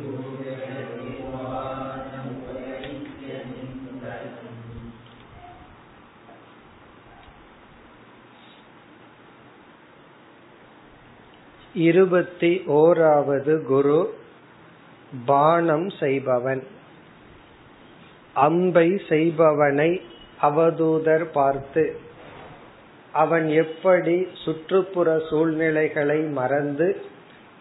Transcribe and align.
இருபத்தி 11.74 12.64
ஓராவது 12.68 13.64
குரு 13.64 14.14
பானம் 15.26 15.90
செய்பவன். 15.90 16.64
அம்பை 18.34 19.02
செய்பவனை 19.10 20.02
அவதூதர் 20.42 21.26
பார்த்து 21.32 21.96
அவன் 23.14 23.50
எப்படி 23.50 24.28
சுற்றுப்புற 24.46 25.22
சூழ்நிலைகளை 25.30 26.22
மறந்து 26.22 27.02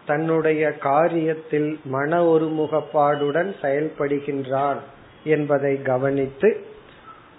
தன்னுடைய 0.05 0.75
காரியத்தில் 0.79 1.83
மன 1.83 2.23
ஒருமுகப்பாடுடன் 2.23 3.53
செயல்படுகின்றான் 3.61 4.77
என்பதை 5.23 5.81
கவனித்து 5.81 6.65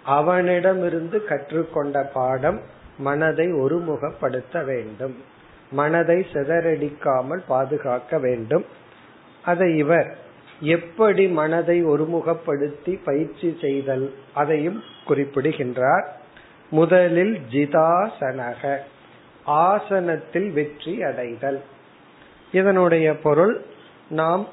அவனிடமிருந்து 0.05 1.25
கற்றுக்கொண்ட 1.25 2.11
பாடம் 2.13 2.61
மனதை 2.99 3.53
ஒருமுகப்படுத்த 3.53 4.65
வேண்டும். 4.65 5.33
மனதை 5.81 6.19
சிதறடிக்காமல் 6.33 7.43
பாதுகாக்க 7.47 8.19
வேண்டும். 8.19 8.65
அதை 9.45 9.69
இவர் 9.77 10.11
எப்படி 10.75 11.25
மனதை 11.39 11.77
ஒருமுகப்படுத்தி 11.85 12.93
பயிற்சி 13.05 13.49
செய்தல் 13.61 14.07
அதையும் 14.35 14.81
குறிப்பிடுகின்றார். 15.05 16.07
முதலில் 16.73 17.35
ஜிதாசனக 17.53 18.63
ஆசனத்தில் 19.65 20.49
வெற்றி 20.53 20.95
அடைதல். 21.03 21.61
இதனுடைய 22.53 23.07
பொருள் 23.25 23.55
நாம் 24.13 24.45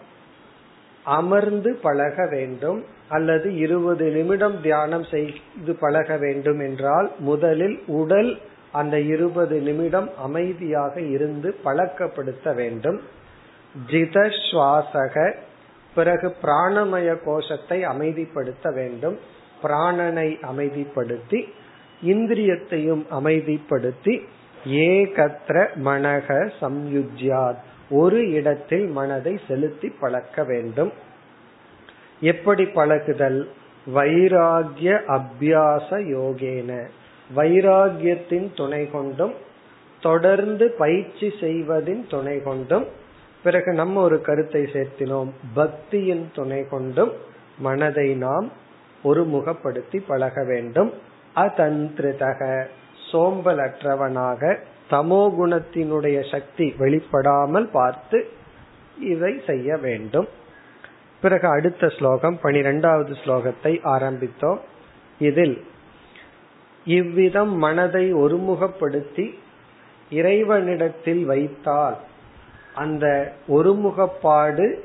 அமர்ந்து 1.05 1.69
பழக 1.83 2.25
வேண்டும் 2.31 2.79
அல்லது 3.09 3.47
இருபது 3.57 4.05
நிமிடம் 4.11 4.57
தியானம் 4.61 5.05
செய்து 5.13 5.73
பழக 5.79 6.17
வேண்டும் 6.17 6.59
என்றால் 6.67 7.07
முதலில் 7.29 7.77
உடல் 7.99 8.31
அந்த 8.71 8.99
இருபது 8.99 9.59
நிமிடம் 9.61 10.09
அமைதியாக 10.17 11.01
இருந்து 11.01 11.55
பழக்கப்படுத்த 11.65 12.55
வேண்டும். 12.55 13.01
ஜித 13.87 14.29
சுவாசக 14.51 15.35
பிறகு 15.95 16.35
பிராணமய 16.41 17.17
கோஷத்தை 17.23 17.85
அமைதிப்படுத்த 17.85 18.73
வேண்டும். 18.73 19.19
பிராணனை 19.63 20.37
அமைதிப்படுத்தி 20.41 21.43
இந்திரியத்தையும் 22.05 23.05
அமைதிப்படுத்தி 23.11 24.21
ஏகத்திர 24.65 25.67
மனக 25.83 26.51
சம்யுஜ்யாத் 26.61 27.61
ஒரு 27.89 28.31
இடத்தில் 28.31 28.87
மனதை 28.87 29.39
செலுத்தி 29.47 29.89
பழக்க 29.89 30.43
வேண்டும். 30.43 30.93
எப்படி 32.19 32.65
பழகுதல்? 32.65 33.49
வைராகிய 33.95 35.01
அபியாச 35.07 35.89
யோகேன. 35.89 36.83
வைராகியத்தின் 37.35 38.47
துணை 38.55 38.83
கொண்டும் 38.89 39.33
தொடர்ந்து 40.03 40.65
பயிற்சி 40.77 41.27
செய்வதின் 41.39 42.03
துணை 42.07 42.37
கொண்டும் 42.41 42.85
பிறகு 43.43 43.71
நம்ம 43.73 44.01
ஒரு 44.01 44.21
கருத்தை 44.21 44.63
சேர்த்தினோம். 44.63 45.29
பக்தியின் 45.55 46.25
துணை 46.33 46.61
கொண்டும் 46.69 47.11
மனதை 47.57 48.09
நாம் 48.15 48.47
ஒருமுகப்படுத்தி 49.03 49.99
பழக 50.07 50.43
வேண்டும். 50.43 50.91
அதந்திரிதக 51.35 52.41
சோம்பலற்றவனாக 53.11 54.57
தமோ 54.89 55.23
குணத்தினுடைய 55.37 56.17
சக்தி 56.31 56.67
வெளிப்படாமல் 56.79 57.67
பார்த்து 57.71 58.19
இதை 58.99 59.33
செய்ய 59.45 59.77
வேண்டும். 59.77 60.27
பிறகு 61.23 61.47
அடுத்த 61.47 61.87
ஸ்லோகம் 61.87 62.37
பனிரெண்டாவது 62.41 63.13
ஸ்லோகத்தை 63.25 63.73
ஆரம்பித்தோம். 63.85 64.59
இதில் 65.19 65.55
இவ்விதம் 66.85 67.57
மனதை 67.57 68.13
ஒருமுகப்படுத்தி 68.13 69.39
இறைவனிடத்தில் 70.11 71.25
வைத்தால் 71.25 71.97
அந்த 72.75 73.33
ஒருமுகப்பாடு 73.47 74.75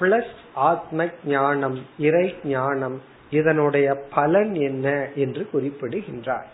பிளஸ் 0.00 0.34
ஆத்ம 0.54 1.06
ஞானம் 1.24 1.78
இறை 1.98 2.34
ஞானம் 2.44 3.02
இதனுடைய 3.30 3.94
பலன் 4.14 4.54
என்ன 4.54 5.08
என்று 5.14 5.50
குறிப்பிடுகின்றார். 5.50 6.46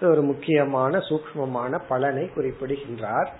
ஒரு 0.00 0.22
முக்கியமான 0.22 0.98
சூக்மமான 0.98 1.80
பலனை 1.88 2.30
குறிப்பிடுகின்றார். 2.34 3.32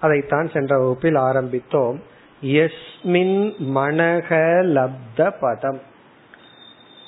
அதைத்தான் 0.00 0.50
சென்ற 0.50 0.78
வகுப்பில் 0.78 1.14
ஆரம்பித்தோம். 1.14 1.96
எஸ்மின் 2.42 3.54
மனக 3.74 4.38
லப்த 4.66 5.32
பதம். 5.40 5.80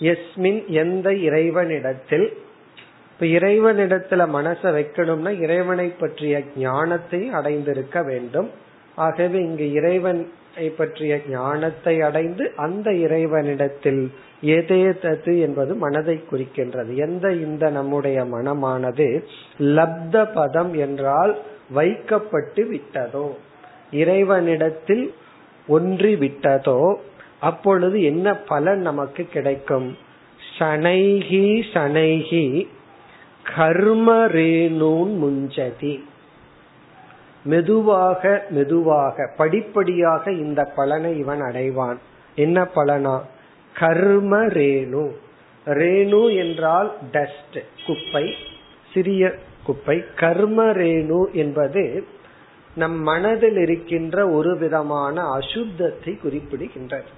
எஸ்மின் 0.01 0.67
எந்த 0.67 1.15
இறைவனிடத்தில் 1.15 2.43
இப்ப 3.15 3.27
இறைவனிடத்துல 3.27 4.23
மனச 4.29 4.61
வைக்கணும்னா 4.77 5.31
இறைவனை 5.41 5.87
பற்றிய 5.89 6.37
ஞானத்தை 6.57 7.21
அடைந்திருக்க 7.29 7.99
வேண்டும். 8.03 8.49
ஆகவே 8.95 9.39
இங்கு 9.43 9.67
இறைவனை 9.73 10.67
பற்றிய 10.77 11.21
ஞானத்தை 11.29 11.95
அடைந்து 12.01 12.45
அந்த 12.57 12.89
இறைவனிடத்தில் 13.05 14.03
எதேதது 14.57 15.33
என்பது 15.41 15.73
மனதை 15.75 16.17
குறிக்கின்றது. 16.31 16.91
எந்த 16.97 17.33
இந்த 17.47 17.71
நம்முடைய 17.71 18.25
மனமானது 18.25 19.09
லப்த 19.79 20.27
பதம் 20.35 20.75
என்றால் 20.75 21.35
வைக்கப்பட்டு 21.71 22.65
விட்டதோ 22.65 23.27
இறைவனிடத்தில் 23.91 25.05
ஒன்றி 25.69 26.15
விட்டதோ 26.17 26.81
அப்பொழுது 27.41 27.97
என்ன 28.03 28.37
பலன் 28.37 28.81
நமக்கு 28.81 29.22
கிடைக்கும்? 29.27 29.89
சனைகி 30.59 31.47
சனைகி 31.75 32.47
கர்ம 33.57 34.27
ரேணூன் 34.27 35.17
முஞ்சதி. 35.17 36.05
மெதுவாக 37.45 38.45
மெதுவாக 38.51 39.33
படிப்படியாக 39.37 40.33
இந்த 40.33 40.65
பலனை 40.77 41.19
இவன் 41.19 41.41
அடைவான். 41.41 41.97
என்ன 42.37 42.69
பலனா? 42.75 43.21
கர்ம 43.75 44.47
ரேணு 44.47 45.11
ரேணு 45.67 46.37
என்றால் 46.37 46.93
டஸ்ட் 47.13 47.59
குப்பை 47.87 48.35
சிறிய 48.93 49.35
குப்பை. 49.65 50.03
கர்ம 50.17 50.65
ரேணு 50.65 51.33
என்பது 51.33 52.07
நம் 52.75 53.03
மனதில் 53.03 53.57
இருக்கின்ற 53.57 54.29
ஒரு 54.29 54.59
விதமான 54.59 55.23
அசுத்தத்தை 55.23 56.19
குறிப்பிடுகின்றது. 56.25 57.13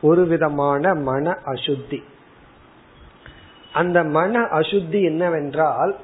ஒரு 0.00 0.26
விதமான 0.26 0.94
மன 0.94 1.38
அசுத்தி. 1.46 2.02
அந்த 3.76 4.04
மன 4.04 4.40
அசுத்தி 4.40 5.02
என்னவென்றால் 5.04 5.96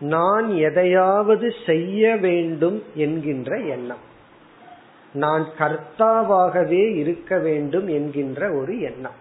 நான் 0.00 0.48
எதையாவது 0.56 1.54
செய்ய 1.66 2.16
வேண்டும் 2.16 2.82
என்கின்ற 2.94 3.56
எண்ணம். 3.56 4.04
நான் 5.12 5.46
கர்த்தாவாகவே 5.58 6.96
இருக்க 6.96 7.38
வேண்டும் 7.38 7.88
என்கின்ற 7.88 8.52
ஒரு 8.52 8.80
எண்ணம். 8.80 9.18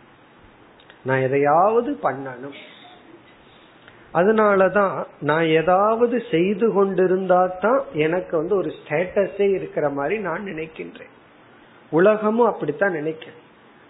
நான் 1.04 1.20
எதையாவது 1.20 2.00
பண்ணணும். 2.04 2.58
அதனாலதான் 4.14 5.06
நான் 5.20 5.46
ஏதாவது 5.46 6.24
செய்து 6.32 6.74
கொண்டிருந்தா 6.74 7.46
தான் 7.62 7.82
எனக்கு 7.94 8.38
வந்து 8.38 8.56
ஒரு 8.56 8.70
ஸ்டேட்டஸே 8.70 9.50
இருக்கிற 9.56 9.90
மாதிரி 9.90 10.18
நான் 10.22 10.44
நினைக்கின்றேன். 10.46 11.14
உலகமும் 11.90 12.48
அப்படித்தான் 12.48 12.92
நினைக்கிறேன். 12.92 13.46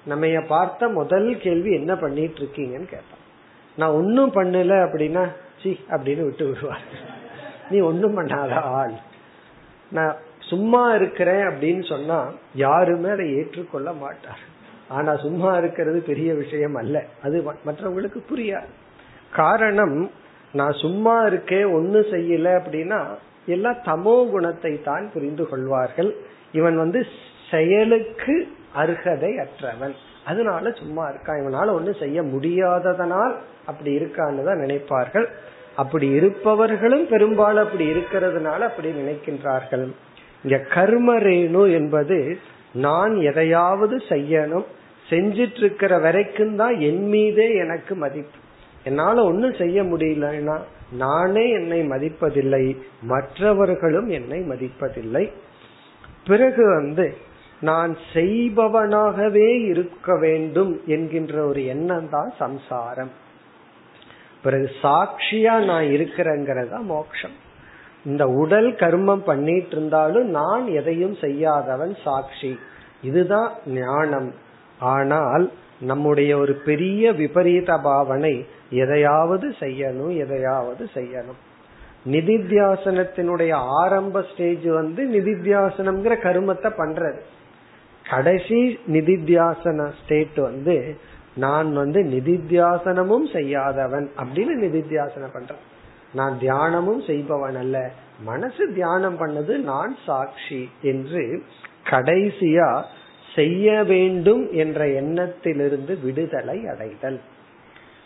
நம்ம 0.05 0.27
பார்த்த 0.47 0.87
முதல் 0.87 1.37
கேள்வி 1.37 1.73
என்ன 1.73 1.95
பண்ணிட்டு 1.95 2.39
இருக்கீங்கன்னு 2.39 2.89
கேட்பான் 2.89 3.25
நான் 3.77 3.97
ஒன்னும் 3.99 4.31
பண்ணல 4.31 4.75
அப்படின்னா 4.85 5.23
சி 5.63 5.71
அப்படின்னு 5.89 6.23
விட்டு 6.23 6.45
விடுவார். 6.47 6.85
நீ 7.69 7.79
ஒன்னும் 7.79 8.17
பண்ணாத 8.17 8.53
ஆள். 8.79 8.95
நான் 9.91 10.15
சும்மா 10.39 10.83
இருக்கிறேன் 10.93 11.43
அப்படின்னு 11.47 11.83
சொன்னா 11.89 12.17
யாருமே 12.55 13.09
அதை 13.09 13.25
ஏற்றுக்கொள்ள 13.35 13.93
மாட்டார். 13.93 14.43
ஆனா 14.87 15.15
சும்மா 15.15 15.57
இருக்கிறது 15.57 15.99
பெரிய 16.01 16.33
விஷயம் 16.33 16.75
அல்ல. 16.75 17.03
அது 17.23 17.37
மற்றவங்களுக்கு 17.65 18.19
புரியாது. 18.31 18.69
காரணம் 19.31 20.11
நான் 20.53 20.71
சும்மா 20.71 21.15
இருக்கேன் 21.21 21.65
ஒன்னு 21.65 21.99
செய்யல 22.11 22.47
அப்படின்னா 22.59 22.99
எல்லாம் 23.45 23.81
தமோ 23.85 24.29
குணத்தை 24.29 24.73
தான் 24.83 25.05
புரிந்து 25.13 25.49
கொள்வார்கள். 25.49 26.15
இவன் 26.51 26.77
வந்து 26.77 26.99
செயலுக்கு 27.51 28.35
அருகதை 28.73 29.31
அற்றவன். 29.37 29.95
அதனால 30.29 30.71
சும்மா 30.79 31.03
இருக்கான் 31.11 31.41
இவனால 31.41 31.73
ஒண்ணு 31.77 31.91
செய்ய 32.03 32.21
முடியாததனால் 32.33 33.35
அப்படி 33.69 33.91
இருக்கான்னு 33.99 34.47
தான் 34.49 34.63
நினைப்பார்கள். 34.63 35.27
அப்படி 35.81 36.07
இருப்பவர்களும் 36.19 37.05
பெரும்பாலும் 37.13 37.65
அப்படி 37.65 37.85
இருக்கிறதுனால 37.93 38.59
அப்படி 38.69 38.89
நினைக்கின்றார்கள். 39.01 39.85
இங்க 40.43 40.57
கர்மரேணு 40.75 41.63
என்பது 41.79 42.17
நான் 42.85 43.13
எதையாவது 43.29 43.95
செய்யணும் 44.09 44.67
செஞ்சிட்டு 45.07 45.61
இருக்கிற 45.63 45.93
வரைக்கும் 46.05 46.55
தான் 46.61 46.75
என் 46.87 47.05
மீதே 47.13 47.47
எனக்கு 47.63 47.93
மதிப்பு. 48.03 48.39
என்னால 48.83 49.23
ஒன்னும் 49.29 49.55
செய்ய 49.61 49.77
முடியலன்னா 49.91 50.57
நானே 51.03 51.45
என்னை 51.59 51.79
மதிப்பதில்லை 51.93 52.63
மற்றவர்களும் 53.11 54.09
என்னை 54.17 54.39
மதிப்பதில்லை. 54.51 55.23
பிறகு 56.27 56.63
வந்து 56.75 57.05
நான் 57.59 57.97
செய்பவனாகவே 58.13 59.65
இருக்க 59.65 60.17
வேண்டும் 60.17 60.81
என்கின்ற 60.85 61.45
ஒரு 61.45 61.65
எண்ணம் 61.65 62.09
தான் 62.09 62.33
சம்சாரம். 62.39 63.11
பிறகு 64.43 64.71
சாட்சியா 64.81 65.65
நான் 65.65 65.83
இருக்கிறேங்கிறதா 65.83 66.81
மோக்ஷம் 66.81 67.31
இந்த 68.05 68.27
உடல் 68.27 68.71
கர்மம் 68.71 69.23
பண்ணிட்டு 69.25 69.69
இருந்தாலும் 69.69 70.29
நான் 70.29 70.67
எதையும் 70.67 71.15
செய்யாதவன் 71.15 71.97
சாட்சி. 72.03 72.59
இதுதான் 73.01 73.51
ஞானம். 73.65 74.33
ஆனால் 74.79 75.51
நம்முடைய 75.79 76.37
ஒரு 76.37 76.53
பெரிய 76.53 77.11
விபரீத 77.11 77.77
பாவனை 77.77 78.45
எதையாவது 78.69 79.55
செய்யணும் 79.59 80.17
எதையாவது 80.17 80.89
செய்யணும். 80.93 81.39
நிதித்தியாசனத்தினுடைய 82.05 83.51
ஆரம்ப 83.53 84.25
ஸ்டேஜ் 84.31 84.65
வந்து 84.65 85.05
நிதித்தியாசனம்ங்கிற 85.05 86.15
கருமத்தை 86.23 86.71
பண்றது. 86.77 87.19
கடைசி 88.09 88.79
நிதித்தியாசன 88.87 89.91
ஸ்டேட் 90.03 90.35
வந்து 90.35 90.97
நான் 91.35 91.73
வந்து 91.73 92.03
நிதித்தியாசனமும் 92.03 93.33
செய்யாதவன் 93.33 94.11
அப்படின்னு 94.17 94.57
நிதித்தியாசனம் 94.61 95.33
பண்றேன். 95.33 95.75
நான் 96.13 96.37
தியானமும் 96.41 97.05
செய்பவன் 97.05 97.55
அல்ல. 97.55 97.91
மனசு 98.23 98.73
தியானம் 98.73 99.19
பண்ணது 99.19 99.57
நான் 99.57 99.95
சாட்சி 100.05 100.69
என்று 100.81 101.43
கடைசியா 101.83 102.83
செய்ய 103.35 103.83
வேண்டும் 103.83 104.51
என்ற 104.51 104.87
எண்ணத்திலிருந்து 104.87 106.01
விடுதலை 106.03 106.67
அடைதல். 106.67 107.19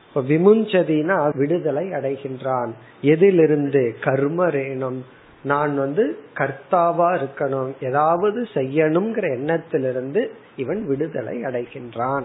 இப்ப 0.07 0.21
விமுஞ்சதினா 0.21 1.37
விடுதலை 1.37 1.89
அடைகின்றான். 1.89 2.69
எதிலிருந்து? 3.01 3.95
கர்மரேனம். 4.01 5.01
நான் 5.43 5.77
வந்து 5.77 6.19
கர்த்தாவா 6.37 7.07
இருக்கணும். 7.17 7.71
ஏதாவது 7.81 8.47
செய்யணுங்கிற 8.53 9.29
எண்ணத்திலிருந்து 9.29 10.31
இவன் 10.55 10.87
விடுதலை 10.87 11.41
அடைகின்றான். 11.41 12.23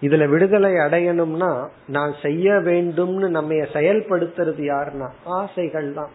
இதுல 0.00 0.28
விடுதலை 0.28 0.72
அடையணும்னா 0.72 1.68
நான் 1.86 2.14
செய்ய 2.22 2.52
வேண்டும்னு 2.52 3.28
நம்ம 3.28 3.54
செயல்படுத்துறது 3.54 4.62
யாருன்னா? 4.62 5.08
ஆசைகள் 5.24 5.92
தான் 5.92 6.10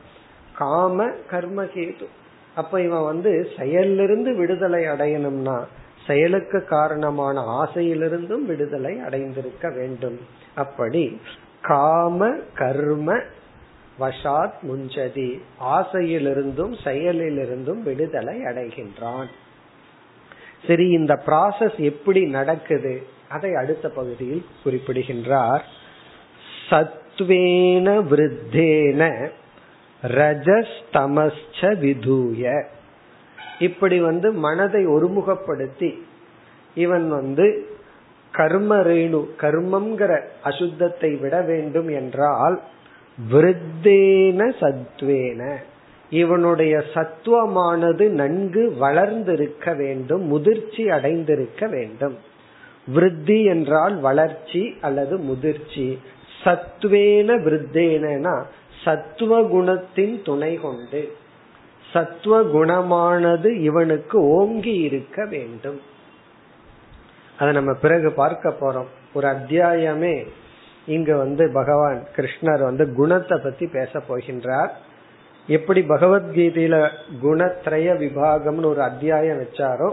காம 0.58 1.08
கர்ம 1.30 1.64
கேது. 1.64 2.08
அப்ப 2.56 2.82
இவன் 2.82 3.04
வந்து 3.04 3.50
செயலிருந்து 3.58 4.36
விடுதலை 4.36 4.84
அடையணும்னா 4.84 5.64
செயலுக்கு 6.08 6.66
காரணமான 6.66 7.42
ஆசையிலிருந்தும் 7.42 8.46
விடுதலை 8.46 9.00
அடைந்திருக்க 9.00 9.70
வேண்டும். 9.70 10.20
அப்படி 10.56 11.22
காம 11.62 12.36
கர்ம 12.56 13.20
வசாத் 14.00 14.62
முஞ்சதி. 14.62 15.42
ஆசையிலிருந்தும் 15.64 16.74
செயலிலிருந்தும் 16.84 17.84
விடுதலை 17.84 18.42
அடைகின்றான். 18.42 19.28
சரி 20.68 20.88
இந்த 20.90 21.22
ப்ராசஸ் 21.26 21.78
எப்படி 21.78 22.26
நடக்குது? 22.26 23.04
அதை 23.30 23.54
அடுத்த 23.54 23.90
பகுதியில் 23.90 24.46
குறிப்பிடுகின்றார். 24.64 25.66
சத்வேன 26.70 27.88
விருத்தேன 28.10 29.30
ரஜஸ்தமஸ்ச 30.04 31.62
விதூய. 31.62 32.66
இப்படி 33.60 34.00
வந்து 34.00 34.32
மனதை 34.32 34.88
ஒருமுகப்படுத்தி 34.88 35.94
இவன் 36.76 37.10
வந்து 37.10 37.76
கர்ம 38.32 38.76
ரேணு 38.76 39.28
கர்மம்ங்கிற 39.42 40.22
அசுத்தத்தை 40.44 41.20
விட 41.20 41.42
வேண்டும் 41.42 41.88
என்றால் 41.88 42.62
விருத்தேன 43.32 44.54
சத்வேன. 44.60 45.56
இவனுடைய 46.10 46.84
சத்துவமானது 46.94 48.10
நன்கு 48.10 48.76
வளர்ந்திருக்க 48.78 49.74
வேண்டும் 49.74 50.22
முதிர்ச்சி 50.22 50.90
அடைந்திருக்க 50.90 51.68
வேண்டும். 51.68 52.18
விருத்தி 52.88 53.44
என்றால் 53.44 54.00
வளர்ச்சி 54.00 54.76
அல்லது 54.82 55.18
முதிர்ச்சி. 55.18 56.00
சத்வேன 56.44 57.42
விருத்தேனா 57.42 58.44
சத்துவ 58.84 59.42
குணத்தின் 59.42 60.26
துணை 60.26 60.56
கொண்டு. 60.56 61.16
சத்துவ 61.94 62.42
குணமானது 62.42 63.56
இவனுக்கு 63.56 64.22
ஓங்கி 64.22 64.74
இருக்க 64.74 65.26
வேண்டும். 65.26 65.82
அதை 67.40 67.54
நம்ம 67.54 67.74
பிறகு 67.74 68.12
பார்க்க 68.12 68.54
போறோம். 68.60 68.88
ஒரு 69.14 69.28
அத்தியாயமே 69.28 70.28
இங்க 70.88 71.12
வந்து 71.16 71.44
பகவான் 71.54 72.00
கிருஷ்ணர் 72.16 72.62
வந்து 72.70 72.86
குணத்தை 72.94 73.38
பத்தி 73.44 73.66
பேச 73.68 73.92
போகின்றார். 74.10 74.72
எப்படி 75.48 75.82
பகவத்கீதையில 75.82 76.76
குணத்ரய 77.24 77.88
விபாகம்னு 78.04 78.72
ஒரு 78.74 78.82
அத்தியாயம் 78.82 79.42
வச்சாரோ 79.42 79.90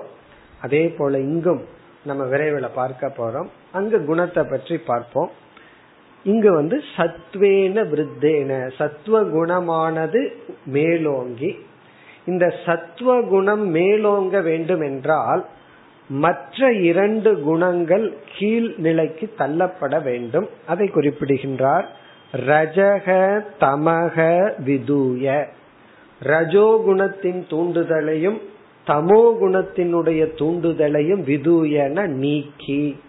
அதே 0.60 0.84
போல 0.88 1.18
இங்கும் 1.28 1.62
நம்ம 2.04 2.22
விரைவில் 2.24 2.76
பார்க்க 2.80 3.12
போறோம். 3.18 3.48
அங்க 3.72 3.98
குணத்தை 3.98 4.42
பற்றி 4.44 4.76
பார்ப்போம். 4.90 5.30
இங்கு 6.24 6.50
வந்து 6.52 6.76
சத்வேன 6.96 7.76
விருத்தேன 7.90 8.50
சத்துவ 8.78 9.16
குணமானது 9.36 10.20
மேலோங்கி. 10.76 11.50
இந்த 12.26 12.46
சத்துவ 12.66 13.16
குணம் 13.32 13.64
மேலோங்க 13.74 14.36
வேண்டும் 14.42 14.80
என்றால் 14.80 15.42
மற்ற 16.08 16.73
இரண்டு 16.73 17.40
குணங்கள் 17.40 18.16
கீழ் 18.38 18.73
நிலைக்கு 18.76 19.34
தள்ளப்பட 19.38 20.02
வேண்டும். 20.02 20.49
அதை 20.66 20.88
குறிப்பிடுகின்றார். 20.88 21.88
ரஜக 22.32 23.40
தமக 23.61 24.50
விதூய. 24.66 25.46
ரஜோகுணத்தின் 26.23 27.42
தூண்டுதலையும் 27.50 28.38
தமோ 28.87 29.34
குணத்தினுடைய 29.40 30.26
தூண்டுதலையும் 30.38 31.23
விதூயன 31.23 32.06
நீக்கி. 32.06 33.00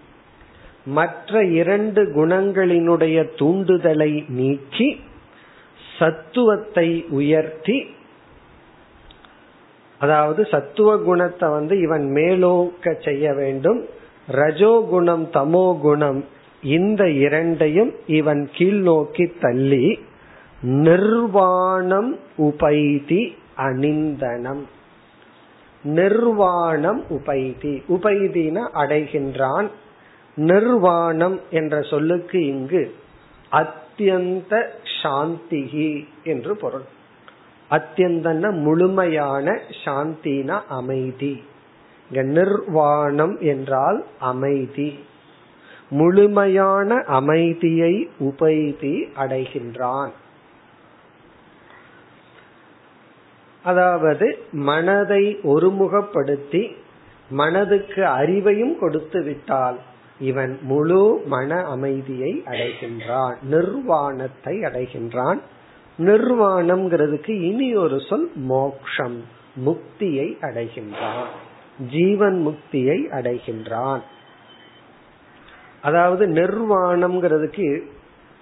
மற்ற 0.85 1.45
இரண்டு 1.45 2.03
குணங்களினுடைய 2.03 3.29
தூண்டுதலை 3.35 4.29
நீக்கி 4.29 4.99
சத்துவத்தை 5.99 7.05
உயர்த்தி 7.09 7.94
அதாவது 9.99 10.45
சத்துவ 10.45 10.97
குணத்தை 10.97 11.49
வந்து 11.49 11.79
இவன் 11.81 12.11
மேலோக்க 12.11 12.95
செய்ய 13.03 13.33
வேண்டும். 13.33 13.85
ரஜோகுணம் 14.31 15.25
தமோ 15.33 15.79
குணம் 15.79 16.25
இந்த 16.63 17.09
இரண்டையும் 17.09 17.91
இவன் 18.07 18.49
கீழ் 18.53 18.81
நோக்கி 18.81 19.25
தள்ளி 19.41 19.99
நிர்வாணம் 20.61 22.19
உபைதி 22.37 23.35
அனிந்தனம் 23.57 24.63
நிர்வாணம் 25.83 27.01
உபைதி. 27.09 27.83
உபைதின 27.87 28.67
அடைகின்றான். 28.73 29.67
நிர்வாணம் 30.35 31.39
என்ற 31.49 31.81
சொல்லுக்கு 31.81 32.45
இங்கு 32.45 32.95
அத்தியந்த 33.51 34.69
சாந்திகி 35.03 36.05
என்று 36.23 36.55
பொருள். 36.55 36.85
அத்தியந்தன 37.69 38.51
முழுமையான 38.51 39.59
சாந்தினா 39.85 40.61
அமைதி. 40.67 41.43
நிர்வாணம் 42.09 43.37
என்றால் 43.39 44.05
அமைதி. 44.19 44.99
முழுமையான 45.89 47.03
அமைதியை 47.07 48.09
உபைதி 48.19 49.09
அடைகின்றான். 49.17 50.09
அதாவது 53.63 54.39
மனதை 54.51 55.39
ஒருமுகப்படுத்தி 55.43 56.75
மனதுக்கு 57.29 58.01
அறிவையும் 58.01 58.77
கொடுத்து 58.79 59.23
விட்டால் 59.23 59.79
இவன் 60.19 60.59
முழு 60.61 61.21
மன 61.25 61.63
அமைதியை 61.63 62.43
அடைகின்றான் 62.45 63.35
நிர்வாணத்தை 63.41 64.59
அடைகின்றான். 64.59 65.39
நிர்வாணம்ங்கிறதுக்கு 65.99 67.29
இனி 67.29 67.75
ஒரு 67.75 67.99
சொல் 67.99 68.31
மோக்ஷம். 68.35 69.23
முக்தியை 69.65 70.37
அடைகின்றான். 70.41 71.25
ஜீவன் 71.89 72.47
முக்தியை 72.47 72.99
அடைகின்றான். 73.11 73.99
அதாவது 75.81 76.27
நிர்வாணம்ங்கிறதுக்கு 76.27 77.81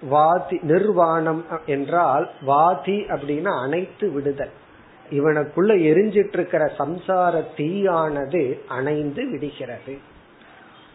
வாதி 0.02 0.58
நிர்வாணம் 0.62 1.44
என்றால் 1.66 2.30
வாதி 2.42 3.00
அப்படின்னா 3.00 3.62
அனைத்து 3.62 4.10
விடுதல். 4.10 4.50
இவனுக்குள்ள 5.10 5.72
எரிஞ்சிட்டு 5.80 6.32
இருக்கிற 6.32 6.72
சம்சார 6.78 7.44
தீயானது 7.56 8.58
அணைந்து 8.68 9.30
விடுகிறது. 9.30 9.98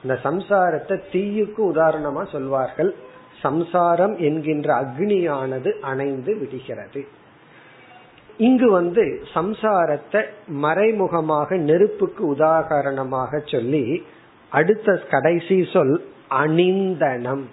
இந்த 0.04 0.20
சம்சாரத்தை 0.24 1.02
தீயுக்கு 1.12 1.58
உதாரணமா 1.58 2.30
சொல்வார்கள். 2.32 2.96
சம்சாரம் 3.42 4.18
என்கின்ற 4.18 4.68
அக்னியானது 4.82 5.72
அணைந்து 5.82 6.38
விடுகிறது. 6.38 7.02
இங்கு 8.38 8.68
வந்து 8.72 9.04
சம்சாரத்தை 9.34 10.22
மறைமுகமாக 10.48 11.58
நெருப்புக்கு 11.58 12.24
உதாகரணமாக 12.36 13.42
சொல்லி 13.46 13.86
அடுத்த 14.52 14.96
கடைசி 15.10 15.58
சொல் 15.74 15.96
அனிந்தனம் 16.30 17.46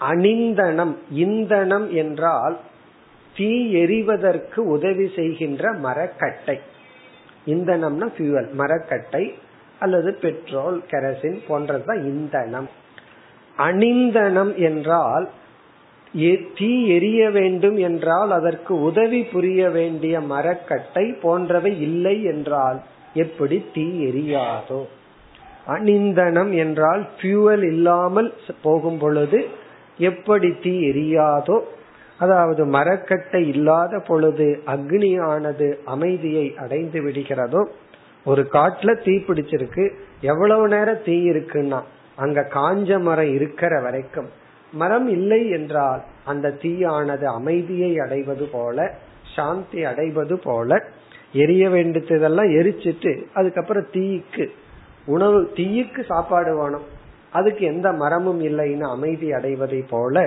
அனிந்தனம் 0.00 0.94
இந்தனம் 1.08 1.86
என்றால் 1.92 2.56
தீ 3.36 3.50
எரிவதற்கு 3.74 4.58
உதவி 4.58 5.06
செய்கின்ற 5.14 5.72
மரக்கட்டை. 5.72 6.56
இந்தனம்னா 7.46 8.06
ஃபியூவல் 8.16 8.50
மரக்கட்டை 8.52 9.24
அல்லது 9.78 10.10
பெட்ரோல் 10.14 10.78
கெரசின் 10.90 11.38
போன்றதுதான் 11.48 12.02
இந்தனம். 12.12 12.68
அணிந்தனம் 13.58 14.54
என்றால் 14.54 15.28
தீ 16.54 16.88
எரிய 16.88 17.30
வேண்டும் 17.30 17.76
என்றால் 17.76 18.30
அதற்கு 18.30 18.80
உதவி 18.80 19.22
புரிய 19.22 19.70
வேண்டிய 19.70 20.20
மரக்கட்டை 20.20 21.12
போன்றவை 21.22 21.80
இல்லை 21.80 22.22
என்றால் 22.22 22.78
எப்படி 23.14 23.64
தீ 23.74 23.86
எரியாதோ? 24.08 24.80
அணிந்தனம் 25.66 26.52
என்றால் 26.56 27.06
பியூவல் 27.22 27.62
இல்லாமல் 27.62 28.34
போகும் 28.62 28.98
பொழுது 28.98 29.46
எப்படி 29.98 30.50
தீ 30.62 30.74
எரியாதோ? 30.90 31.58
அதாவது 32.18 32.64
மரக்கட்டை 32.66 33.48
இல்லாத 33.48 33.98
பொழுது 33.98 34.62
அக்னியானது 34.66 35.74
அமைதியை 35.84 36.54
அடைந்து 36.56 37.02
விடுகிறதோ? 37.02 37.62
ஒரு 38.24 38.48
காட்டுல 38.52 39.02
தீ 39.02 39.16
பிடிச்சிருக்கு 39.16 39.84
எவ்வளவு 40.20 40.68
நேரம் 40.68 41.04
தீ 41.04 41.30
இருக்குன்னா? 41.30 41.82
அங்க 42.16 42.48
காஞ்ச 42.54 43.00
மரம் 43.00 43.32
இருக்கிற 43.34 43.80
வரைக்கும். 43.80 44.28
மரம் 44.72 45.08
இல்லை 45.08 45.50
என்றால் 45.50 46.02
அந்த 46.24 46.54
தீயானது 46.62 47.24
அமைதியை 47.24 47.98
அடைவது 47.98 48.46
போல 48.52 48.94
சாந்தி 49.34 49.84
அடைவது 49.84 50.36
போல 50.38 50.84
எரிய 51.32 51.70
வேண்டியதெல்லாம் 51.70 52.50
எரிச்சிட்டு 52.50 53.12
அதுக்கப்புறம் 53.34 53.88
தீக்கு 53.92 54.46
உணவு 55.06 55.50
தீயுக்கு 55.54 56.04
சாப்பாடு 56.04 56.52
வேணும். 56.56 56.86
அதுக்கு 57.32 57.66
எந்த 57.66 57.92
மரமும் 57.92 58.40
இல்லைன்னு 58.40 58.80
அமைதி 58.80 59.32
அடைவதை 59.32 59.84
போல 59.90 60.20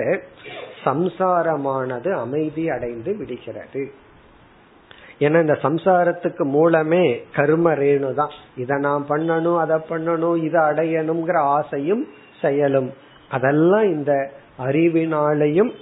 சம்சாரமானது 0.84 2.10
அமைதி 2.12 2.70
அடைந்து 2.70 3.16
விடுகிறது. 3.16 3.92
ஏன்னா 5.20 5.40
இந்த 5.40 5.58
சம்சாரத்துக்கு 5.62 6.44
மூலமே 6.44 7.04
கர்ம 7.34 7.74
ரேணு 7.74 8.14
தான் 8.14 8.32
இதை 8.56 8.76
நான் 8.78 9.04
பண்ணணும் 9.08 9.58
அதை 9.58 9.76
பண்ணணும் 9.88 10.38
இதை 10.44 10.60
அடையணுங்கிற 10.62 11.38
ஆசையும் 11.56 12.04
செயலும். 12.40 12.90
அதெல்லாம் 13.28 13.86
இந்த 13.92 14.12
அறிவினாலையும் 14.58 15.72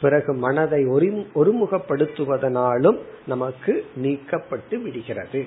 பிறகு 0.00 0.32
மனதை 0.34 0.80
ஒரு 0.84 1.08
ஒருமுகப்படுத்துவதனாலும் 1.34 2.98
நமக்கு 3.26 3.72
நீக்கப்பட்டு 4.02 4.76
விடுகிறது. 4.82 5.42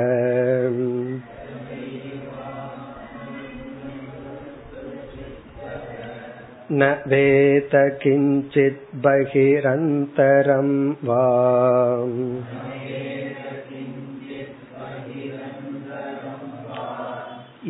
न 6.72 6.82
वेत 7.08 7.70
किञ्चित् 8.02 8.94
बहिरन्तरं 9.06 10.70
वा 11.08 11.24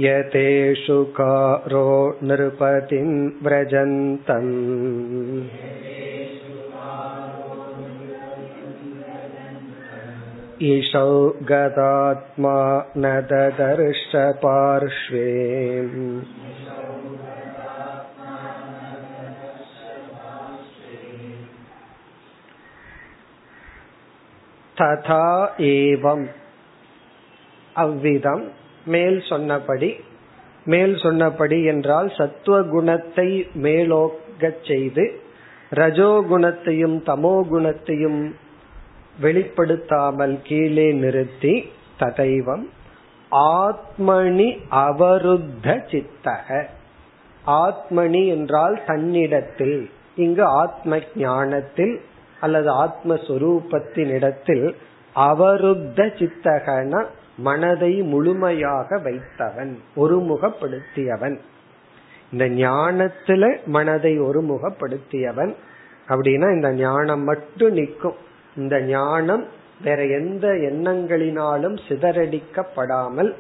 यतेषु 0.05 0.97
कारो 1.19 1.89
नृपतिं 2.29 3.11
व्रजन्तम् 3.45 4.55
ईशौ 10.65 11.09
गतात्मा 11.43 12.59
न 12.97 13.13
ददर्श 13.31 14.05
पार्श्वे 14.43 15.31
ததா 24.77 25.27
ஏவம் 25.69 26.25
அவ்விதம் 27.77 28.43
மேல் 28.87 29.21
சொன்னபடி 29.21 29.91
மேல் 30.67 30.95
சொன்னபடி 30.97 31.59
என்றால் 31.65 32.09
சத்துவகுணத்தை 32.17 33.29
மேலோக்கச் 33.63 34.65
செய்து 34.65 35.05
ரஜோகுணத்தையும் 35.73 36.97
தமோகுணத்தையும் 37.07 38.21
வெளிப்படுத்தாமல் 39.22 40.42
கீழே 40.44 40.92
நிறுத்தி 40.92 41.72
ததைவம். 41.98 42.70
ஆத்மணி 43.32 44.58
அவருத்த 44.72 45.84
சித்தக. 45.92 46.66
ஆத்மணி 47.48 48.28
என்றால் 48.28 48.80
தன்னிடத்தில் 48.86 49.90
இங்கு 50.16 50.44
ஆத்ம 50.44 51.00
ஞானத்தில் 51.16 52.02
அல்லது 52.40 52.84
ஆத்மஸ்வரூபத்தின் 52.84 54.08
இடத்தில் 54.08 54.76
அவருத்த 55.14 56.04
சித்தகன 56.04 57.06
மனதை 57.38 58.02
முழுமையாக 58.02 58.98
வைத்தவன் 58.98 59.80
ஒருமுகப்படுத்தியவன். 59.96 61.38
இந்த 62.32 62.50
ஞானத்துல 62.50 63.66
மனதை 63.66 64.20
ஒருமுகப்படுத்தியவன். 64.20 65.54
அப்படின்னா 66.08 66.54
இந்த 66.54 66.74
ஞானம் 66.74 67.24
மட்டும் 67.24 67.74
நிற்கும். 67.74 68.30
இந்த 68.56 68.82
ஞானம் 68.82 69.46
வேற 69.82 70.06
எந்த 70.06 70.48
எண்ணங்களினாலும் 70.48 71.78
சிதறடிக்கப்படாமல் 71.88 73.34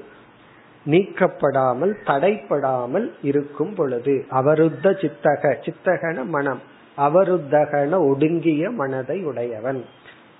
நீக்கப்படாமல் 0.85 1.93
தடைப்படாமல் 2.05 3.11
இருக்கும் 3.21 3.73
பொழுது 3.75 4.25
அவருத்த 4.29 4.89
சித்தக 4.89 5.55
சித்தகன 5.65 6.25
மனம் 6.25 6.61
அவருத்தகன 6.97 8.07
ஒடுங்கிய 8.07 8.71
மனதை 8.71 9.23
உடையவன். 9.23 9.85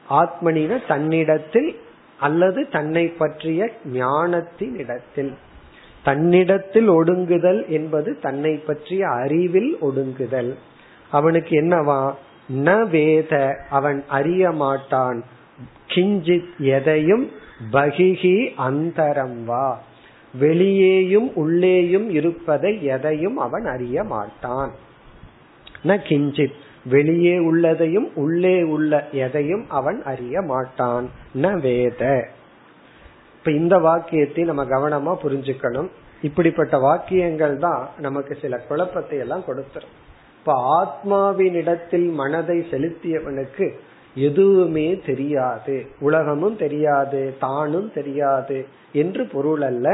ஆத்மனின 0.10 0.88
தன்னிடத்தில் 0.88 1.76
அல்லது 2.20 2.68
தன்னை 2.70 3.08
பற்றிய 3.08 3.70
ஞானத்தின் 3.86 4.78
இடத்தில் 4.78 5.34
தன்னிடத்தில் 6.04 6.90
ஒடுங்குதல் 6.90 7.68
என்பது 7.68 8.20
தன்னை 8.20 8.56
பற்றிய 8.56 9.08
அறிவில் 9.08 9.78
ஒடுங்குதல். 9.82 10.54
அவனுக்கு 11.12 11.62
என்னவா? 11.62 12.14
ந 12.54 12.90
வேத 12.90 13.66
அவன் 13.70 14.04
அறிய 14.08 14.52
மாட்டான். 14.52 15.24
கிஞ்சித் 15.88 16.58
எதையும் 16.58 17.32
பகிஹி 17.72 18.50
அந்தரம் 18.58 19.44
வா. 19.44 19.80
வெளியேயும் 20.40 21.36
உள்ளேயும் 21.36 22.10
இருப்பதை 22.10 22.84
எதையும் 22.84 23.38
அவன் 23.38 23.66
அறிய 23.66 24.04
மாட்டான். 24.04 24.72
ந 25.84 25.88
கிஞ்சித் 25.88 26.54
வெளியே 26.86 27.38
உள்ளதையும் 27.38 28.12
உள்ளே 28.16 28.64
உள்ள 28.64 29.10
எதையும் 29.12 29.70
அவன் 29.70 30.04
அறிய 30.04 30.42
மாட்டான். 30.42 31.10
ந 31.36 31.60
வேத. 31.60 32.28
இப்ப 33.38 33.52
இந்த 33.52 33.78
வாக்கியத்தை 33.78 34.44
நம்ம 34.44 34.64
கவனமா 34.64 35.18
புரிஞ்சுக்கணும். 35.24 35.90
இப்படிப்பட்ட 36.22 36.78
வாக்கியங்கள் 36.78 37.58
தான் 37.58 37.90
நமக்கு 37.98 38.38
சில 38.42 38.58
குழப்பத்தை 38.58 39.18
எல்லாம் 39.18 39.44
கொடுத்துரும். 39.48 39.96
இப்ப 40.44 40.54
ஆத்மாவினிடத்தில் 40.84 42.12
மனதை 42.12 42.60
செலுத்தியவனுக்கு 42.72 43.72
எதுவுமே 44.16 44.98
தெரியாது. 45.06 45.86
உலகமும் 46.00 46.58
தெரியாது 46.58 47.36
தானும் 47.40 47.94
தெரியாது 47.94 48.68
என்று 48.94 49.26
பொருள் 49.26 49.62
அல்ல. 49.62 49.90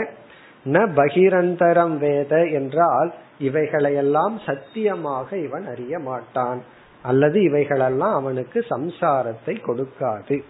ந 0.66 0.90
பகிரந்தரம் 0.96 1.98
வேத 1.98 2.46
என்றால் 2.46 3.14
இவைகளையெல்லாம் 3.40 4.40
சத்தியமாக 4.46 5.38
இவன் 5.38 5.66
அறிய 5.66 6.00
மாட்டான். 6.00 6.64
அல்லது 7.04 7.42
இவைகளெல்லாம் 7.42 8.14
அவனுக்கு 8.14 8.66
சம்சாரத்தை 8.70 9.56
கொடுக்காது. 9.62 10.44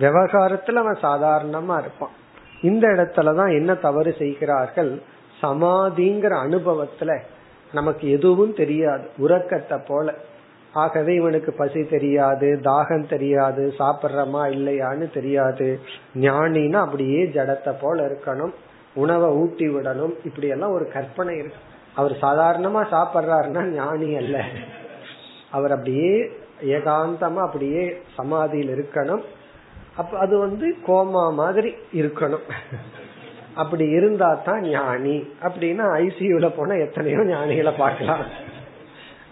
விவகாரத்துல 0.00 0.74
அவன் 0.74 0.98
சாதாரணமா 1.02 1.78
இருப்பான். 1.78 2.16
இந்த 2.62 2.88
இடத்துலதான் 2.88 3.52
என்ன 3.52 3.74
தவறு 3.74 4.14
செய்கிறார்கள்? 4.18 5.00
சமாதிங்கிற 5.42 6.34
அனுபவத்துல 6.46 7.20
நமக்கு 7.74 8.10
எதுவும் 8.10 8.54
தெரியாது. 8.54 9.08
உறக்கத்தை 9.18 9.78
போல. 9.86 10.14
ஆகவே 10.72 11.14
இவனுக்கு 11.14 11.52
பசி 11.52 11.84
தெரியாது 11.84 12.60
தாகம் 12.64 13.08
தெரியாது 13.08 13.74
சாப்பிட்றமா 13.78 14.42
இல்லையான்னு 14.56 15.14
தெரியாது. 15.14 15.80
ஞானின்னா 16.14 16.76
அப்படியே 16.76 17.24
ஜடத்தை 17.24 17.74
போல 17.80 18.06
இருக்கணும். 18.06 18.54
உணவை 18.94 19.30
ஊட்டி 19.30 19.68
விடணும். 19.68 20.14
இப்படி 20.24 20.48
எல்லாம் 20.48 20.72
ஒரு 20.72 20.88
கற்பனை 20.92 21.38
இருக்கு. 21.38 21.58
அவர் 21.94 22.12
சாதாரணமா 22.12 22.82
சாப்பிட்றாருன்னா 22.94 23.62
ஞானி 23.62 24.16
அல்ல. 24.16 24.44
அவர் 25.50 25.72
அப்படியே 25.72 26.30
ஏகாந்தமா 26.62 27.40
அப்படியே 27.46 28.02
சமாதியில் 28.14 28.82
இருக்கணும். 28.82 29.22
அப்ப 29.96 30.18
அது 30.18 30.38
வந்து 30.38 30.76
கோமா 30.86 31.32
மாதிரி 31.32 31.74
இருக்கணும். 31.92 32.46
அப்படி 33.54 33.84
இருந்தா 33.88 34.34
தான் 34.34 34.62
ஞானி. 34.62 35.16
அப்படின்னா 35.42 35.84
ஐசியூல 36.04 36.48
போனா 36.56 36.74
எத்தனையோ 36.74 37.18
ஞானிகளை 37.18 37.72
பார்க்கலாம். 37.78 38.24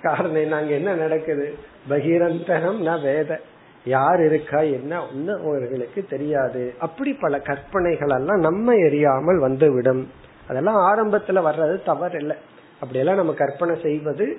காரணம் 0.03 0.49
நாங்க 0.49 0.73
என்ன 0.75 0.95
நடக்குது? 0.95 1.55
பகிரந்தனம் 1.91 2.79
ந 2.79 3.01
வேத. 3.01 3.41
யார் 3.85 4.21
இருக்கா 4.25 4.61
என்ன? 4.61 5.01
ஒண்ணு 5.01 5.33
அவர்களுக்கு 5.41 6.07
தெரியாது. 6.07 6.75
அப்படி 6.79 7.13
பல 7.13 7.39
கற்பனைகள் 7.39 8.15
எல்லாம் 8.19 8.41
நம்ம 8.41 8.75
எரியாமல் 8.75 9.39
வந்து 9.39 9.73
விடும் 9.73 10.11
அதெல்லாம் 10.49 10.81
ஆரம்பத்துல 10.91 11.41
வர்றது 11.49 11.83
தவறு 11.83 12.19
இல்லை 12.19 12.37
அப்படியெல்லாம் 12.81 13.17
நம்ம 13.17 13.33
கற்பனை 13.33 13.75
செய்வது 13.83 14.39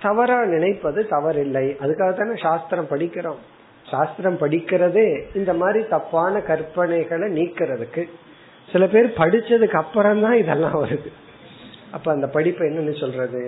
தவறா 0.00 0.44
நினைப்பது 0.44 1.06
தவறில்லை. 1.10 1.66
அதுக்காக 1.82 2.16
தானே 2.16 2.36
சாஸ்திரம் 2.42 2.90
படிக்கிறோம். 2.90 3.40
சாஸ்திரம் 3.90 4.38
படிக்கிறதே 4.38 5.24
இந்த 5.34 5.54
மாதிரி 5.54 5.88
தப்பான 5.88 6.38
கற்பனைகளை 6.38 7.28
நீக்கிறதுக்கு. 7.38 8.08
சில 8.72 8.86
பேர் 8.86 9.08
படிச்சதுக்கு 9.16 9.78
அப்புறம் 9.82 10.20
தான் 10.20 10.36
இதெல்லாம் 10.36 10.76
வருது. 10.84 11.10
அப்ப 11.90 12.12
அந்த 12.12 12.26
படிப்பு 12.26 12.64
என்னன்னு 12.64 13.00
சொல்றது? 13.00 13.42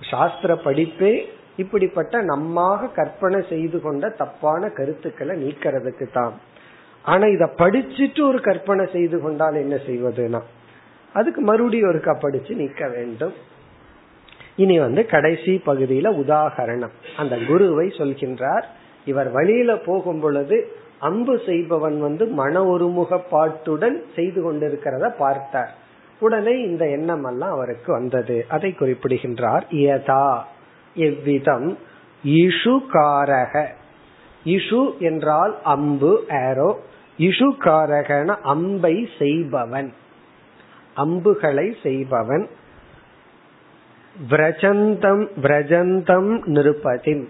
சாஸ்திர 0.00 0.54
படிப்பே 0.64 1.12
இப்படிப்பட்ட 1.56 2.22
நம்மாக 2.22 2.88
கற்பனை 2.94 3.40
செய்து 3.48 3.80
கொண்ட 3.80 4.08
தப்பான 4.08 4.68
கருத்துக்களை 4.68 5.34
நீக்கிறதுக்கு 5.44 6.06
தான். 6.12 6.34
ஆனா 7.04 7.26
இத 7.26 7.44
படிச்சுட்டு 7.58 8.20
ஒரு 8.20 8.40
கற்பனை 8.40 8.84
செய்து 8.92 9.20
கொண்டால் 9.20 9.54
என்ன 9.54 9.76
செய்வதுனா 9.86 10.40
அதுக்கு 11.12 11.40
மறுபடியும் 11.40 11.90
ஒருக்கா 11.90 12.14
படிச்சு 12.20 12.54
நீக்க 12.54 12.88
வேண்டும். 12.88 13.34
இனி 14.56 14.78
வந்து 14.78 15.06
கடைசி 15.06 15.52
பகுதியில 15.66 16.08
உதாகரணம். 16.22 16.94
அந்த 17.16 17.34
குருவை 17.46 17.86
சொல்கின்றார் 17.98 18.66
இவர் 19.04 19.30
வழியில 19.30 19.76
போகும் 19.76 20.20
பொழுது 20.20 20.56
அம்பு 21.08 21.34
செய்பவன் 21.46 21.96
வந்து 22.00 22.24
மன 22.40 22.62
ஒருமுகப்பாட்டுடன் 22.64 23.96
செய்து 24.14 24.40
கொண்டிருக்கிறத 24.42 25.06
பார்த்தார். 25.18 25.72
உடனே 26.20 26.54
இந்த 26.62 26.84
எண்ணம் 26.88 27.24
எல்லாம் 27.24 27.54
அவருக்கு 27.56 27.90
வந்தது. 27.92 28.36
அதை 28.48 28.70
குறிப்பிடுகின்றார் 28.72 29.64
யதா 29.70 30.26
எவ்விதம் 30.96 31.68
இஷுகாரக. 32.24 33.64
இஷு 34.46 34.82
என்றால் 34.98 35.54
அம்பு 35.64 36.12
ஏரோ 36.46 36.70
இஷுகாரகன 37.18 38.28
அம்பை 38.44 38.96
செய்பவன். 39.18 39.90
அம்புகளை 40.94 41.66
செய்பவன். 41.82 42.44
விரஜந்தம் 44.30 45.22
விரஜந்தம் 45.42 46.30
நிருபதின் 46.54 47.24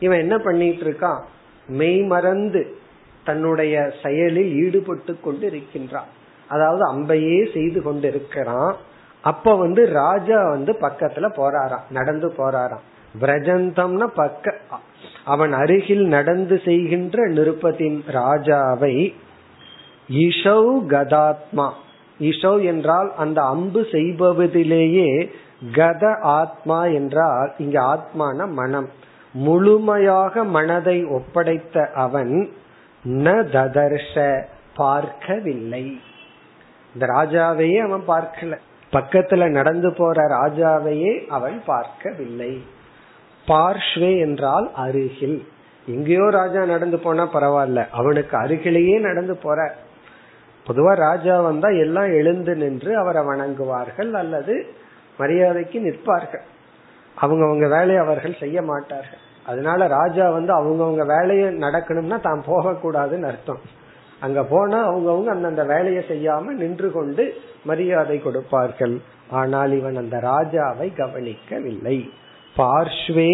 இவன் 0.00 0.18
என்ன 0.18 0.36
பண்ணிட்டு 0.38 0.84
இருக்கான்? 0.84 1.22
மெய்மறந்து 1.68 2.62
தன்னுடைய 3.24 3.74
செயலில் 4.02 4.52
ஈடுபட்டு 4.64 5.20
கொண்டு 5.20 5.46
இருக்கின்றான் 5.50 6.10
அதாவது 6.48 6.84
அம்பையே 6.94 7.38
செய்து 7.52 7.82
கொண்டு 7.82 8.08
இருக்கிறான் 8.08 8.74
அப்ப 9.24 9.54
வந்து 9.56 9.82
ராஜா 9.92 10.38
வந்து 10.48 10.72
பக்கத்துல 10.80 11.26
போறாராம் 11.36 11.86
நடந்து 11.90 12.28
போறாராம். 12.38 12.84
பிரஜந்தம்னா 13.20 14.06
பக்க 14.14 14.54
அவன் 15.24 15.52
அருகில் 15.52 16.06
நடந்து 16.06 16.56
செய்கின்ற 16.64 17.26
நிருப்பத்தின் 17.28 17.98
ராஜாவை 18.12 18.96
இஷௌ 20.08 20.64
கதாத்மா 20.92 21.68
இஷௌ 22.20 22.56
என்றால் 22.64 23.10
அந்த 23.16 23.38
அம்பு 23.42 23.80
செய்பவதிலேயே 23.92 25.08
கத 25.72 26.04
ஆத்மா 26.20 26.80
என்றால் 26.98 27.50
இங்க 27.58 27.76
ஆத்மான 27.94 28.48
மனம். 28.50 28.88
முழுமையாக 29.34 30.44
மனதை 30.56 30.98
ஒப்படைத்த 31.04 31.86
அவன் 32.04 32.34
ந 33.08 33.26
ததர்ஷ 33.52 34.42
பார்க்கவில்லை. 34.76 36.00
இந்த 36.94 37.06
ராஜாவையே 37.06 37.78
அவன் 37.90 38.04
பார்க்கல. 38.08 38.58
பக்கத்துல 38.92 39.48
நடந்து 39.48 39.92
போற 39.92 40.28
ராஜாவையே 40.28 41.26
அவன் 41.26 41.62
பார்க்கவில்லை. 41.66 42.64
பார்ஷ்வே 43.46 44.18
என்றால் 44.18 44.70
அருகில். 44.74 45.48
எங்கேயோ 45.86 46.30
ராஜா 46.30 46.64
நடந்து 46.64 46.98
போனா 46.98 47.28
பரவாயில்ல. 47.32 47.90
அவனுக்கு 47.90 48.36
அருகிலேயே 48.36 48.98
நடந்து 48.98 49.36
போற. 49.36 49.74
பொதுவா 50.66 50.94
ராஜா 50.94 51.40
வந்தா 51.40 51.68
எல்லாம் 51.68 52.12
எழுந்து 52.12 52.56
நின்று 52.56 52.96
அவரை 52.96 53.22
வணங்குவார்கள் 53.22 54.12
அல்லது 54.12 54.66
மரியாதைக்கு 55.18 55.80
நிற்பார்கள். 55.80 56.42
அவங்கவுங்க 57.20 57.68
வேலையை 57.68 57.96
அவர்கள் 57.96 58.36
செய்ய 58.40 58.62
மாட்டார்கள். 58.62 59.22
அதனால 59.46 59.86
ராஜா 59.86 60.30
வந்து 60.30 60.52
அவங்கவுங்க 60.52 61.04
வேலையை 61.06 61.48
நடக்கணும்னா 61.58 62.18
தான் 62.20 62.44
போகக்கூடாதுன்னு 62.46 63.28
அர்த்தம். 63.30 63.62
அங்க 64.20 64.44
போனா 64.44 64.78
அவங்கவுங்க 64.90 65.26
அந்தந்த 65.26 65.64
வேலையை 65.64 66.02
செய்யாம 66.08 66.52
நின்று 66.52 66.92
கொண்டு 66.92 67.24
மரியாதை 67.64 68.16
கொடுப்பார்கள். 68.22 69.00
ஆனால் 69.30 69.72
இவன் 69.72 69.96
அந்த 69.96 70.16
ராஜாவை 70.16 70.88
கவனிக்கவில்லை. 70.94 71.98
பார்ஷ்வே 72.56 73.32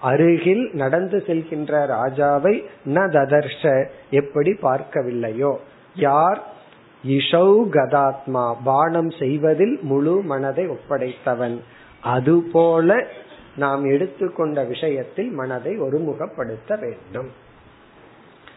அருகில் 0.00 0.70
நடந்து 0.72 1.18
செல்கின்ற 1.26 1.72
ராஜாவை 1.86 2.54
ந 2.94 3.04
ததர்ஷ 3.10 3.62
எப்படி 4.10 4.52
பார்க்கவில்லையோ? 4.62 5.52
யார்? 5.94 6.40
இஷௌ 7.04 7.50
கதாத்மா. 7.76 8.44
பானம் 8.64 9.10
செய்வதில் 9.10 9.78
முழு 9.82 10.22
மனதை 10.22 10.66
ஒப்படைத்தவன். 10.68 11.56
அதுபோல 12.02 12.98
நாம் 13.56 13.84
எடுத்துக்கொண்ட 13.84 14.64
விஷயத்தில் 14.64 15.30
மனதை 15.30 15.80
ஒருமுகப்படுத்த 15.80 16.80
வேண்டும். 16.80 17.30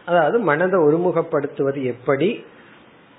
அதாவது 0.06 0.38
மனதை 0.38 0.80
ஒருமுகப்படுத்துவது 0.80 1.82
எப்படி? 1.82 2.44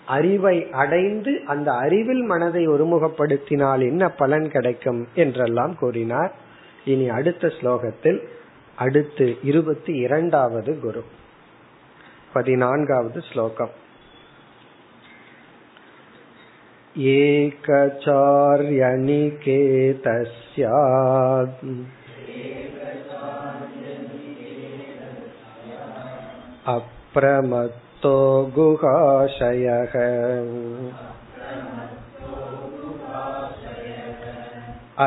அறிவை 0.06 0.70
அடைந்து 0.72 1.41
அந்த 1.46 1.72
அறிவில் 1.72 2.24
மனதை 2.24 2.67
ஒருமுகப்படுத்தினால் 2.67 3.80
என்ன 3.80 4.10
பலன் 4.10 4.52
கிடைக்கும் 4.52 5.08
என்றெல்லாம் 5.15 5.78
கூறினார். 5.78 6.34
இனி 6.86 7.10
அடுத்த 7.10 7.48
ஸ்லோகத்தில் 7.48 8.28
அடுத்து 8.76 9.38
இருபத்தி 9.44 9.94
இரண்டாவது 9.94 10.80
குரு. 10.80 11.04
பதினான்காவது 12.34 13.22
ஸ்லோகம். 13.22 13.80
एकचार्यणिकेतस्यात् 16.97 18.01
अप्रमत्तो 26.67 28.17
गुहाशयः 28.56 29.95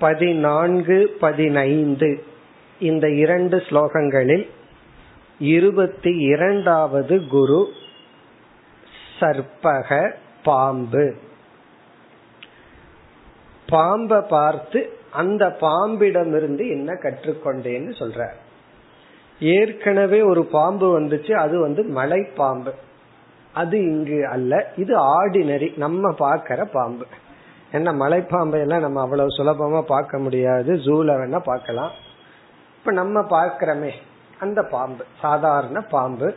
பதினான்கு 0.00 1.16
பதினைந்து 1.20 2.24
இந்த 2.80 3.14
இரண்டு 3.14 3.62
ஸ்லோகங்களில் 3.68 4.48
இருபத்தி 5.40 6.26
இரண்டாவது 6.26 7.26
குரு 7.26 7.68
சர்ப்பக 9.20 10.14
பாம்பு 10.44 11.14
பாம்பை 13.68 14.22
பார்த்து 14.28 14.98
அந்த 15.21 15.43
பாம்பிடமிருந்து 15.65 16.63
என்ன 16.75 16.91
கற்றுக்கொண்டேன்னு 17.03 17.93
சொல்ற 18.01 18.21
ஏற்கனவே 19.41 20.19
ஒரு 20.31 20.41
பாம்பு 20.57 20.87
வந்துச்சு 20.97 21.33
அது 21.43 21.55
வந்து 21.59 21.81
மலை 21.97 22.21
பாம்பு 22.39 22.71
அது 23.53 23.77
இங்கு 23.91 24.17
அல்ல 24.33 24.53
இது 24.83 24.93
ஆர்டினரி 25.17 25.67
நம்ம 25.83 26.11
பார்க்கிற 26.23 26.61
பாம்பு. 26.77 27.05
ஏன்னா 27.75 27.91
மலைப்பாம்பை 28.01 28.59
எல்லாம் 28.65 28.83
நம்ம 28.85 28.99
அவ்வளவு 29.01 29.35
சுலபமா 29.37 29.79
பார்க்க 29.93 30.17
முடியாது 30.25 30.71
ஜூல 30.85 31.13
வேணா 31.19 31.39
பார்க்கலாம். 31.51 31.93
இப்ப 32.77 32.91
நம்ம 33.01 33.21
பார்க்கிறோமே 33.35 33.91
அந்த 34.43 34.59
பாம்பு 34.73 35.03
சாதாரண 35.23 35.79
பாம்பு 35.93 36.27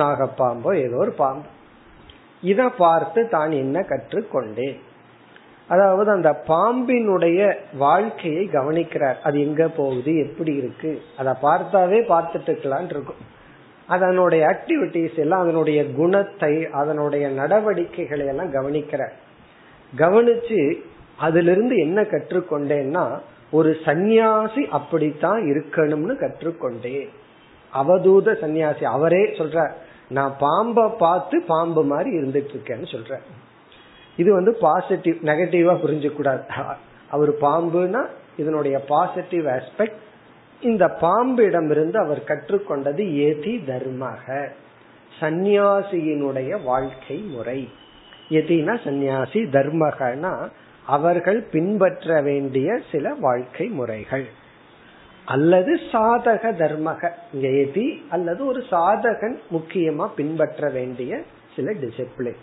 நாகப்பாம்போ 0.00 0.70
ஏதோ 0.84 0.96
ஒரு 1.04 1.12
பாம்பு. 1.22 1.48
இத 2.42 2.60
பார்த்து 2.82 3.20
தான் 3.34 3.52
என்ன 3.62 3.76
கற்றுக்கொண்டேன். 3.92 4.76
அதாவது 5.68 6.10
அந்த 6.10 6.42
பாம்பினுடைய 6.48 7.56
வாழ்க்கையை 7.76 8.48
கவனிக்கிறார். 8.52 9.20
அது 9.22 9.40
எங்க 9.40 9.68
போகுது? 9.68 10.16
எப்படி 10.16 10.54
இருக்கு? 10.54 11.02
அதை 11.18 11.32
பார்த்தாவே 11.42 12.00
பார்த்துட்டு 12.10 12.48
இருக்கலான் 12.48 12.84
இருக்கும். 12.84 13.32
அதனுடைய 13.86 14.46
ஆக்டிவிட்டிஸ் 14.46 15.18
எல்லாம் 15.18 15.40
அதனுடைய 15.40 15.92
குணத்தை 15.92 16.66
அதனுடைய 16.70 17.28
நடவடிக்கைகளை 17.28 18.26
எல்லாம் 18.26 18.52
கவனிக்கிறார். 18.52 19.12
கவனிச்சு 19.96 20.72
அதிலிருந்து 21.16 21.76
என்ன 21.76 22.02
கற்றுக்கொண்டேன்னா 22.02 23.18
ஒரு 23.50 23.76
சந்நியாசி 23.84 24.68
அப்படித்தான் 24.70 25.42
இருக்கணும்னு 25.42 26.14
கற்றுக்கொண்டேன். 26.14 27.08
அவதூத 27.74 28.40
சந்நியாசி. 28.40 28.84
அவரே 28.84 29.24
சொல்ற 29.24 29.70
நான் 30.08 30.34
பாம்பை 30.38 30.88
பார்த்து 30.98 31.42
பாம்பு 31.46 31.84
மாதிரி 31.84 32.16
இருந்துட்டு 32.16 32.54
இருக்கேன்னு 32.54 32.92
சொல்ற 32.92 33.18
இது 34.16 34.32
வந்து 34.32 34.54
பாசிட்டிவ் 34.54 35.16
நெகட்டிவா 35.22 35.74
புரிஞ்சக்கூடாது. 35.84 36.74
அவர் 37.10 37.32
பாம்புனா 37.40 38.02
இதனுடைய 38.36 38.78
பாசிட்டிவ் 38.78 39.46
ஆஸ்பெக்ட் 39.46 40.00
இந்த 40.60 40.84
பாம்பிடமிருந்து 41.00 41.96
அவர் 41.96 42.22
கற்றுக்கொண்டது 42.26 43.02
ஏதி 43.14 43.56
தர்மக 43.66 44.48
சந்நியாசியினுடைய 45.20 46.62
வாழ்க்கை 46.64 47.16
முறை. 47.16 47.68
எதினா 48.28 48.84
சந்நியாசி 48.84 49.40
தர்மகனா 49.40 50.48
அவர்கள் 50.86 51.42
பின்பற்ற 51.52 52.20
வேண்டிய 52.22 52.78
சில 52.92 53.14
வாழ்க்கை 53.20 53.66
முறைகள். 53.66 54.26
அல்லது 55.24 55.74
சாதக 55.92 56.42
தர்மக 56.62 57.10
எதி 57.32 57.86
அல்லது 58.10 58.46
ஒரு 58.46 58.62
சாதகன் 58.70 59.36
முக்கியமா 59.52 60.06
பின்பற்ற 60.16 60.70
வேண்டிய 60.70 61.22
சில 61.56 61.72
டிசிப்ளின் 61.72 62.42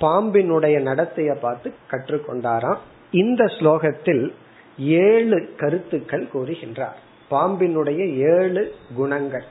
பாம்பினுடைய 0.00 0.76
நடத்தைய 0.80 1.34
பார்த்து 1.34 1.74
கற்றுக்கொண்டாராம். 1.90 2.78
இந்த 3.10 3.44
ஸ்லோகத்தில் 3.44 4.32
ஏழு 4.78 5.54
கருத்துக்கள் 5.56 6.28
கூறுகின்றார். 6.34 6.98
பாம்பினுடைய 7.30 8.16
ஏழு 8.16 8.74
குணங்கள். 8.96 9.44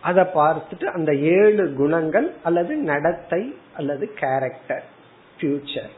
அதை 0.00 0.24
பார்த்துட்டு 0.24 0.84
அந்த 0.84 1.14
ஏழு 1.14 1.74
குணங்கள் 1.74 2.32
அல்லது 2.42 2.76
நடத்தை 2.76 3.54
அல்லது 3.76 4.12
கேரக்டர் 4.14 4.84
ஃபியூச்சர் 5.38 5.92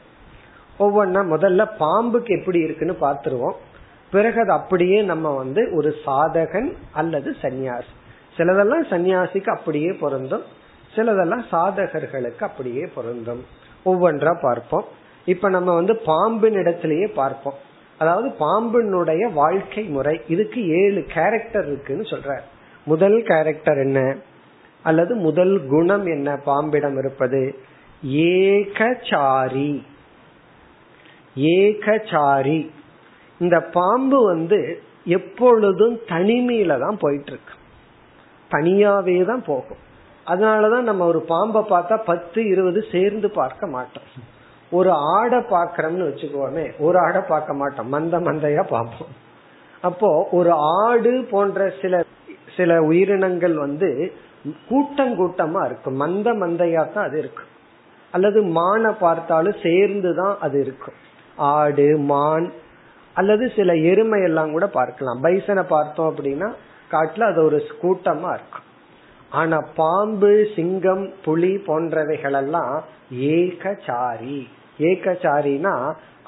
ஒவ்வொன்னா 0.79 1.21
முதல்ல 1.35 1.69
பாம்புக்கு 1.79 2.39
எப்படி 2.39 2.59
இருக்குன்னு 2.59 2.97
பார்த்துருவோம். 3.01 3.57
பிறகு 4.11 4.41
அது 4.41 4.51
அப்படியே 4.51 5.03
நம்ம 5.03 5.31
வந்து 5.31 5.71
ஒரு 5.75 5.95
சாதகன் 6.07 6.73
அல்லது 6.93 7.37
சந்நியாசி. 7.43 7.93
சிலதெல்லாம் 8.37 8.87
சந்நியாசிக்கு 8.91 9.49
அப்படியே 9.49 9.93
பொருந்தும். 9.93 10.43
சிலதெல்லாம் 10.97 11.45
சாதகர்களுக்கு 11.53 12.41
அப்படியே 12.41 12.89
பொருந்தும். 12.95 13.45
ஒவ்வொன்றா 13.85 14.39
பார்ப்போம். 14.43 14.85
இப்ப 15.25 15.49
நம்ம 15.49 15.75
வந்து 15.75 15.97
பாம்பின் 15.97 16.53
இடத்திலேயே 16.53 17.07
பார்ப்போம். 17.07 17.55
அதாவது 17.99 18.35
பாம்பினுடைய 18.41 19.33
வாழ்க்கை 19.33 19.85
முறை 19.85 20.21
இதுக்கு 20.29 20.69
ஏழு 20.69 21.05
கேரக்டர் 21.15 21.67
இருக்குன்னு 21.67 22.03
சொல்ற 22.03 22.39
முதல் 22.85 23.23
கேரக்டர் 23.23 23.79
என்ன? 23.79 24.17
அல்லது 24.83 25.15
முதல் 25.15 25.67
குணம் 25.67 26.07
என்ன? 26.07 26.37
பாம்பிடம் 26.37 26.99
இருப்பது. 26.99 27.59
ஏகசாரி 28.07 29.83
ஏகசாரி 31.37 32.71
இந்த 33.39 33.61
பாம்பு 33.61 34.25
வந்து 34.25 34.83
எப்பொழுதும் 35.05 35.99
தனிமையில 36.09 36.79
தான் 36.79 36.99
போயிட்டு 37.01 37.33
இருக்கு. 37.33 37.55
தனியாவே 38.51 39.25
தான் 39.25 39.45
போகும். 39.47 39.83
அதனாலதான் 40.27 40.89
நம்ம 40.89 41.07
ஒரு 41.07 41.21
பாம்பை 41.21 41.63
பார்த்தா 41.63 41.97
பத்து 42.05 42.41
இருபது 42.47 42.81
சேர்ந்து 42.93 43.31
பார்க்க 43.31 43.67
மாட்டோம். 43.67 44.09
ஒரு 44.71 44.91
ஆடை 44.91 45.39
பாக்கிறோம்னு 45.39 46.09
வச்சுக்கோமே 46.09 46.65
ஒரு 46.79 46.99
ஆடை 46.99 47.23
பார்க்க 47.29 47.55
மாட்டோம். 47.55 47.89
மந்த 47.89 48.19
மந்தையா 48.19 48.65
பார்ப்போம். 48.69 49.13
அப்போ 49.81 50.11
ஒரு 50.31 50.53
ஆடு 50.53 51.13
போன்ற 51.31 51.73
சில 51.83 52.05
சில 52.57 52.83
உயிரினங்கள் 52.83 53.55
வந்து 53.55 53.89
கூட்டம் 54.69 55.15
கூட்டமா 55.21 55.61
இருக்கும். 55.65 55.97
மந்த 55.97 56.33
மந்தையா 56.33 56.93
தான் 56.93 57.07
அது 57.09 57.19
இருக்கும். 57.19 57.51
அல்லது 58.13 58.41
மானை 58.59 58.93
பார்த்தாலும் 59.01 59.63
சேர்ந்து 59.63 60.11
தான் 60.15 60.35
அது 60.41 60.61
இருக்கும். 60.61 60.99
ஆடு 61.37 61.89
மான் 62.13 62.53
அல்லது 63.15 63.45
சில 63.57 63.73
எருமை 63.91 64.23
எல்லாம் 64.23 64.53
கூட 64.53 64.67
பார்க்கலாம். 64.67 65.21
பைசனை 65.21 65.65
பார்த்தோம் 65.69 66.11
அப்படின்னா 66.13 66.49
காட்டுல 66.91 67.29
அது 67.33 67.41
ஒரு 67.45 67.59
கூட்டமா 67.83 68.31
இருக்கும். 68.39 68.67
ஆனா 69.35 69.59
பாம்பு 69.77 70.33
சிங்கம் 70.57 71.05
புலி 71.25 71.53
போன்றவைகளெல்லாம் 71.67 72.75
ஏகசாரி 73.35 74.41
ஏகச்சாரி 74.79 75.57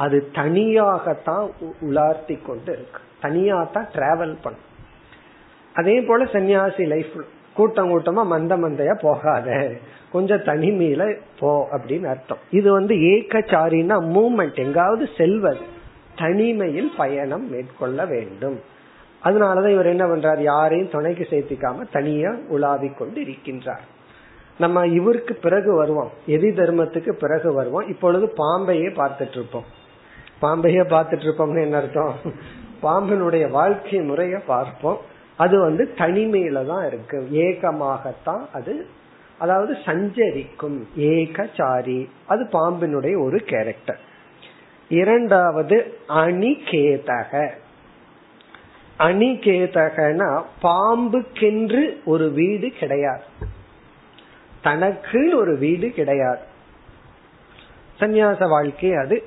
அது 0.05 0.17
தனியாகத்தான் 0.35 1.45
உலார்த்தி 1.89 2.37
கொண்டு 2.47 2.73
இருக்கு 2.73 3.01
தனியா 3.21 3.59
தான் 3.75 3.89
டிராவல் 3.95 4.35
பண்ணும். 4.43 4.67
அதே 5.75 5.95
போல 6.01 6.25
சன்னியாசி 6.25 6.85
லைஃப் 6.87 7.15
கூட்டம் 7.55 7.91
கூட்டமா 7.93 8.23
மந்த 8.27 8.55
மந்தையா 8.57 8.95
போகாத. 9.01 9.49
கொஞ்சம் 10.13 10.45
தனிமையில 10.49 11.03
போ 11.41 11.51
அப்படின்னு 11.73 12.07
அர்த்தம். 12.07 12.43
இது 12.51 12.69
வந்து 12.73 12.95
ஏகச்சாரின்னா 13.13 13.97
மூமெண்ட் 14.17 14.59
எங்காவது 14.65 15.05
செல்வது. 15.17 15.65
தனிமையில் 16.17 16.91
பயணம் 16.97 17.47
மேற்கொள்ள 17.51 18.05
வேண்டும். 18.05 18.59
அதனாலதான் 19.27 19.73
இவர் 19.73 19.87
என்ன 19.87 20.05
பண்றார்? 20.07 20.41
யாரையும் 20.41 20.91
துணைக்கு 20.91 21.27
சேர்த்திக்காம 21.31 21.85
தனியா 21.93 22.33
உலாவி 22.49 22.89
கொண்டு 22.89 23.21
இருக்கின்றார் 23.21 23.85
நம்ம 24.59 24.87
இவருக்கு 24.87 25.35
பிறகு 25.35 25.75
வருவோம். 25.75 26.11
எதி 26.27 26.51
தர்மத்துக்கு 26.59 27.13
பிறகு 27.13 27.53
வருவோம். 27.53 27.89
இப்பொழுது 27.89 28.27
பாம்பையே 28.37 28.89
பார்த்துட்டு 29.01 29.37
இருப்போம் 29.39 29.75
பாம்பையே 30.43 30.83
பார்த்துட்டு 30.93 31.27
இருப்போம்னு 31.27 31.63
என்ன 31.63 31.77
அர்த்தம்? 31.77 32.15
பாம்பினுடைய 32.83 33.51
வாழ்க்கை 33.51 34.01
முறைய 34.01 34.39
பார்ப்போம். 34.47 35.01
அது 35.37 35.61
வந்து 35.61 35.95
தனிமையில 35.99 36.67
தான் 36.67 36.87
இருக்கு. 36.87 37.19
ஏகமாகத்தான் 37.33 38.45
அது 38.53 38.87
அதாவது 39.39 39.77
சஞ்சரிக்கும். 39.85 40.89
ஏகச்சாரி. 40.97 42.09
அது 42.27 42.49
பாம்பினுடைய 42.53 43.25
ஒரு 43.25 43.39
கேரக்டர் 43.47 44.01
இரண்டாவது 44.89 45.77
அணிகேதக. 46.09 47.51
அணிகேதகனா 48.99 50.43
பாம்புக்கென்று 50.63 52.05
ஒரு 52.05 52.31
வீடு 52.31 52.71
கிடையாது. 52.71 53.23
தனக்கு 54.63 55.39
ஒரு 55.39 55.57
வீடு 55.57 55.91
கிடையாது. 55.91 56.39
சந்நியாச 58.01 58.49
வாழ்க்கை 58.49 58.95
அது. 58.95 59.23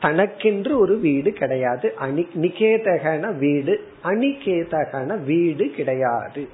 தனக்கென்று 0.00 0.78
ஒரு 0.78 0.98
வீடு 0.98 1.32
கிடையாது. 1.32 1.94
அணி 1.94 2.28
நிகேதகன 2.34 3.38
வீடு 3.38 3.88
அணிகேதகன 4.04 5.22
வீடு 5.22 5.70
கிடையாது. 5.70 6.48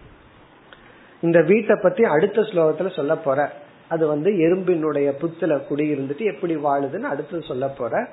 இந்த 1.20 1.42
வீட்டை 1.42 1.78
பத்தி 1.82 2.04
அடுத்த 2.04 2.40
ஸ்லோகத்துல 2.40 2.94
சொல்ல 2.94 3.16
போற. 3.16 3.52
அது 3.88 4.06
வந்து 4.06 4.30
எறும்பினுடைய 4.30 5.12
புத்துல 5.20 5.60
குடியிருந்துட்டு 5.70 6.34
எப்படி 6.34 6.56
வாழுதுன்னு 6.56 7.00
அடுத்து 7.00 7.42
சொல்ல 7.42 7.68
போற. 7.68 8.08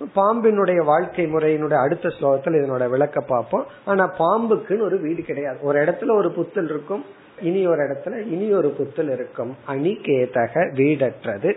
பாம்பினுடைய 0.00 0.84
வாழ்க்கை 0.84 1.26
முறையினுடைய 1.26 1.82
அடுத்த 1.82 2.08
ஸ்லோகத்தில் 2.08 2.56
இதனோட 2.56 2.88
விளக்க 2.88 3.20
பார்ப்போம். 3.20 3.66
ஆனா 3.84 4.12
பாம்புக்குன்னு 4.18 4.80
ஒரு 4.80 5.00
வீடு 5.00 5.22
கிடையாது. 5.22 5.58
ஒரு 5.62 5.84
இடத்துல 5.84 6.10
ஒரு 6.10 6.30
புத்தல் 6.30 6.68
இருக்கும் 6.68 7.04
இனி 7.40 7.66
ஒரு 7.66 7.82
இடத்துல 7.82 8.26
இனி 8.26 8.52
ஒரு 8.52 8.68
புத்தல் 8.68 9.10
இருக்கும். 9.10 9.56
அணிகேதக 9.68 10.72
வீடற்றது. 10.74 11.56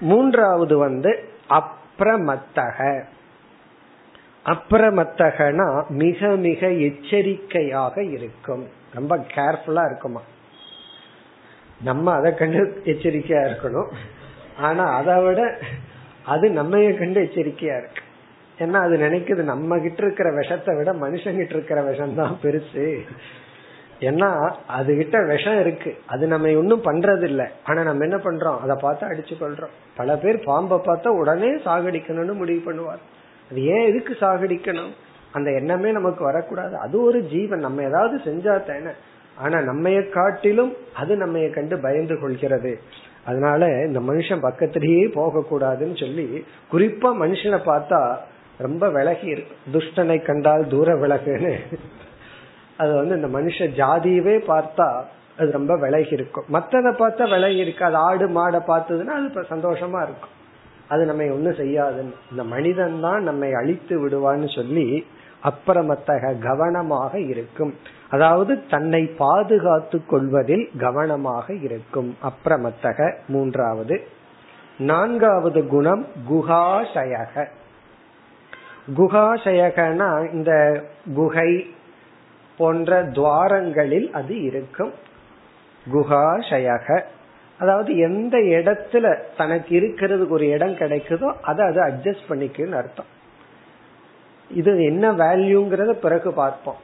மூன்றாவது 0.00 0.78
வந்து 0.78 1.24
அப்ரமத்தக. 1.50 3.02
அப்ரமத்தகனா 4.46 5.88
மிக 5.88 6.28
மிக 6.28 6.70
எச்சரிக்கையாக 6.70 8.02
இருக்கும். 8.02 8.68
ரொம்ப 8.94 9.16
கேர்ஃபுல்லா 9.16 9.86
இருக்குமா? 9.86 10.20
நம்ம 11.82 12.12
அதை 12.12 12.34
கண்டு 12.34 12.82
எச்சரிக்கையா 12.84 13.54
இருக்கணும். 13.54 13.92
ஆனா 14.58 14.84
அதை 14.84 15.22
விட 15.22 15.58
அது 16.26 16.50
நம்ம 16.50 16.92
கண்டு 16.92 17.20
எச்சரிக்கையா 17.20 17.76
இருக்கு. 17.76 18.02
ஏன்னா 18.58 18.72
அது 18.72 18.96
நினைக்குது 18.96 19.42
நம்ம 19.42 19.78
கிட்ட 19.78 20.02
இருக்கிற 20.02 20.32
விஷத்தை 20.32 20.76
விட 20.76 20.92
மனுஷங்கிட்ட 20.92 21.50
இருக்கிற 21.50 21.82
விஷம் 21.82 22.14
தான் 22.14 22.38
பெருசு. 22.42 22.98
ஏன்னா 24.00 24.54
அது 24.66 24.96
கிட்ட 24.96 25.22
விஷம் 25.22 25.60
இருக்கு. 25.60 25.96
அது 26.06 26.26
நம்ம 26.26 26.48
ஒன்னும் 26.48 26.82
பண்றது 26.82 27.22
இல்ல 27.22 27.50
ஆனா 27.64 27.82
நம்ம 27.82 28.04
என்ன 28.04 28.16
பண்றோம்? 28.16 28.58
அதை 28.58 28.76
பார்த்து 28.80 29.06
அடிச்சு 29.06 29.34
கொள்றோம் 29.40 29.74
பல 29.96 30.16
பேர் 30.16 30.44
பாம்பை 30.44 30.78
பார்த்தா 30.78 31.08
உடனே 31.08 31.50
சாகடிக்கணும்னு 31.50 32.32
முடிவு 32.32 32.72
பண்ணுவார். 32.72 33.02
அது 33.50 33.64
ஏன் 33.64 33.86
எதுக்கு 33.86 34.16
சாகடிக்கணும்? 34.20 34.90
அந்த 35.32 35.50
எண்ணமே 35.52 35.92
நமக்கு 35.92 36.24
வரக்கூடாது. 36.24 36.76
அது 36.76 37.02
ஒரு 37.02 37.22
ஜீவன். 37.22 37.58
நம்ம 37.58 37.82
ஏதாவது 37.82 38.16
செஞ்சா 38.16 38.64
தானே. 38.64 38.90
ஆனா 39.36 39.58
நம்மைய 39.58 40.08
காட்டிலும் 40.08 40.76
அது 40.94 41.16
நம்மைய 41.16 41.50
கண்டு 41.50 41.78
பயந்து 41.78 42.20
கொள்கிறது. 42.20 42.80
அதனால 43.24 43.68
இந்த 43.86 44.00
மனுஷன் 44.00 44.40
பக்கத்திலேயே 44.40 45.06
போக 45.06 45.44
கூடாதுன்னு 45.50 45.96
சொல்லி 46.00 46.44
குறிப்பா 46.72 47.10
மனுஷனை 47.22 47.60
பார்த்தா 47.70 48.16
ரொம்ப 48.58 48.88
விலகி 48.88 49.26
இருக்கு 49.26 49.54
துஷ்டனை 49.72 50.22
கண்டால் 50.22 50.66
தூர 50.66 50.94
விலகுன்னு. 50.94 51.54
அது 52.76 52.92
வந்து 52.94 53.14
இந்த 53.20 53.28
மனுஷ 53.38 53.68
ஜாதியவே 53.80 54.36
பார்த்தா 54.52 54.88
அது 55.38 55.50
ரொம்ப 55.52 55.76
விலகி 55.76 56.12
இருக்கும். 56.12 56.44
மத்ததை 56.52 56.90
பார்த்தா 57.02 57.28
விலகி 57.28 57.56
இருக்கு. 57.56 57.84
அது 57.84 57.96
ஆடு 57.96 58.26
மாடை 58.28 58.60
பார்த்ததுன்னா 58.66 59.14
அது 59.18 59.46
சந்தோஷமா 59.54 60.02
இருக்கும். 60.02 60.34
அது 60.88 61.04
நம்ம 61.04 61.24
ஒன்றும் 61.24 61.58
செய்யாதுன்னு. 61.62 62.14
இந்த 62.30 62.44
மனிதன் 62.44 63.00
தான் 63.00 63.22
நம்மை 63.22 63.52
அழித்து 63.52 63.96
விடுவான்னு 64.02 64.54
சொல்லி 64.54 65.06
அப்புறமத்தக 65.42 66.38
கவனமாக 66.38 67.20
இருக்கும். 67.20 67.74
அதாவது 68.10 68.52
தன்னை 68.66 69.02
பாதுகாத்து 69.18 69.98
கொள்வதில் 70.06 70.70
கவனமாக 70.78 71.54
இருக்கும். 71.66 72.16
அப்புறமத்தக 72.22 72.98
மூன்றாவது. 73.28 73.96
நான்காவது 74.78 75.60
குணம் 75.66 76.06
குகாசயக 76.30 77.44
குகாசயகனா 78.96 80.32
இந்த 80.32 80.52
குகை 81.14 81.50
போன்ற 82.58 83.02
துவாரங்களில் 83.02 84.10
அது 84.10 84.42
இருக்கும். 84.42 84.92
குகாசயக 85.86 87.02
அதாவது 87.60 87.96
எந்த 87.96 88.36
இடத்துல 88.38 89.06
தனக்கு 89.36 89.72
இருக்கிறதுக்கு 89.80 90.28
ஒரு 90.28 90.46
இடம் 90.48 90.76
கிடைக்குதோ 90.82 91.28
அதை 91.42 91.62
அது 91.66 91.80
அட்ஜஸ்ட் 91.80 92.28
பண்ணிக்குன்னு 92.28 92.78
அர்த்தம். 92.82 93.10
இது 94.50 94.70
என்ன 94.84 95.12
வேல்யூங்கிறத 95.12 95.92
பிறகு 96.04 96.32
பார்ப்போம். 96.32 96.80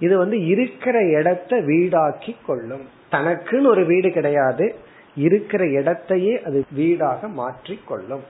இது 0.00 0.18
வந்து 0.18 0.46
இருக்கிற 0.46 1.04
இடத்த 1.04 1.56
வீடாக்கி 1.56 2.36
கொள்ளும். 2.46 2.88
தனக்குன்னு 3.12 3.66
ஒரு 3.66 3.84
வீடு 3.84 4.12
கிடையாது. 4.12 4.74
இருக்கிற 5.16 5.66
இடத்தையே 5.66 6.42
அது 6.42 6.64
வீடாக 6.72 7.28
மாற்றி 7.28 7.80
கொள்ளும். 7.86 8.22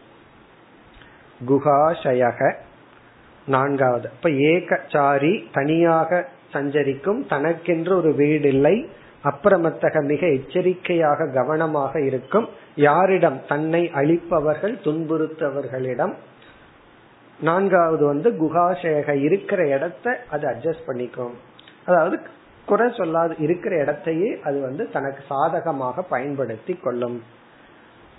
குகாஷயக 1.48 2.54
நான்காவது. 3.46 4.10
இப்ப 4.16 4.30
ஏகச்சாரி 4.30 5.44
தனியாக 5.52 6.28
சஞ்சரிக்கும் 6.50 7.26
தனக்கென்று 7.26 7.96
ஒரு 7.96 8.14
வீடு 8.14 8.48
இல்லை 8.48 8.88
அப்புறமத்தக 9.24 10.02
மிக 10.04 10.26
எச்சரிக்கையாக 10.26 11.26
கவனமாக 11.26 12.00
இருக்கும். 12.00 12.48
யாரிடம்? 12.74 13.40
தன்னை 13.48 13.90
அழிப்பவர்கள் 13.94 14.78
துன்புறுத்தவர்களிடம். 14.84 16.14
நான்காவது 17.40 18.06
வந்து 18.06 18.30
குகாசேக 18.30 19.22
இருக்கிற 19.22 19.68
இடத்த 19.68 20.24
அது 20.30 20.46
அட்ஜஸ்ட் 20.48 20.86
பண்ணிக்கும். 20.86 21.34
அதாவது 21.88 22.20
குறை 22.66 22.88
சொல்லாது 22.92 23.34
இருக்கிற 23.38 23.76
இடத்தையே 23.76 24.40
அது 24.44 24.60
வந்து 24.60 24.90
தனக்கு 24.90 25.24
சாதகமாக 25.28 26.02
பயன்படுத்தி 26.02 26.74
கொள்ளும். 26.74 27.22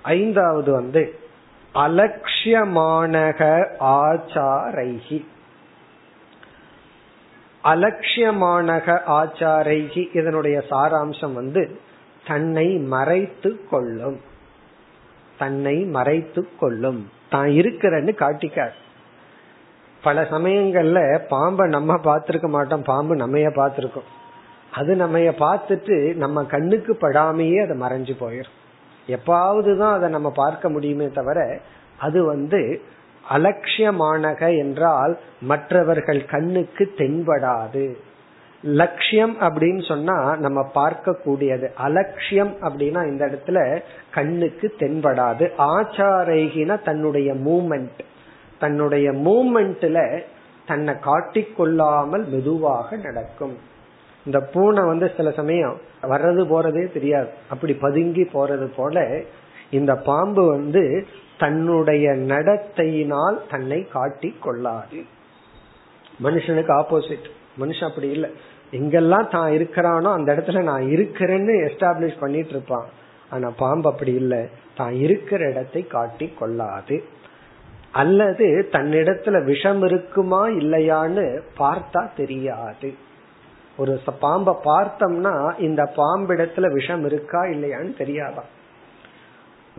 ஐந்தாவது 0.02 0.72
வந்து 0.72 1.20
அலட்சியமானக 1.76 3.42
ஆச்சாரைகி. 3.80 5.26
அலட்சியமானக 7.64 8.88
ஆச்சாரைகி 9.08 10.16
இதனுடைய 10.16 10.64
சாராம்சம் 10.70 11.34
வந்து 11.34 11.80
தன்னை 12.28 12.68
மறைத்து 12.68 13.52
கொள்ளும். 13.70 14.20
தன்னை 15.38 15.76
மறைத்து 15.76 16.48
கொள்ளும். 16.60 17.10
தான் 17.30 17.48
இருக்கிறன்னு 17.48 18.16
காட்டிக்கார். 18.16 18.76
பல 20.04 20.22
சமயங்கள்ல 20.22 21.20
பாம்பை 21.30 21.70
நம்ம 21.70 21.96
பார்த்திருக்க 21.96 22.48
மாட்டோம் 22.48 22.84
பாம்பு 22.84 23.16
நம்மைய 23.16 23.50
பார்த்திருக்கோம். 23.56 24.08
அது 24.74 24.96
நம்மைய 24.96 25.32
பார்த்துட்டு 25.40 26.16
நம்ம 26.16 26.44
கண்ணுக்கு 26.44 26.98
படாமையே 27.02 27.64
அதை 27.64 27.78
மறைஞ்சு 27.80 28.16
போயிடும் 28.20 28.58
எப்பாவதுதான் 29.08 29.92
அதை 29.92 30.10
நம்ம 30.10 30.32
பார்க்க 30.32 30.70
முடியுமே 30.70 31.08
தவிர 31.08 31.60
அது 31.98 32.26
வந்து 32.26 32.82
அலட்சியமானக 33.30 34.58
என்றால் 34.58 35.20
மற்றவர்கள் 35.42 36.26
கண்ணுக்கு 36.26 36.94
தென்படாது. 36.98 37.96
லட்சியம் 38.64 39.40
அப்படின்னு 39.40 39.88
சொன்னா 39.88 40.36
நம்ம 40.36 40.64
பார்க்க 40.64 41.14
கூடியது 41.14 41.72
அலட்சியம் 41.76 42.56
அப்படின்னா 42.62 43.08
இந்த 43.08 43.26
இடத்துல 43.26 43.82
கண்ணுக்கு 44.14 44.76
தென்படாது. 44.80 45.52
ஆச்சாரைகின 45.58 46.84
தன்னுடைய 46.84 47.34
மூமெண்ட். 47.34 48.00
தன்னுடைய 48.60 49.08
மூமெண்ட்ல 49.28 50.00
தன்னை 50.70 50.94
காட்டிக்கொள்ளாமல் 51.08 52.26
மெதுவாக 52.34 52.98
நடக்கும். 53.06 53.56
இந்த 54.26 54.40
பூனை 54.54 54.82
வந்து 54.92 55.08
சில 55.18 55.30
சமயம் 55.40 55.78
வர்றது 56.12 56.42
போறதே 56.52 56.84
தெரியாது. 56.96 57.30
அப்படி 57.54 57.74
பதுங்கி 57.86 58.24
போறது 58.36 58.68
போல 58.76 59.06
இந்த 59.78 59.92
பாம்பு 60.10 60.44
வந்து 60.56 60.84
தன்னுடைய 61.44 62.06
நடத்தையினால் 62.32 63.38
தன்னை 63.52 63.80
காட்டி 63.96 64.30
கொள்ளாது 64.46 65.00
மனுஷனுக்கு 66.26 66.74
ஆப்போசிட் 66.82 67.28
மனுஷன் 67.62 67.90
அப்படி 67.90 68.10
இல்லை. 68.16 68.30
எங்கெல்லாம் 68.78 69.30
தான் 69.36 69.52
இருக்கிறானோ 69.58 70.10
அந்த 70.18 70.30
இடத்துல 70.36 70.62
நான் 70.72 70.86
இருக்கிறேன்னு 70.96 71.54
எஸ்டாப்ளிஷ் 71.68 72.22
பண்ணிட்டு 72.24 72.54
இருப்பான். 72.56 72.88
ஆனா 73.32 73.48
பாம்பு 73.62 73.88
அப்படி 73.92 74.14
இல்லை. 74.24 74.42
தான் 74.80 74.94
இருக்கிற 75.06 75.42
இடத்தை 75.52 75.82
காட்டி 75.96 76.28
கொள்ளாது 76.40 76.98
அல்லது 77.92 78.70
தன்னிடத்துல 78.72 79.44
விஷம் 79.44 79.82
இருக்குமா 79.82 80.48
இல்லையான்னு 80.48 81.42
பார்த்தா 81.58 82.10
தெரியாது. 82.16 82.94
ஒரு 83.78 84.00
பாம்பை 84.20 84.54
பார்த்தோம்னா 84.66 85.60
இந்த 85.60 85.94
பாம்பிடத்துல 85.98 86.74
விஷம் 86.74 87.06
இருக்கா 87.06 87.44
இல்லையான்னு 87.44 87.94
தெரியாதான் 87.98 88.50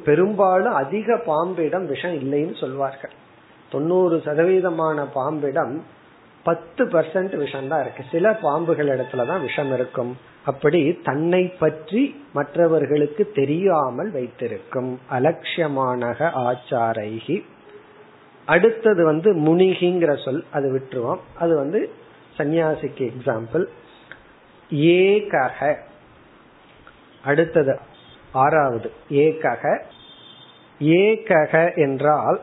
பெரும்பாலும் 0.05 0.73
அதிக 0.73 1.17
பாம்பிடம் 1.17 1.87
விஷம் 1.87 2.15
இல்லைன்னு 2.15 2.61
சொல்வார்கள். 2.61 3.11
தொண்ணூறு 3.71 4.17
சதவீதமான 4.25 5.07
பாம்பிடம் 5.13 5.85
பத்து 6.43 6.85
பர்சன்ட் 6.85 7.37
விஷம் 7.37 7.69
தான் 7.69 7.81
இருக்கு. 7.81 8.05
சில 8.11 8.39
பாம்புகள் 8.43 8.89
இடத்துலதான் 8.89 9.41
விஷம் 9.41 9.73
இருக்கும். 9.73 10.17
அப்படி 10.45 11.01
தன்னை 11.05 11.47
பற்றி 11.59 12.25
மற்றவர்களுக்கு 12.33 13.33
தெரியாமல் 13.35 14.11
வைத்திருக்கும். 14.11 15.01
அலட்சியமானக 15.11 16.31
ஆச்சாரைகி 16.47 17.43
அடுத்தது 18.51 19.05
வந்து 19.05 19.31
முனிகிங்கிற 19.35 20.13
சொல் 20.25 20.45
அது 20.51 20.67
விட்டுருவோம். 20.73 21.21
அது 21.39 21.57
வந்து 21.57 21.81
சன்னியாசிக்கு 22.37 23.13
எக்ஸாம்பிள் 23.13 23.65
ஏகக. 24.71 25.77
அடுத்தது 27.25 27.79
ஆறாவது. 28.33 28.89
ஏகக. 29.11 29.65
ஏகக 30.81 31.77
என்றால் 31.77 32.41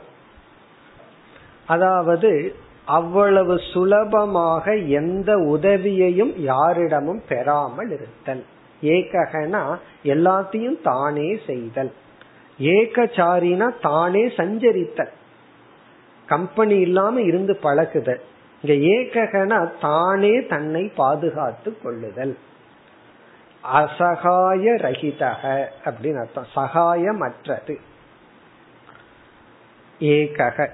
அதாவது 1.67 2.32
அவ்வளவு 2.86 3.56
சுலபமாக 3.74 4.76
எந்த 4.76 5.38
உதவியையும் 5.38 6.34
யாரிடமும் 6.41 7.22
பெறாமல் 7.30 7.91
இருத்தல். 7.91 8.43
ஏககனா 8.82 9.63
எல்லாத்தையும் 10.04 10.82
தானே 10.84 11.30
செய்தல். 11.46 11.91
ஏகச்சாரினா 12.60 13.67
தானே 13.82 14.24
சஞ்சரித்தல். 14.38 15.13
கம்பெனி 16.28 16.80
இல்லாம 16.80 17.22
இருந்து 17.22 17.56
பழகுதல் 17.56 18.22
இங்க 18.62 18.76
ஏகனா 18.96 19.72
தானே 19.82 20.46
தன்னை 20.46 20.92
பாதுகாத்து 20.96 21.82
கொள்ளுதல். 21.84 22.38
அசகாய 23.74 24.63
ரகிதக 24.76 25.66
அப்படின்னு 25.86 26.20
அர்த்தம். 26.20 26.48
சகாயமற்றது. 26.56 27.76
ஏகக. 30.00 30.68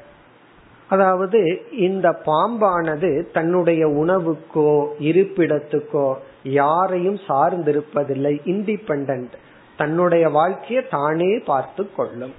அதாவது 0.89 1.65
இந்த 1.71 2.21
பாம்பானது 2.25 3.31
தன்னுடைய 3.31 3.87
உணவுக்கோ 3.87 4.87
இருப்பிடத்துக்கோ 4.99 6.15
யாரையும் 6.43 7.19
சார்ந்திருப்பதில்லை. 7.27 8.33
இண்டிபெண்ட் 8.45 9.31
தன்னுடைய 9.77 10.29
வாழ்க்கையை 10.29 10.87
தானே 10.89 11.37
பார்த்து 11.45 11.93
கொள்ளும். 11.95 12.33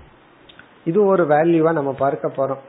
இது 0.84 1.04
ஒரு 1.04 1.24
வேல்யூவா 1.26 1.72
நம்ம 1.72 1.92
பார்க்க 1.92 2.32
போறோம். 2.36 2.62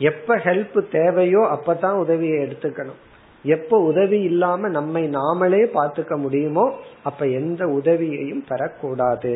எப்ப 0.00 0.36
ஹெல்ப் 0.36 0.78
தேவையோ 0.90 1.42
அப்பதான் 1.56 1.98
உதவியை 1.98 2.38
எடுத்துக்கணும். 2.38 3.00
எப்ப 3.44 3.78
உதவி 3.80 4.20
இல்லாம 4.22 4.68
நம்மை 4.68 5.02
நாமளே 5.16 5.62
பார்த்துக்க 5.74 6.16
முடியுமோ 6.16 6.64
அப்ப 7.02 7.26
எந்த 7.26 7.66
உதவியையும் 7.66 8.44
பெறக்கூடாது. 8.48 9.32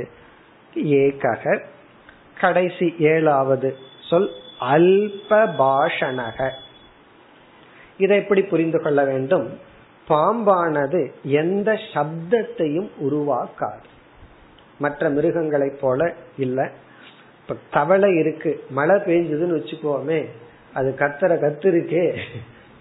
ஏகக 0.74 1.60
கடைசி 2.40 2.94
ஏழாவது 2.98 3.76
சொல் 4.10 4.30
அல்ப 4.60 5.30
பாஷணக 5.58 6.50
இதை 7.98 8.16
எப்படி 8.16 8.42
புரிந்து 8.42 8.80
கொள்ள 8.82 9.04
வேண்டும்? 9.04 9.58
பாம்பானது 10.08 11.00
எந்த 11.22 11.78
சப்தத்தையும் 11.94 12.90
உருவாக்காது. 13.04 13.88
மற்ற 14.78 15.10
மிருகங்களைப் 15.10 15.78
போல 15.80 16.14
இல்ல. 16.36 16.70
இப்ப 17.42 17.56
தவளை 17.70 18.10
இருக்கு 18.16 18.64
மழை 18.70 18.96
பெய்ஞ்சதுன்னு 18.96 19.58
வச்சுக்கோமே 19.58 20.20
அது 20.74 20.94
கத்துற 20.98 21.34
கத்து 21.38 21.68
இருக்கே 21.70 22.18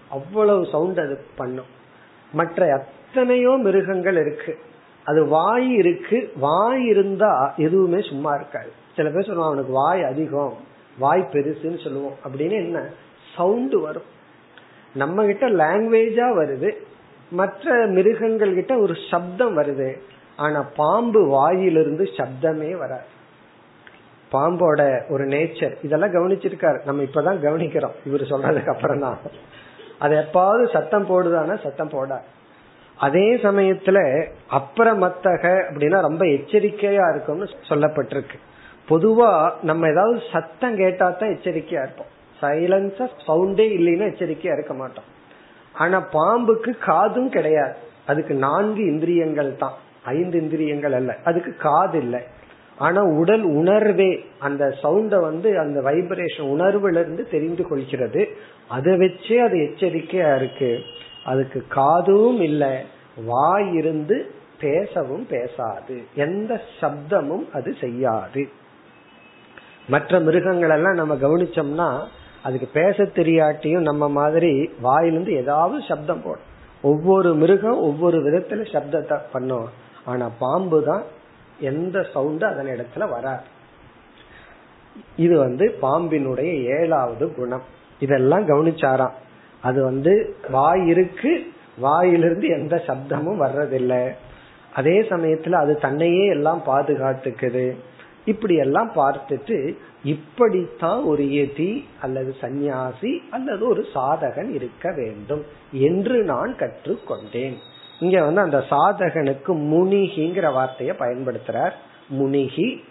அவ்வளவு 0.08 0.66
சவுண்ட் 0.66 0.98
அது 0.98 1.24
பண்ணும். 1.36 1.64
மற்ற 2.32 2.66
எத்தனையோ 2.66 3.50
மிருகங்கள் 3.50 4.16
இருக்கு. 4.16 4.58
அது 5.04 5.26
வாய் 5.26 5.74
இருக்கு. 5.74 6.32
வாய் 6.36 6.86
இருந்தா 6.86 7.54
எதுவுமே 7.56 8.00
சும்மா 8.00 8.34
இருக்காது. 8.34 8.72
சில 8.96 9.10
பேர் 9.10 9.24
சொல்லுவாங்க 9.24 9.52
அவனுக்கு 9.52 9.72
வாய் 9.72 10.02
அதிகம். 10.02 10.56
வாய் 10.98 11.28
பெருசுன்னு 11.32 11.84
சொல்லுவோம். 11.84 12.16
அப்படின்னு 12.24 12.50
என்ன? 12.50 12.88
சவுண்டு 13.36 13.80
வரும். 13.80 14.12
நம்ம 14.94 15.24
கிட்ட 15.24 15.48
லாங்குவேஜா 15.48 16.32
வருது. 16.32 16.72
மற்ற 17.30 17.86
மிருகங்கள் 17.86 18.54
கிட்ட 18.54 18.78
ஒரு 18.78 18.94
சப்தம் 19.10 19.58
வருது. 19.58 19.98
ஆனா 20.36 20.68
பாம்பு 20.76 21.26
வாயிலிருந்து 21.26 22.04
சப்தமே 22.04 22.76
வராது. 22.78 23.12
பாம்போட 24.36 24.82
ஒரு 25.08 25.24
நேச்சர் 25.24 25.74
இதெல்லாம் 25.82 26.14
கவனிச்சிருக்காரு. 26.16 26.78
நம்ம 26.84 27.02
இப்பதான் 27.02 27.42
கவனிக்கிறோம். 27.46 27.96
இவர் 28.06 28.30
சொல்றதுக்கு 28.32 28.74
அப்புறம் 28.74 29.00
தான் 29.00 29.18
அது 29.98 30.14
எப்பாவது 30.16 30.64
சத்தம் 30.72 31.08
போடுதானா 31.10 31.56
சத்தம் 31.62 31.92
போட 31.92 32.22
அதே 32.98 33.36
சமயத்துல 33.36 33.98
அப்புறமத்தக 34.58 35.44
அப்படின்னா 35.68 36.00
ரொம்ப 36.00 36.24
எச்சரிக்கையா 36.24 37.04
இருக்கும்னு 37.12 37.46
சொல்லப்பட்டிருக்கு. 37.68 38.38
பொதுவா 38.88 39.30
நம்ம 39.62 39.88
ஏதாவது 39.88 40.18
சத்தம் 40.32 40.76
கேட்டா 40.76 41.06
தான் 41.10 41.32
எச்சரிக்கையா 41.34 41.82
இருப்போம். 41.86 42.10
சைலன்ஸா 42.40 43.06
சவுண்டே 43.26 43.66
இல்லைன்னா 43.78 44.06
எச்சரிக்கையா 44.12 44.52
இருக்க 44.52 44.74
மாட்டோம். 44.74 45.08
ஆனா 45.72 45.98
பாம்புக்கு 46.12 46.72
காதும் 46.78 47.28
கிடையாது. 47.28 47.76
அதுக்கு 48.06 48.34
நான்கு 48.34 48.82
இந்திரியங்கள் 48.92 49.50
தான் 49.56 49.76
ஐந்து 50.04 50.36
இந்திரியங்கள் 50.40 50.92
அல்ல. 50.92 51.12
அதுக்கு 51.24 51.52
காது 51.56 51.98
இல்லை. 51.98 52.20
ஆனா 52.78 53.02
உடல் 53.02 53.42
உணர்வே 53.42 54.24
அந்த 54.38 54.74
சவுண்ட 54.82 55.20
வந்து 55.20 55.58
அந்த 55.58 55.80
வைப்ரேஷன் 55.80 56.50
உணர்வுல 56.54 57.00
இருந்து 57.00 57.28
தெரிந்து 57.28 57.68
கொள்கிறது. 57.68 58.28
அதை 58.68 58.92
வச்சே 58.92 59.36
அது 59.36 59.56
எச்சரிக்கையா 59.56 60.36
இருக்கு. 60.36 60.78
அதுக்கு 61.24 61.64
காதும் 61.68 62.40
இல்லை 62.40 62.72
வாய் 63.24 63.74
இருந்து 63.74 64.30
பேசவும் 64.60 65.26
பேசாது. 65.26 66.02
எந்த 66.14 66.60
சப்தமும் 66.80 67.50
அது 67.52 67.74
செய்யாது. 67.80 68.48
மற்ற 69.88 70.20
மிருகங்கள் 70.20 70.70
எல்லாம் 70.70 70.94
நம்ம 70.94 71.14
கவனிச்சோம்னா 71.14 72.02
அதுக்கு 72.42 72.68
பேச 72.72 73.02
தெரியாட்டியும் 73.02 73.80
நம்ம 73.80 74.08
மாதிரி 74.08 74.70
வாயிலிருந்து 74.80 75.32
ஏதாவது 75.32 75.82
சப்தம் 75.88 76.22
போடும். 76.22 76.52
ஒவ்வொரு 76.82 77.34
மிருகம் 77.34 77.78
ஒவ்வொரு 77.78 78.18
விதத்துல 78.18 78.66
சப்தத்தை 78.72 79.18
பண்ணும். 79.32 79.68
ஆனா 80.04 80.30
பாம்பு 80.38 80.84
தான் 80.84 81.02
எந்த 81.64 82.06
சவுண்டும் 82.14 82.52
அதன் 82.52 82.66
இடத்துல 82.66 83.08
வராது. 83.08 83.42
இது 85.16 85.38
வந்து 85.38 85.78
பாம்பினுடைய 85.82 86.80
ஏழாவது 86.80 87.34
குணம். 87.34 87.62
இதெல்லாம் 87.98 88.48
கவனிச்சாராம். 88.48 89.16
அது 89.62 89.84
வந்து 89.84 90.36
வாய் 90.50 90.86
இருக்கு 90.86 91.52
வாயிலிருந்து 91.78 92.46
எந்த 92.46 92.82
சப்தமும் 92.86 93.40
வர்றதில்லை. 93.40 94.12
அதே 94.74 95.00
சமயத்துல 95.00 95.52
அது 95.52 95.76
தன்னையே 95.76 96.26
எல்லாம் 96.26 96.62
பாதுகாத்துக்குது. 96.66 97.76
இப்படி 98.24 98.54
எல்லாம் 98.56 98.92
பார்த்துட்டு 98.96 99.76
இப்படித்தான் 100.04 101.02
ஒரு 101.02 101.22
எதி 101.22 101.84
அல்லது 102.00 102.34
சந்நியாசி 102.40 103.22
அல்லது 103.30 103.68
ஒரு 103.68 103.86
சாதகன் 103.94 104.54
இருக்க 104.54 104.92
வேண்டும் 104.96 105.44
என்று 105.72 106.22
நான் 106.22 106.56
கற்றுக்கொண்டேன். 106.58 107.56
இங்க 108.00 108.24
வந்து 108.24 108.40
அந்த 108.40 108.58
சாதகனுக்கு 108.70 109.48
முனிகிங்கிற 109.48 110.52
வார்த்தைய 110.52 110.92
பயன்படுத்துறார். 110.98 111.72
முனிகி. 112.08 112.82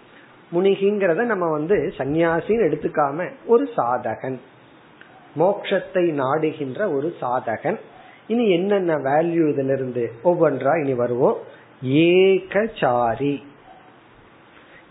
முனிகிங்கிறத 0.52 1.24
நம்ம 1.24 1.50
வந்து 1.50 1.94
சந்நியாசின்னு 1.96 2.68
எடுத்துக்காம 2.70 3.30
ஒரு 3.46 3.68
சாதகன். 3.76 4.40
மோக்ஷத்தை 5.38 6.12
நாடுகின்ற 6.12 6.92
ஒரு 6.92 7.14
சாதகன். 7.20 7.78
இனி 8.26 8.50
என்னென்ன 8.50 8.96
வேல்யூ 8.96 9.52
இதுல 9.52 9.72
இருந்து 9.72 10.12
ஒவ்வொன்றா 10.24 10.80
இனி 10.80 10.94
வருவோம். 10.94 11.38
ஏகச்சாரி. 11.84 13.42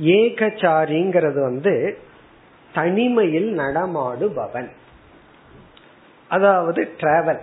ஏகச்சாரிங்கிறது 0.01 1.41
வந்து 1.41 1.97
தனிமையில் 2.73 3.57
நடமாடுபவன். 3.57 4.69
அதாவது 6.27 6.91
டிராவல் 6.99 7.39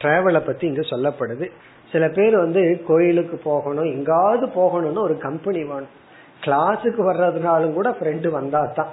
டிராவலை 0.00 0.40
பத்தி 0.40 0.66
இங்க 0.66 0.80
சொல்லப்படுது. 0.80 1.50
சில 1.92 2.08
பேர் 2.08 2.36
வந்து 2.36 2.84
கோயிலுக்கு 2.86 3.36
போகணும் 3.36 3.84
எங்காவது 3.84 4.46
போகணும்னு 4.46 5.00
ஒரு 5.00 5.18
கம்பெனி 5.18 5.64
வேணும். 5.64 5.96
கிளாஸுக்கு 6.44 7.00
வர்றதுனாலும் 7.10 7.72
கூட 7.72 7.90
ஃப்ரெண்டு 7.90 8.28
வந்தா 8.28 8.64
தான் 8.74 8.88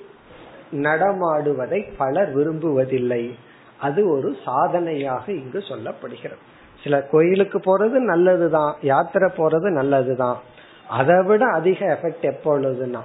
நடமாடுவதை 0.72 1.88
பலர் 1.96 2.36
விரும்புவதில்லை. 2.36 3.30
அது 3.80 4.08
ஒரு 4.08 4.36
சாதனையாக 4.44 5.32
இங்கு 5.32 5.58
சொல்லப்படுகிறது. 5.58 6.44
சில 6.82 7.02
கோயிலுக்கு 7.02 7.58
போறது 7.58 7.98
நல்லதுதான் 8.04 8.76
யாத்திரை 8.82 9.30
போறது 9.36 9.70
நல்லதுதான். 9.70 10.38
அதை 10.88 11.22
விட 11.22 11.46
அதிக 11.46 11.98
எஃபெக்ட் 11.98 12.24
எப்பொழுதுனா 12.24 13.00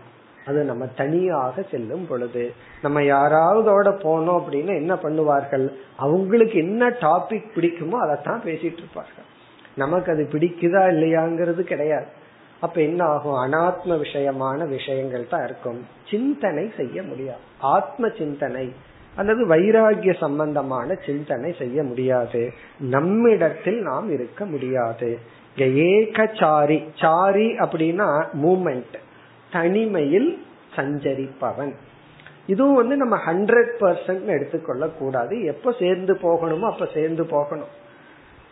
அது 0.46 0.64
நம்ம 0.64 0.86
தனியாக 0.86 1.64
செல்லும் 1.72 2.08
பொழுது 2.08 2.54
நம்ம 2.82 3.02
யாராவதோட 3.02 3.88
போனோம் 4.04 4.40
அப்படின்னு 4.40 4.74
என்ன 4.76 4.94
பண்ணுவார்கள்? 4.94 5.72
அவங்களுக்கு 5.98 6.60
என்ன 6.60 6.90
டாபிக் 6.90 7.52
பிடிக்குமோ 7.56 7.92
அதைத்தான் 7.92 8.42
பேசிட்டு 8.42 8.82
இருப்பார்கள். 8.84 9.28
நமக்கு 9.76 10.12
அது 10.12 10.28
பிடிக்குதா 10.32 10.84
இல்லையாங்கிறது 10.94 11.60
கிடையாது. 11.60 12.06
அப்ப 12.60 12.82
என்ன 12.82 13.06
ஆகும்? 13.06 13.38
அனாத்ம 13.44 14.02
விஷயமான 14.02 14.68
விஷயங்கள் 14.68 15.28
தான் 15.28 15.44
இருக்கும். 15.44 15.86
சிந்தனை 16.10 16.72
செய்ய 16.78 17.04
முடியாது. 17.04 17.40
ஆத்ம 17.60 18.10
சிந்தனை 18.18 18.74
அல்லது 19.16 19.48
வைராகிய 19.48 20.18
சம்பந்தமான 20.20 20.96
சிந்தனை 21.06 21.56
செய்ய 21.58 21.84
முடியாது. 21.84 22.54
நம்மிடத்தில் 22.80 23.82
நாம் 23.82 24.12
இருக்க 24.12 24.46
முடியாது. 24.46 25.20
ஏகச்சாரி 25.58 26.88
சாரி 27.00 27.48
அப்படின்னா 27.54 28.26
மூமெண்ட் 28.42 28.98
தனிமையில் 29.52 30.30
சஞ்சரிப்பவன். 30.76 31.74
இதுவும் 32.48 32.76
வந்து 32.76 32.96
நம்ம 32.96 33.16
ஹண்ட்ரட் 33.26 33.72
பர்சன்ட் 33.80 34.28
எடுத்துக்கொள்ள 34.28 34.88
கூடாது. 34.88 35.44
எப்ப 35.44 35.76
சேர்ந்து 35.80 36.14
போகணுமோ 36.14 36.68
அப்ப 36.72 36.88
சேர்ந்து 36.94 37.26
போகணும். 37.26 37.72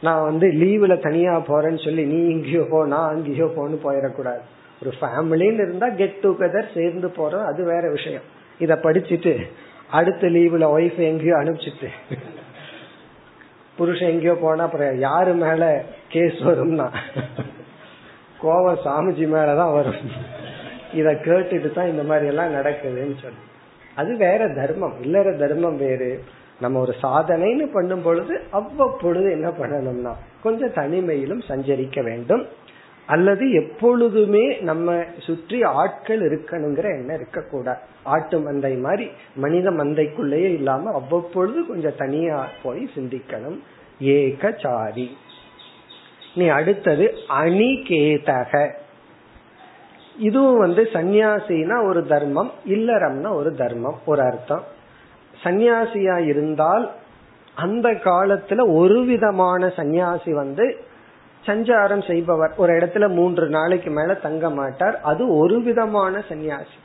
நான் 0.02 0.24
வந்து 0.24 0.48
லீவ்ல 0.48 0.98
தனியா 1.00 1.34
போறேன்னு 1.38 1.84
சொல்லி 1.84 2.04
நீ 2.06 2.20
இங்கேயோ 2.28 2.66
போ 2.70 2.86
நான் 2.86 3.10
அங்கேயோ 3.10 3.46
போன்னு 3.46 3.78
போயிடக்கூடாது. 3.84 4.44
ஒரு 4.82 4.92
ஃபேமிலின்னு 5.00 5.66
இருந்தா 5.66 5.88
கெட் 5.90 6.20
டுகெதர் 6.24 6.74
சேர்ந்து 6.74 7.08
போறோம் 7.08 7.46
அது 7.46 7.64
வேற 7.64 7.90
விஷயம். 7.90 8.28
இத 8.60 8.76
படிச்சுட்டு 8.84 9.34
அடுத்த 9.92 10.28
லீவுல 10.28 10.66
ஒய்ஃப் 10.76 11.00
எங்கேயோ 11.04 11.36
அனுப்பிச்சிட்டு 11.36 11.90
புருஷன் 13.78 14.10
எங்கேயோ 14.10 14.34
போனா 14.34 14.64
அப்புறம் 14.64 15.00
யாரு 15.00 15.34
மேல 15.34 15.84
கேஸ் 16.10 16.40
வரும்னா? 16.48 16.88
கோவம் 18.44 18.82
சாமிஜி 18.86 19.26
மேலதான் 19.36 19.74
வரும். 19.74 20.02
இத 20.94 21.12
கேட்டுட்டு 21.12 21.74
தான் 21.74 21.90
இந்த 21.90 22.04
மாதிரி 22.04 22.28
எல்லாம் 22.28 22.54
நடக்குதுன்னு 22.54 23.22
சொல்லி. 23.22 23.38
அது 23.96 24.18
வேற 24.18 24.48
தர்மம். 24.48 25.02
இல்லற 25.02 25.32
தர்மம் 25.32 25.78
வேறு. 25.78 26.24
நம்ம 26.62 26.80
ஒரு 26.80 26.96
சாதனைன்னு 27.04 27.72
பண்ணும் 27.74 28.02
பொழுது 28.02 28.42
அவ்வப்பொழுது 28.50 29.32
என்ன 29.32 29.50
பண்ணணும்னா 29.50 30.16
கொஞ்சம் 30.44 30.74
தனிமையிலும் 30.74 31.42
சஞ்சரிக்க 31.48 32.04
வேண்டும். 32.04 32.48
அல்லது 33.06 33.52
எப்பொழுதுமே 33.52 34.58
நம்ம 34.60 35.04
சுற்றி 35.20 35.64
ஆட்கள் 35.64 36.20
இருக்கணுங்கிற 36.20 36.84
எண்ணம் 36.84 37.16
இருக்கக்கூடாது. 37.16 37.80
ஆட்டு 38.04 38.40
மந்தை 38.40 38.80
மாதிரி 38.80 39.10
மனித 39.36 39.72
மந்தைக்குள்ளேயே 39.72 40.54
இல்லாம 40.54 40.92
அவ்வப்பொழுது 40.92 41.66
கொஞ்சம் 41.66 41.98
தனியா 41.98 42.48
போய் 42.64 42.90
சிந்திக்கணும். 42.96 43.60
ஏகசாரி 44.02 45.10
நீ 46.36 46.48
அடுத்தது 46.48 47.14
அணிகேதக. 47.30 48.72
இதுவும் 50.20 50.58
வந்து 50.58 50.90
சந்நியாசினா 50.94 51.88
ஒரு 51.88 52.08
தர்மம் 52.08 52.52
இல்லறம்னா 52.68 53.34
ஒரு 53.34 53.56
தர்மம் 53.56 54.00
ஒரு 54.06 54.22
அர்த்தம். 54.22 54.64
சந்நியாசியா 55.44 56.26
இருந்தால் 56.26 56.92
அந்த 57.56 57.90
காலத்துல 57.90 58.76
ஒரு 58.76 59.04
விதமான 59.04 59.70
சந்நியாசி 59.70 60.34
வந்து 60.34 60.78
சஞ்சாரம் 61.46 62.08
செய்பவர். 62.08 62.54
ஒரு 62.58 62.74
இடத்துல 62.74 63.10
மூன்று 63.10 63.50
நாளைக்கு 63.50 63.90
மேல 63.90 64.14
தங்க 64.14 64.50
மாட்டார். 64.50 65.00
அது 65.02 65.38
ஒரு 65.38 65.62
விதமான 65.62 66.24
சந்நியாசி. 66.30 66.80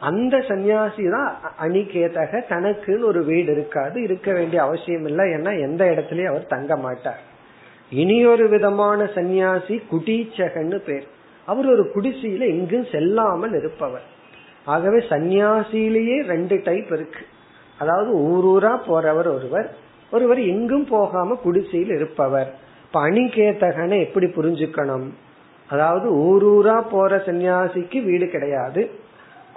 அந்த 0.00 0.36
சன்னியாசி 0.36 1.10
தான் 1.10 1.36
அணிகேதக 1.62 2.42
தனக்குன்னு 2.48 3.04
ஒரு 3.04 3.24
வீடு 3.24 3.52
இருக்காது. 3.52 4.02
இருக்க 4.02 4.32
வேண்டிய 4.32 4.62
அவசியம் 4.62 5.06
இல்லை. 5.06 5.24
ஏன்னா 5.26 5.60
எந்த 5.60 5.84
இடத்துலயும் 5.84 6.28
அவர் 6.28 6.46
தங்க 6.46 6.76
மாட்டார். 6.76 7.20
இனி 7.90 8.26
ஒரு 8.26 8.48
விதமான 8.48 9.06
சந்நியாசி 9.06 9.82
குடீச்சகன்னு 9.92 10.76
பேர். 10.76 11.06
அவர் 11.46 11.66
ஒரு 11.66 11.90
குடிசையில 11.94 12.46
எங்கும் 12.48 12.86
செல்லாமல் 12.90 13.54
இருப்பவர். 13.54 14.02
ஆகவே 14.64 14.98
சந்நியாசிலேயே 14.98 16.22
ரெண்டு 16.22 16.60
டைப் 16.64 16.92
இருக்கு. 16.92 17.22
அதாவது 17.78 18.10
ஊர் 18.10 18.44
ஊரா 18.44 18.76
போறவர் 18.86 19.28
ஒருவர் 19.36 19.76
ஒருவர் 20.10 20.40
எங்கும் 20.40 20.84
போகாம 20.84 21.34
குடிசையில் 21.34 21.90
இருப்பவர். 21.90 22.54
இப்ப 22.84 23.10
அணிகேதகனை 23.10 23.98
எப்படி 24.00 24.26
புரிஞ்சுக்கணும்? 24.26 25.08
அதாவது 25.66 26.12
ஊர் 26.12 26.44
ஊரா 26.44 26.88
போற 26.90 27.16
சன்னியாசிக்கு 27.16 28.04
வீடு 28.04 28.28
கிடையாது. 28.28 28.90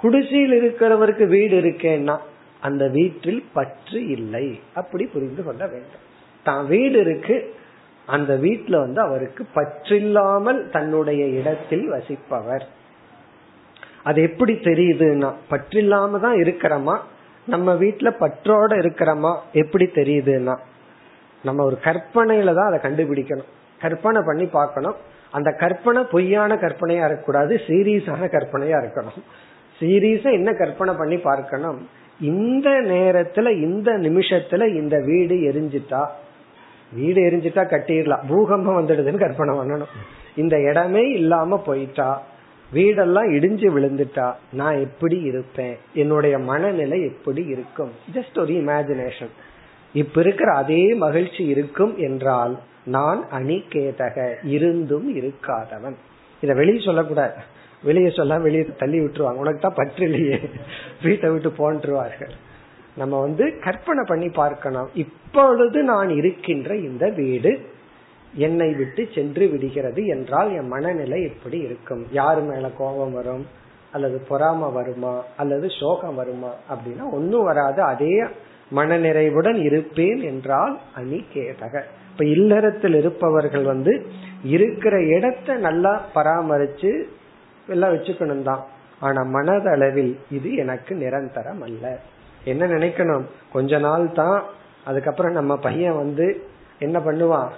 குடிசையில் 0.00 0.52
இருக்கிறவருக்கு 0.52 1.26
வீடு 1.26 1.60
இருக்கேன்னா 1.60 2.16
அந்த 2.60 2.88
வீட்டில் 2.88 3.44
பற்று 3.52 4.06
இல்லை. 4.06 4.60
அப்படி 4.74 5.04
புரிந்து 5.06 5.44
கொள்ள 5.44 5.66
வேண்டும். 5.66 6.04
தான் 6.42 6.66
வீடு 6.66 7.00
இருக்கு 7.00 7.56
அந்த 8.08 8.32
வீட்டுல 8.34 8.76
வந்து 8.78 9.00
அவருக்கு 9.00 9.42
பற்றில்லாமல் 9.54 10.60
தன்னுடைய 10.70 11.22
இடத்தில் 11.38 11.86
வசிப்பவர். 11.88 12.64
அது 14.02 14.18
எப்படி 14.22 14.52
தெரியுதுன்னா 14.52 15.30
பற்றில்லாம 15.50 16.20
தான் 16.20 16.36
இருக்கிறோமா? 16.36 16.96
நம்ம 17.46 17.74
வீட்டுல 17.74 18.08
பற்றோட 18.20 18.70
இருக்கிறோமா? 18.82 19.32
எப்படி 19.52 19.86
தெரியுதுன்னா 19.94 20.54
நம்ம 21.44 21.64
ஒரு 21.64 21.78
கற்பனையில 21.82 22.54
தான் 22.54 22.70
அதை 22.70 22.78
கண்டுபிடிக்கணும். 22.86 23.50
கற்பனை 23.80 24.20
பண்ணி 24.26 24.46
பார்க்கணும். 24.46 24.96
அந்த 25.30 25.50
கற்பனை 25.50 26.02
பொய்யான 26.10 26.54
கற்பனையா 26.54 27.04
இருக்கக்கூடாது 27.04 27.54
சீரியஸான 27.66 28.28
கற்பனையா 28.34 28.78
இருக்கணும். 28.82 29.20
சீரியஸா 29.80 30.30
என்ன 30.32 30.52
கற்பனை 30.52 30.94
பண்ணி 30.98 31.18
பார்க்கணும்? 31.18 31.80
இந்த 32.20 32.68
நேரத்துல 32.70 33.48
இந்த 33.62 33.90
நிமிஷத்துல 34.06 34.62
இந்த 34.74 34.96
வீடு 35.00 35.34
எரிஞ்சிட்டா 35.50 36.02
வீடு 36.92 37.22
எரிஞ்சிட்டா 37.22 37.62
கட்டிடலாம். 37.64 38.26
பூகம்பம் 38.28 38.86
வந்துடுதுன்னு 38.86 39.18
கற்பனை 39.18 39.54
பண்ணணும். 39.54 39.92
இந்த 40.36 40.60
இடமே 40.60 41.08
இல்லாம 41.08 41.58
போயிட்டா 41.58 42.22
வீடெல்லாம் 42.74 43.30
இடிஞ்சு 43.32 43.66
விழுந்துட்டா 43.76 44.32
நான் 44.52 44.78
எப்படி 44.78 45.20
இருப்பேன்? 45.20 45.76
என்னுடைய 45.94 46.38
மனநிலை 46.38 47.02
எப்படி 47.02 47.46
இருக்கும்? 47.46 47.90
ஜஸ்ட் 48.14 48.38
ஒரு 48.38 48.52
இமேஜினேஷன் 48.52 49.30
இப்ப 49.92 50.20
இருக்கிற 50.20 50.52
அதே 50.52 50.94
மகிழ்ச்சி 50.94 51.44
இருக்கும் 51.44 51.98
என்றால் 51.98 52.58
நான் 52.84 53.24
அணிகேதக 53.32 54.34
இருந்தும் 54.42 55.16
இருக்காதவன். 55.16 55.94
இத 56.40 56.54
வெளியே 56.54 56.84
சொல்லக்கூடாது. 56.84 57.32
வெளியே 57.82 58.10
சொல்ல 58.10 58.38
வெளியே 58.38 58.66
தள்ளி 58.78 58.98
விட்டுருவாங்க. 59.00 59.34
உனக்கு 59.34 59.58
தான் 59.58 59.74
பற்று 59.74 60.04
இல்லையே. 60.10 60.40
வீட்டை 61.02 61.30
விட்டு 61.30 61.52
போன்றுவார்கள். 61.58 62.30
நம்ம 62.98 63.20
வந்து 63.20 63.44
கற்பனை 63.64 64.02
பண்ணி 64.06 64.28
பார்க்கணும். 64.28 64.88
இப்பொழுது 64.94 65.78
நான் 65.82 66.10
இருக்கின்ற 66.10 66.70
இந்த 66.88 67.04
வீடு 67.20 67.52
என்னை 68.34 68.68
விட்டு 68.72 69.02
சென்று 69.14 69.44
விடுகிறது 69.48 70.00
என்றால் 70.06 70.50
என் 70.52 70.68
மனநிலை 70.68 71.18
எப்படி 71.22 71.58
இருக்கும். 71.58 72.02
யாரு 72.12 72.40
மேல 72.40 72.70
கோபம் 72.78 73.12
வரும்? 73.12 73.46
அல்லது 73.92 74.16
பொறாம 74.30 74.72
வருமா? 74.72 75.14
அல்லது 75.36 75.66
சோகம் 75.80 76.14
வருமா? 76.14 76.52
அப்படின்னா 76.72 77.04
ஒன்னும் 77.12 77.46
வராது. 77.50 77.80
அதே 77.82 78.12
மனநிறைவுடன் 78.76 79.58
இருப்பேன் 79.64 80.20
என்றால் 80.30 80.74
அணிகேதக 81.00 81.76
இப்ப 82.10 82.24
இல்லறத்தில் 82.36 82.94
இருப்பவர்கள் 82.94 83.62
வந்து 83.62 83.92
இருக்கிற 84.54 84.94
இடத்தை 85.16 85.54
நல்லா 85.66 85.92
பராமரிச்சு 86.14 86.90
எல்லாம் 87.68 87.94
வச்சுக்கணும் 87.94 88.46
தான் 88.50 88.62
ஆனா 89.00 89.20
மனதளவில் 89.36 90.12
இது 90.30 90.50
எனக்கு 90.54 90.92
நிரந்தரம் 90.94 91.62
அல்ல. 91.62 91.84
என்ன 92.48 92.66
நினைக்கணும்? 92.66 93.24
கொஞ்ச 93.52 93.78
நாள் 93.78 94.12
தான். 94.12 94.42
அதுக்கப்புறம் 94.84 95.32
நம்ம 95.32 95.56
பையன் 95.56 95.96
வந்து 95.96 96.26
என்ன 96.78 96.98
பண்ணுவான்? 96.98 97.50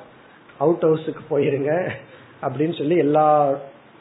அவுட் 0.59 0.83
ஹவுஸுக்கு 0.83 1.23
போயிருங்க 1.31 1.91
அப்படின்னு 2.43 2.79
சொல்லி 2.79 2.97
எல்லா 2.97 3.27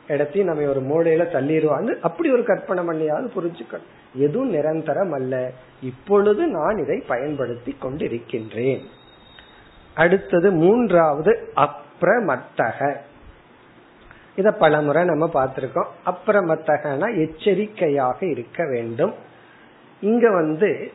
இடத்தையும் 0.07 0.49
நம்ம 0.49 0.69
ஒரு 0.69 0.81
மூலையில 0.81 1.23
தள்ளிடுவான்னு 1.33 1.99
அப்படி 1.99 2.31
ஒரு 2.31 2.43
கற்பனை 2.43 2.83
பண்ணியாவது 2.87 3.27
புரிஞ்சுக்கணும். 3.35 3.89
எதுவும் 4.15 4.49
நிரந்தரம் 4.49 5.11
அல்ல. 5.11 5.51
இப்பொழுது 5.81 6.47
நான் 6.47 6.77
இதை 6.77 7.03
பயன்படுத்தி 7.07 7.75
கொண்டிருக்கின்றேன். 7.81 8.81
அடுத்தது 9.93 10.51
மூன்றாவது 10.51 11.53
அப்ரமத்தக 11.55 12.95
இத 14.35 14.51
பலமுறை 14.51 15.03
நம்ம 15.03 15.29
பார்த்திருக்கோம். 15.33 15.89
அப்புறமத்தகனா 16.05 17.07
எச்சரிக்கையாக 17.19 18.25
இருக்க 18.25 18.65
வேண்டும். 18.65 19.13
இங்க 20.01 20.31
வந்து 20.31 20.91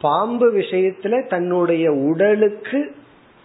பாம்பு 0.00 0.52
விஷயத்துல 0.52 1.28
தன்னுடைய 1.28 1.92
உடலுக்கு 1.92 2.94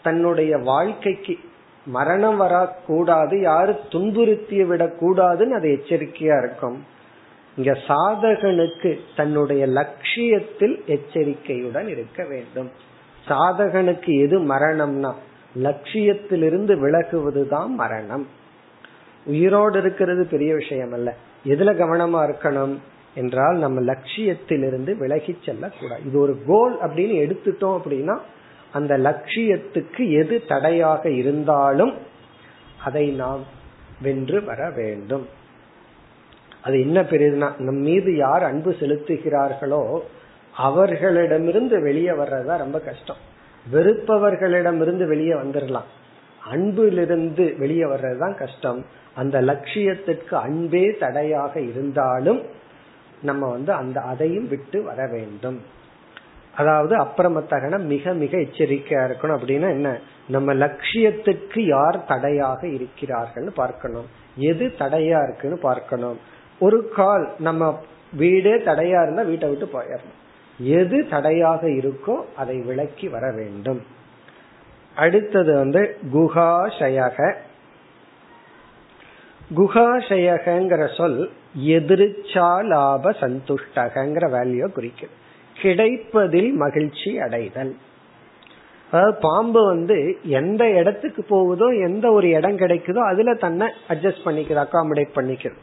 தன்னுடைய 0.03 0.57
வாழ்க்கைக்கு 0.57 1.37
மரணம் 1.85 2.37
வரக்கூடாது 2.37 3.41
யாரு 3.41 3.79
துன்புறுத்தி 3.89 4.63
விடக்கூடாதுன்னு 4.63 5.49
அது 5.49 5.69
எச்சரிக்கையா 5.69 6.37
இருக்கும். 6.37 6.85
இங்க 7.55 7.77
சாதகனுக்கு 7.87 8.99
தன்னுடைய 9.15 9.65
லட்சியத்தில் 9.65 10.83
எச்சரிக்கையுடன் 10.87 11.87
இருக்க 11.87 12.25
வேண்டும். 12.25 12.71
சாதகனுக்கு 13.27 14.21
எது 14.21 14.39
மரணம்னா 14.39 15.13
லட்சியத்திலிருந்து 15.55 16.75
விலகுவதுதான் 16.75 17.67
மரணம். 17.67 18.27
உயிரோடு 19.25 19.79
இருக்கிறது 19.79 20.27
பெரிய 20.31 20.53
விஷயம் 20.53 20.93
அல்ல 20.93 21.15
எதுல 21.45 21.73
கவனமா 21.73 22.29
இருக்கணும்? 22.29 22.77
என்றால் 23.15 23.57
நம்ம 23.57 23.81
லட்சியத்திலிருந்து 23.81 24.97
விலகி 24.97 25.37
செல்லக்கூடாது. 25.45 26.01
இது 26.05 26.19
ஒரு 26.19 26.37
கோல் 26.47 26.79
அப்படின்னு 26.81 27.15
எடுத்துட்டோம் 27.23 27.77
அப்படின்னா 27.77 28.17
அந்த 28.71 28.97
லட்சியத்துக்கு 28.97 30.03
எது 30.11 30.43
தடையாக 30.47 31.09
இருந்தாலும் 31.09 31.93
அதை 32.83 33.09
நாம் 33.09 33.43
வென்று 34.01 34.43
வர 34.43 34.69
வேண்டும். 34.69 35.27
அது 36.63 36.79
என்ன 36.79 37.01
பெரியதுன்னா 37.01 37.59
நம் 37.59 37.81
மீது 37.81 38.15
யார் 38.15 38.43
அன்பு 38.43 38.75
செலுத்துகிறார்களோ 38.79 39.99
அவர்களிடமிருந்து 40.55 41.81
வெளியே 41.81 42.09
வர்றதா 42.09 42.57
ரொம்ப 42.57 42.79
கஷ்டம். 42.79 43.21
வெறுப்பவர்களிடமிருந்து 43.71 45.07
வெளியே 45.07 45.33
வந்துடலாம் 45.33 45.89
அன்பிலிருந்து 46.51 47.57
வெளியே 47.57 47.83
வர்றதுதான் 47.83 48.37
கஷ்டம். 48.37 48.85
அந்த 49.15 49.41
லட்சியத்திற்கு 49.41 50.33
அன்பே 50.33 50.95
தடையாக 50.99 51.59
இருந்தாலும் 51.59 52.41
நம்ம 53.21 53.49
வந்து 53.49 53.73
அந்த 53.73 54.01
அதையும் 54.01 54.47
விட்டு 54.47 54.83
வர 54.83 55.07
வேண்டும். 55.07 55.61
அதாவது 56.55 56.97
அப்புறமத்தகன 56.97 57.79
மிக 57.79 58.13
மிக 58.13 58.37
எச்சரிக்கையா 58.37 59.09
இருக்கணும். 59.09 59.37
அப்படின்னா 59.39 59.69
என்ன? 59.69 59.99
நம்ம 60.27 60.53
லட்சியத்துக்கு 60.53 61.59
யார் 61.59 62.05
தடையாக 62.05 62.67
இருக்கிறார்கள்னு 62.67 63.47
பார்க்கணும். 63.47 64.05
எது 64.35 64.73
தடையா 64.79 65.23
இருக்குன்னு 65.23 65.57
பார்க்கணும். 65.57 66.19
ஒரு 66.59 66.89
கால் 66.89 67.33
நம்ம 67.39 67.83
வீடே 68.13 68.53
தடையா 68.53 69.03
இருந்தா 69.03 69.21
வீட்டை 69.21 69.49
விட்டு 69.49 69.79
போயிடணும். 69.79 70.19
எது 70.59 71.07
தடையாக 71.09 71.67
இருக்கோ 71.67 72.15
அதை 72.35 72.61
விளக்கி 72.61 73.07
வர 73.07 73.31
வேண்டும். 73.31 73.85
அடுத்தது 74.95 75.57
வந்து 75.57 75.97
குஹாஷயக. 76.13 77.35
குஹாஷயகங்கிற 79.55 80.95
சொல் 80.95 81.31
எதிர்ச்சா 81.55 82.49
லாப 82.63 83.11
சந்துஷ்டகங்கிற 83.11 84.25
வேல்யூ 84.35 84.67
குறிக்குது 84.77 85.15
கிடைப்பதில் 85.55 86.51
மகிழ்ச்சி 86.53 87.19
அடைதல். 87.19 87.73
அதாவது 88.91 89.17
பாம்பு 89.19 89.65
வந்து 89.65 90.17
எந்த 90.23 90.69
இடத்துக்கு 90.69 91.23
போகுதோ 91.23 91.67
எந்த 91.87 92.11
ஒரு 92.11 92.29
இடம் 92.29 92.57
கிடைக்குதோ 92.57 93.01
அதுல 93.11 93.33
தன்னை 93.33 93.67
அட்ஜஸ்ட் 93.89 94.25
பண்ணிக்குது 94.25 94.61
அகாமடேட் 94.65 95.13
பண்ணிக்கிறது 95.15 95.61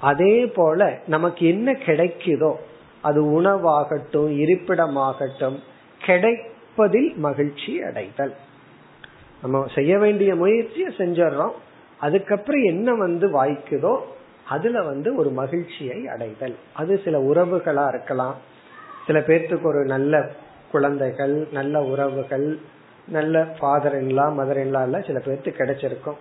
அதே 0.00 0.46
போல 0.46 0.98
நமக்கு 1.06 1.46
என்ன 1.46 1.72
கிடைக்குதோ 1.72 2.52
அது 3.00 3.42
உணவாகட்டும் 3.42 4.30
இருப்பிடமாகட்டும் 4.42 5.58
கிடைப்பதில் 6.00 7.10
மகிழ்ச்சி 7.16 7.82
அடைதல். 7.82 8.34
நம்ம 9.42 9.66
செய்ய 9.74 9.98
வேண்டிய 9.98 10.34
முயற்சியை 10.34 10.90
செஞ்சிடறோம். 10.98 11.54
அதுக்கப்புறம் 12.00 12.62
என்ன 12.62 12.94
வந்து 12.94 13.26
வாய்க்குதோ 13.38 13.94
அதுல 14.48 14.82
வந்து 14.82 15.14
ஒரு 15.14 15.30
மகிழ்ச்சியை 15.30 16.08
அடைதல். 16.08 16.56
அது 16.72 17.00
சில 17.04 17.18
உறவுகளா 17.18 17.88
இருக்கலாம். 17.88 18.36
சில 19.06 19.18
பேர்த்துக்கு 19.18 19.62
ஒரு 19.62 19.84
நல்ல 19.84 20.30
குழந்தைகள் 20.72 21.48
நல்ல 21.52 21.82
உறவுகள் 21.82 22.58
நல்ல 23.08 23.42
ஃபாதர் 23.58 24.04
இன்லா 24.04 24.26
மதர் 24.38 24.60
இன்லா 24.64 25.06
சில 25.06 25.18
பேர்த்துக்கு 25.18 25.60
கிடைச்சிருக்கும். 25.62 26.18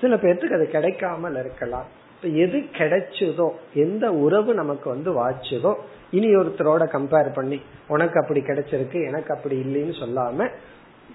சில 0.00 0.16
பேர்த்துக்கு 0.16 0.54
அது 0.54 0.68
கிடைக்காமல் 0.70 1.34
இருக்கலாம். 1.34 1.88
எது 2.22 2.58
கிடைச்சதோ 2.58 3.50
எந்த 3.74 4.12
உறவு 4.12 4.54
நமக்கு 4.54 4.90
வந்து 4.90 5.10
வாச்சுதோ 5.20 5.74
இனி 6.10 6.36
ஒருத்தரோட 6.36 6.82
கம்பேர் 6.96 7.32
பண்ணி 7.32 7.60
உனக்கு 7.88 8.20
அப்படி 8.20 8.40
கிடைச்சிருக்கு 8.40 9.06
எனக்கு 9.06 9.34
அப்படி 9.34 9.56
இல்லைன்னு 9.60 9.94
சொல்லாம 10.02 10.48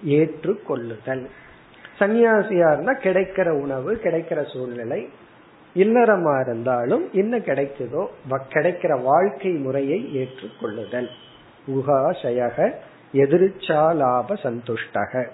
ஏற்றுக்கொள்ளுதல். 0.05 1.25
சன்னியாசியா 1.99 2.71
இருந்தா 2.71 2.93
கிடைக்கிற 2.93 3.49
உணவு 3.49 3.99
கிடைக்கிற 4.03 4.39
சூழ்நிலை 4.53 5.09
இல்லறமா 5.75 6.41
இருந்தாலும் 6.41 7.11
என்ன 7.11 7.37
கிடைக்குதோ 7.37 8.07
கிடைக்கிற 8.29 9.03
வாழ்க்கை 9.03 9.51
முறையை 9.51 10.17
ஏற்றுக்கொள்ளுதல். 10.17 11.09
உகாசயக 11.67 12.73
எதிர்ச்சாலாப 13.13 14.37
சந்துஷ்டக. 14.43 15.27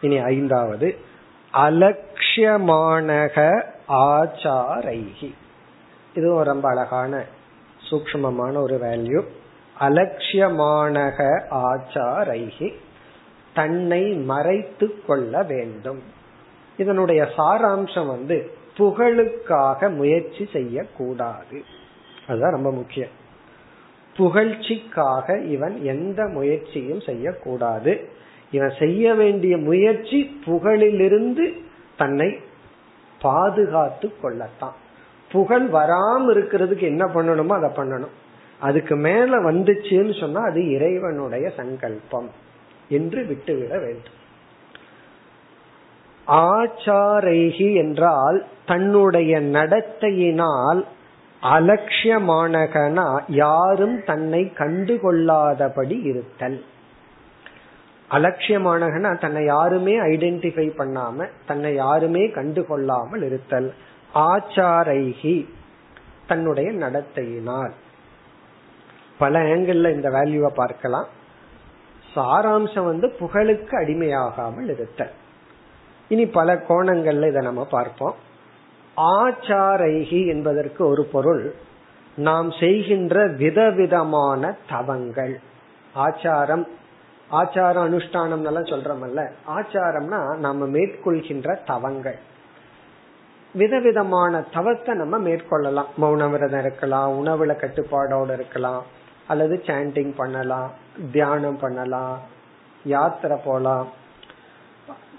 இனி 0.00 0.18
ஐந்தாவது 0.18 0.96
அலட்சியமானக 1.54 3.62
ஆச்சாரைகி 3.88 5.34
இதுவும் 6.14 6.44
ரொம்ப 6.44 6.68
அழகான 6.68 7.24
சூக்மமான 7.90 8.62
ஒரு 8.62 8.78
வேல்யூ 8.82 9.24
அலட்சியமானக 9.80 11.42
ஆச்சாரைகி 11.50 12.72
தன்னை 13.54 14.14
மறைத்து 14.14 14.94
கொள்ள 15.06 15.42
வேண்டும். 15.42 16.02
இதனுடைய 16.76 17.28
சாராம்சம் 17.36 18.06
வந்து 18.06 18.50
புகழுக்காக 18.76 19.88
முயற்சி 19.88 20.48
செய்யக்கூடாது. 20.52 21.62
அதுதான் 22.28 22.52
ரொம்ப 22.52 22.72
முக்கியம். 22.72 23.20
புகழ்ச்சிக்காக 24.16 25.44
இவன் 25.44 25.82
எந்த 25.82 26.24
முயற்சியும் 26.24 27.00
செய்யக்கூடாது. 27.00 28.08
இவன் 28.50 28.72
செய்ய 28.78 29.14
வேண்டிய 29.14 29.56
முயற்சி 29.56 30.40
புகழிலிருந்து 30.46 31.52
தன்னை 31.96 32.38
பாதுகாத்து 33.22 34.12
கொள்ளத்தான். 34.20 34.74
புகழ் 35.32 35.66
வராம 35.72 36.30
இருக்கிறதுக்கு 36.30 36.80
என்ன 36.80 37.04
பண்ணணுமோ 37.04 37.62
அதை 37.62 37.70
பண்ணணும். 37.70 38.14
அதுக்கு 38.58 38.96
மேல 38.96 39.52
வந்துச்சுன்னு 39.52 40.20
சொன்னா 40.20 40.42
அது 40.42 40.70
இறைவனுடைய 40.70 41.50
சங்கல்பம் 41.56 42.30
என்று 42.88 43.24
விட்டுவிட 43.24 43.78
வேண்டும். 43.78 44.20
ஆச்சாரேகி 46.26 47.74
என்றால் 47.74 48.46
தன்னுடைய 48.66 49.40
நடத்தையினால் 49.40 50.84
அலட்சியமானகனா 51.42 53.22
யாரும் 53.26 54.04
தன்னை 54.04 54.52
கண்டுகொள்ளாதபடி 54.54 56.04
இருத்தல். 56.04 56.64
அலட்சியமானகனா 58.10 59.18
தன்னை 59.18 59.44
யாருமே 59.44 60.00
ஐடென்டிஃபை 60.00 60.66
பண்ணாம 60.78 61.28
தன்னை 61.46 61.74
யாருமே 61.74 62.26
கண்டுகொள்ளாமல் 62.26 63.22
இருத்தல். 63.22 63.74
ஆச்சாரைகி 64.14 65.46
தன்னுடைய 66.26 66.72
நடத்தையினால். 66.72 67.70
பல 69.18 69.38
ஆங்கிள் 69.40 69.94
இந்த 69.94 70.10
வேல்யூவை 70.10 70.48
பார்க்கலாம். 70.54 71.06
சாராம்சம் 72.14 72.84
வந்து 72.84 73.10
புகழுக்கு 73.10 73.80
அடிமையாகாமல் 73.80 74.70
இருத்தல். 74.70 75.10
இனி 76.12 76.26
பல 76.26 76.54
கோணங்கள்ல 76.68 77.28
இதை 77.28 77.42
நம்ம 77.42 77.64
பார்ப்போம். 77.64 78.14
ஆச்சாரைகி 78.96 80.26
என்பதற்கு 80.26 80.86
ஒரு 80.86 81.04
பொருள். 81.04 81.54
நாம் 82.16 82.50
செய்கின்ற 82.50 83.26
விதவிதமான 83.26 84.56
தவங்கள். 84.68 85.40
ஆச்சாரம் 85.94 86.64
ஆச்சார 87.30 87.74
அனுஷ்டானம் 87.84 88.44
எல்லாம் 88.44 88.70
சொல்றோம்ல 88.72 89.22
ஆச்சாரம்னா 89.48 90.20
நாம 90.36 90.66
மேற்கொள்கின்ற 90.66 91.56
தவங்கள். 91.66 92.18
விதவிதமான 93.54 94.42
தவத்தை 94.52 94.94
நம்ம 94.94 95.18
மேற்கொள்ளலாம். 95.18 95.90
மௌன 96.00 96.30
விரதம் 96.30 96.60
இருக்கலாம் 96.60 97.10
உணவுல 97.20 97.54
கட்டுப்பாடோடு 97.54 98.32
இருக்கலாம் 98.32 98.84
அல்லது 99.28 99.62
சாண்டிங் 99.66 100.12
பண்ணலாம் 100.16 100.70
தியானம் 101.12 101.58
பண்ணலாம் 101.58 102.18
யாத்திரை 102.84 103.38
போலாம் 103.44 104.00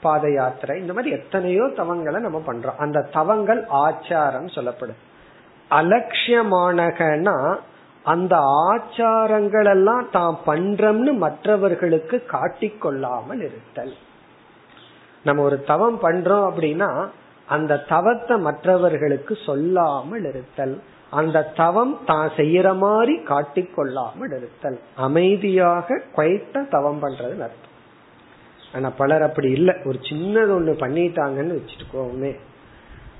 பாத 0.06 0.30
யாத்திரை 0.32 0.76
இந்த 0.82 0.94
மாதிரி 0.96 1.16
எத்தனையோ 1.18 1.66
தவங்களை 1.80 2.20
நம்ம 2.26 2.40
பண்றோம். 2.48 2.80
அந்த 2.86 3.08
தவங்கள் 3.18 3.62
ஆச்சாரம் 3.86 4.50
சொல்லப்படும். 4.56 5.02
அலட்சியமானகனா 5.72 7.38
அந்த 8.06 8.36
ஆச்சாரங்கள் 8.70 9.68
எல்லாம் 9.74 10.08
தான் 10.16 10.38
பண்றோம்னு 10.48 11.12
மற்றவர்களுக்கு 11.26 12.16
காட்டிக்கொள்ளாமல் 12.34 13.44
இருத்தல். 13.48 13.94
நம்ம 15.26 15.44
ஒரு 15.50 15.58
தவம் 15.72 16.00
பண்றோம் 16.06 16.46
அப்படின்னா 16.50 16.90
அந்த 17.48 17.82
தவத்தை 17.94 18.36
மற்றவர்களுக்கு 18.48 19.34
சொல்லாமல் 19.48 20.26
இருத்தல். 20.32 20.76
அந்த 21.20 21.38
தவம் 21.62 21.96
தான் 22.06 22.30
செய்யற 22.38 22.68
மாதிரி 22.84 23.16
காட்டிக்கொள்ளாமல் 23.32 24.34
இருத்தல். 24.38 24.78
அமைதியாக 25.08 25.98
குவைத்த 26.16 26.66
தவம் 26.76 27.02
பண்றதுன்னு 27.04 27.46
அர்த்தம். 27.48 27.73
ஆனா 28.74 28.90
பலர் 28.90 29.22
அப்படி 29.22 29.50
இல்லை. 29.52 29.74
ஒரு 29.86 29.98
சின்னது 30.10 30.52
ஒண்ணு 30.58 30.74
பண்ணிட்டாங்கன்னு 30.84 31.58
வச்சுட்டுக்கோமே. 31.58 32.32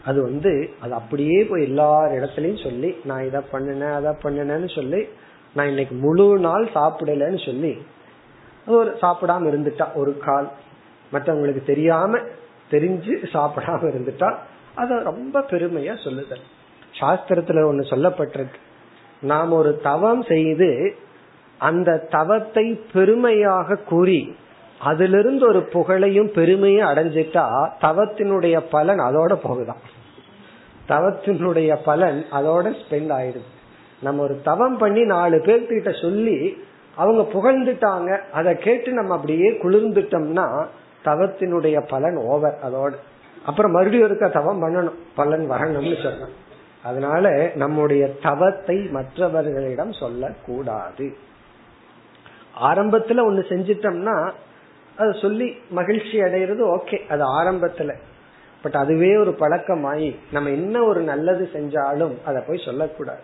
அது 0.06 0.22
வந்து 0.22 0.52
அது 0.82 0.94
அப்படியே 0.94 1.44
போய் 1.44 1.64
எல்லார் 1.64 2.12
இடத்துலயும் 2.12 2.64
சொல்லி 2.64 2.90
நான் 3.04 3.26
இதை 3.26 3.42
பண்ணினேன் 3.52 3.94
அதை 3.94 4.12
பண்ணினேன்னு 4.24 4.70
சொல்லி 4.76 5.02
நான் 5.56 5.68
இன்னைக்கு 5.68 5.96
முழு 5.96 6.40
நாள் 6.40 6.66
சாப்பிடலன்னு 6.74 7.46
சொல்லி 7.46 7.74
ஒரு 8.68 8.98
சாப்பிடாம 9.02 9.48
இருந்துட்டா 9.52 9.88
ஒரு 9.94 10.18
கால். 10.18 10.50
மற்றவங்களுக்கு 11.12 11.64
தெரியாம 11.64 12.20
தெரிஞ்சு 12.72 13.14
சாப்பிடாம 13.34 13.82
இருந்துட்டா 13.92 14.30
அத 14.76 15.00
ரொம்ப 15.04 15.40
பெருமையா 15.40 16.04
சொல்லுதல் 16.04 16.46
சாஸ்திரத்துல 17.00 17.64
ஒண்ணு 17.70 17.84
சொல்லப்பட்டிருக்கு. 17.94 18.60
நாம் 19.22 19.52
ஒரு 19.52 19.80
தவம் 19.84 20.24
செய்து 20.24 20.70
அந்த 21.58 21.92
தவத்தை 22.10 22.66
பெருமையாக 22.94 23.76
கூறி 23.76 24.22
அதிலிருந்து 24.84 25.48
ஒரு 25.48 25.62
புகழையும் 25.62 26.32
பெருமையும் 26.32 26.88
அடைஞ்சிட்டா 26.88 27.46
தவத்தினுடைய 27.82 28.56
பலன் 28.72 29.00
அதோட 29.00 29.34
போகுதான். 29.34 29.82
தவத்தினுடைய 30.88 31.78
பலன் 31.86 32.26
அதோட 32.32 32.74
ஸ்பெண்ட் 32.82 33.12
ஆயிடுது. 33.20 33.50
நம்ம 34.02 34.22
ஒரு 34.22 34.42
தவம் 34.44 34.78
பண்ணி 34.78 35.02
நாலு 35.02 35.38
பேர்கிட்ட 35.38 36.02
சொல்லி 36.02 36.58
அவங்க 36.96 37.22
புகழ்ந்துட்டாங்க. 37.34 38.10
அதை 38.32 38.58
கேட்டு 38.58 38.94
நம்ம 38.94 39.14
அப்படியே 39.16 39.50
குளிர்ந்துட்டோம்னா 39.52 40.48
தவத்தினுடைய 41.06 41.78
பலன் 41.88 42.16
ஓவர் 42.16 42.60
அதோட. 42.68 42.94
அப்புறம் 43.46 43.72
மறுபடியும் 43.72 44.08
இருக்க 44.08 44.30
தவம் 44.30 44.62
பண்ணணும். 44.62 45.00
பலன் 45.16 45.52
வரணும்னு 45.52 45.96
சொல்லணும் 46.06 46.36
அதனால 46.84 47.52
நம்முடைய 47.56 48.04
தவத்தை 48.22 48.78
மற்றவர்களிடம் 48.92 49.92
சொல்லக்கூடாது. 49.92 51.06
ஆரம்பத்துல 52.62 53.22
ஒண்ணு 53.28 53.44
செஞ்சிட்டோம்னா 53.52 54.32
அதை 54.98 55.12
சொல்லி 55.22 55.48
மகிழ்ச்சி 55.78 56.18
அடைகிறது 56.22 56.64
ஓகே 56.78 56.98
அது 57.14 57.24
ஆரம்பத்துல. 57.40 57.92
பட் 58.64 58.78
அதுவே 58.82 59.12
ஒரு 59.18 59.32
பழக்கமாயி 59.40 60.10
நம்ம 60.32 60.50
என்ன 60.50 60.76
ஒரு 60.84 61.02
நல்லது 61.02 61.46
செஞ்சாலும் 61.54 62.16
அதை 62.26 62.42
போய் 62.48 62.66
சொல்லக்கூடாது. 62.66 63.24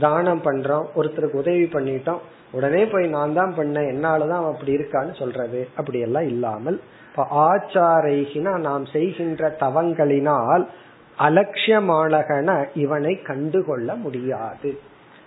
தானம் 0.00 0.42
பண்றோம் 0.44 0.86
ஒருத்தருக்கு 0.98 1.42
உதவி 1.42 1.66
பண்ணிட்டோம் 1.74 2.22
உடனே 2.52 2.82
போய் 2.86 3.06
நான் 3.06 3.36
தான் 3.38 3.52
பண்ணேன் 3.56 3.90
என்னாலதான் 3.92 4.46
அப்படி 4.50 4.72
இருக்கான்னு 4.76 5.14
சொல்றது. 5.18 5.60
அப்படி 5.76 6.00
எல்லாம் 6.00 6.28
இல்லாமல் 6.28 6.78
ஆச்சாரைகினா 7.46 8.52
நாம் 8.58 8.84
செய்கின்ற 8.86 9.48
தவங்களினால் 9.60 10.64
அலட்சியமானகன 11.18 12.50
இவனை 12.74 13.14
கண்டுகொள்ள 13.22 13.94
முடியாது. 13.94 14.70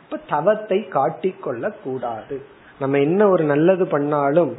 இப்ப 0.04 0.20
தவத்தை 0.30 0.80
காட்டிக்கொள்ள 0.96 1.74
கூடாது 1.84 2.38
நம்ம 2.80 3.00
என்ன 3.00 3.22
ஒரு 3.30 3.44
நல்லது 3.44 3.86
பண்ணாலும் 3.88 4.54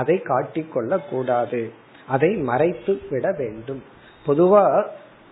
அதை 0.00 0.16
காட்டிக்கொள்ள 0.22 0.98
கூடாது 1.10 1.62
அதை 2.08 2.30
மறைத்து 2.50 2.92
விட 3.10 3.26
வேண்டும். 3.38 3.82
பொதுவா 4.26 4.64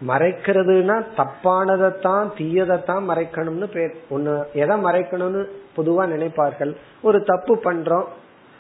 மறைக்கிறதுனா 0.09 0.97
தப்பானதைத்தான் 1.17 2.27
தீயதைத்தான் 2.39 3.05
மறைக்கணும்னு 3.11 3.69
பேர் 3.75 3.95
ஒண்ணு 4.11 4.35
எதை 4.63 4.77
மறைக்கணும்னு 4.85 5.43
பொதுவா 5.77 6.05
நினைப்பார்கள். 6.13 6.73
ஒரு 7.03 7.19
தப்பு 7.25 7.55
பண்றோம் 7.65 8.09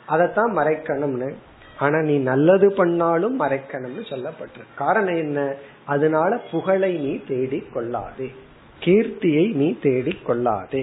அதைத்தான் 0.07 0.57
மறைக்கணும்னு. 0.59 1.31
ஆனா 1.79 1.99
நீ 2.01 2.15
நல்லது 2.29 2.69
பண்ணாலும் 2.73 3.37
மறைக்கணும்னு 3.41 4.03
சொல்லப்பட்டிருக்கு 4.11 4.75
காரணம் 4.77 5.17
என்ன? 5.17 5.41
அதனால 5.87 6.39
புகழை 6.51 6.93
நீ 6.99 7.13
தேடி 7.29 7.61
கொள்ளாதே 7.75 8.29
கீர்த்தியை 8.81 9.45
நீ 9.55 9.69
தேடி 9.83 10.15
கொள்ளாதே 10.27 10.83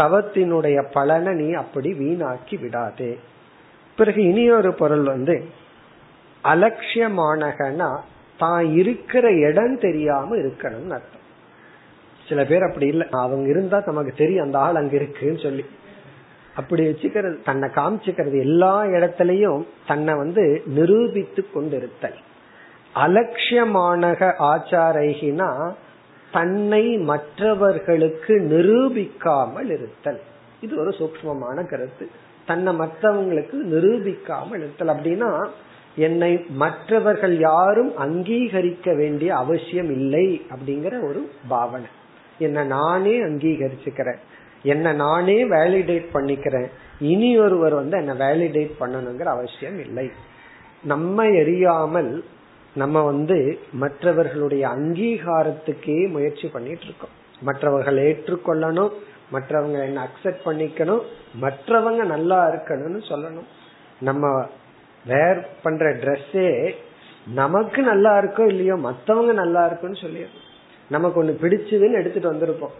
தவத்தினுடைய 0.00 0.78
பலனை 0.92 1.32
நீ 1.34 1.48
அப்படி 1.52 1.90
வீணாக்கி 1.92 2.56
விடாதே. 2.60 3.12
பிறகு 3.96 4.20
இனியொரு 4.22 4.70
பொருள் 4.72 5.02
வந்து 5.02 5.36
அலட்சியமானகனா 6.44 7.90
தான் 8.38 8.64
இருக்கிற 8.74 9.26
இடம் 9.48 9.78
தெரியாம 9.78 10.36
இருக்கணும்னு 10.36 10.94
அர்த்தம். 10.98 11.26
சில 12.28 12.44
பேர் 12.44 12.62
அப்படி 12.62 12.86
இல்லை 12.86 13.06
அவங்க 13.10 13.48
இருந்தா 13.48 13.78
நமக்கு 13.86 14.12
தெரியும் 14.16 14.44
அந்த 14.44 14.58
ஆள் 14.58 14.74
அங்க 14.74 14.94
இருக்குன்னு 14.96 15.38
சொல்லி. 15.38 15.64
அப்படி 16.54 16.82
வச்சுக்கிறது 16.86 17.36
தன்னை 17.44 17.68
காமிச்சுக்கிறது 17.68 18.38
எல்லா 18.38 18.74
இடத்துலயும் 18.96 19.62
தன்னை 19.86 20.14
வந்து 20.14 20.44
நிரூபித்து 20.66 21.42
கொண்டிருத்தல். 21.54 22.18
அலட்சியமானக 22.94 24.20
ஆச்சாரைகினா 24.50 25.50
தன்னை 26.32 26.98
மற்றவர்களுக்கு 26.98 28.34
நிரூபிக்காமல் 28.50 29.70
இருத்தல். 29.70 30.20
இது 30.60 30.76
ஒரு 30.76 30.90
சூக்மமான 30.90 31.68
கருத்து. 31.68 32.08
தன்னை 32.46 32.78
மற்றவங்களுக்கு 32.78 33.56
நிரூபிக்காமல் 33.70 34.58
இருத்தல். 34.58 34.88
அப்படின்னா 34.88 35.48
என்னை 35.96 36.44
மற்றவர்கள் 36.48 37.38
யாரும் 37.38 37.96
அங்கீகரிக்க 37.96 38.96
வேண்டிய 38.96 39.36
அவசியம் 39.36 39.90
இல்லை 39.90 40.42
அப்படிங்கிற 40.50 41.08
ஒரு 41.08 41.30
பாவனை. 41.48 41.88
என்ன 42.38 42.64
நானே 42.64 43.20
அங்கீகரிச்சுக்கிறேன். 43.20 44.20
என்ன 44.62 44.92
நானே 44.92 45.44
வேலிடேட் 45.44 46.06
பண்ணிக்கிறேன். 46.14 46.68
இனி 47.00 47.38
ஒருவர் 47.38 47.74
வந்து 47.74 47.96
என்ன 47.96 48.14
வேலிடேட் 48.14 48.70
பண்ணணுங்கிற 48.80 49.22
அவசியம் 49.22 49.80
இல்லை. 49.80 50.10
நம்ம 50.82 51.24
எரியாமல் 51.24 52.24
நம்ம 52.74 53.02
வந்து 53.02 53.58
மற்றவர்களுடைய 53.72 54.68
அங்கீகாரத்துக்கே 54.68 56.08
முயற்சி 56.08 56.48
பண்ணிட்டு 56.48 56.84
இருக்கோம். 56.84 57.14
மற்றவர்கள் 57.42 57.96
ஏற்றுக்கொள்ளணும் 57.96 58.92
மற்றவங்க 59.32 59.82
என்ன 59.82 60.08
அக்செப்ட் 60.08 60.46
பண்ணிக்கணும் 60.46 61.02
மற்றவங்க 61.40 62.04
நல்லா 62.04 62.48
இருக்கணும்னு 62.48 63.00
சொல்லணும். 63.08 63.48
நம்ம 64.00 64.48
வேர் 65.06 65.48
பண்ற 65.62 65.90
ட்ரெஸ்ஸே 65.90 66.74
நமக்கு 67.34 67.82
நல்லா 67.82 68.18
இருக்கோ 68.18 68.46
இல்லையோ 68.46 68.76
மத்தவங்க 68.76 69.32
நல்லா 69.32 69.66
இருக்குன்னு 69.66 69.96
சொல்லிடுறோம். 70.00 70.46
நமக்கு 70.88 71.24
ஒண்ணு 71.24 71.26
பிடிச்சதுன்னு 71.26 71.92
எடுத்துட்டு 71.92 72.32
வந்திருப்போம். 72.32 72.74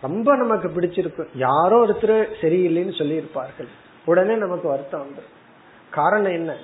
ரொம்ப 0.00 0.36
நமக்கு 0.36 0.68
பிடிச்சிருக்கும். 0.68 1.28
யாரோ 1.34 1.86
ஒருத்தர் 1.86 2.28
சரியில்லைன்னு 2.40 2.94
சொல்லியிருப்பார்கள். 2.98 3.68
உடனே 4.04 4.34
நமக்கு 4.34 4.68
வருத்தம் 4.68 5.00
வந்துடும் 5.00 5.34
காரணம் 5.90 6.32
என்ன? 6.32 6.54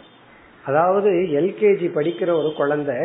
அதாவது 0.67 1.11
எல்கேஜி 1.41 1.89
படிக்கிற 1.99 2.31
ஒரு 2.41 2.51
குழந்தை 2.61 2.97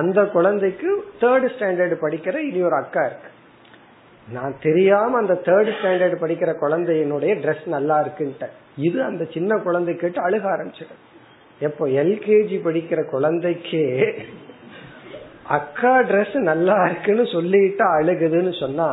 அந்த 0.00 0.20
குழந்தைக்கு 0.36 0.88
தேர்ட் 1.20 1.46
ஸ்டாண்டர்ட் 1.54 1.94
படிக்கிற 2.04 2.36
இனி 2.48 2.60
ஒரு 2.62 2.76
அக்கா 2.82 3.02
இருக்கு. 3.06 3.30
நான் 4.28 4.54
தெரியாம 4.62 5.18
அந்த 5.18 5.34
தேர்ட் 5.46 5.70
ஸ்டாண்டர்ட் 5.76 6.16
படிக்கிற 6.22 6.50
குழந்தையினுடைய 6.64 7.34
ட்ரெஸ் 7.44 7.64
நல்லா 7.76 7.96
இருக்குன்ட்ட 8.04 8.46
இது 8.88 8.98
அந்த 9.02 9.22
சின்ன 9.34 9.58
குழந்தை 9.66 9.92
கேட்டு 9.96 10.20
அழுக 10.26 10.44
ஆரம்பிச்சிடும். 10.54 11.00
எப்போ 11.60 11.84
எல்கேஜி 12.02 12.58
படிக்கிற 12.66 13.00
குழந்தைக்கே 13.14 13.86
அக்கா 15.56 15.92
ட்ரெஸ் 16.00 16.36
நல்லா 16.50 16.76
இருக்குன்னு 16.84 17.24
சொல்லிட்டு 17.26 17.84
அழுகுதுன்னு 17.98 18.52
சொன்னா 18.60 18.88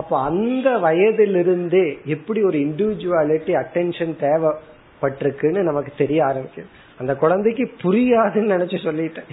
அப்ப 0.00 0.12
அந்த 0.20 0.70
வயதிலிருந்தே 0.78 1.86
எப்படி 2.14 2.40
ஒரு 2.42 2.58
இண்டிவிஜுவாலிட்டி 2.58 3.52
அட்டென்ஷன் 3.62 4.12
தேவைப்பட்டிருக்குன்னு 4.24 5.62
நமக்கு 5.62 5.92
தெரிய 6.02 6.20
ஆரம்பிக்குது. 6.24 6.68
அந்த 6.98 7.14
குழந்தைக்கு 7.14 7.64
புரியாதுன்னு 7.82 8.52
நினைச்சு 8.54 8.78
சொல்லிட்டேன். 8.84 9.30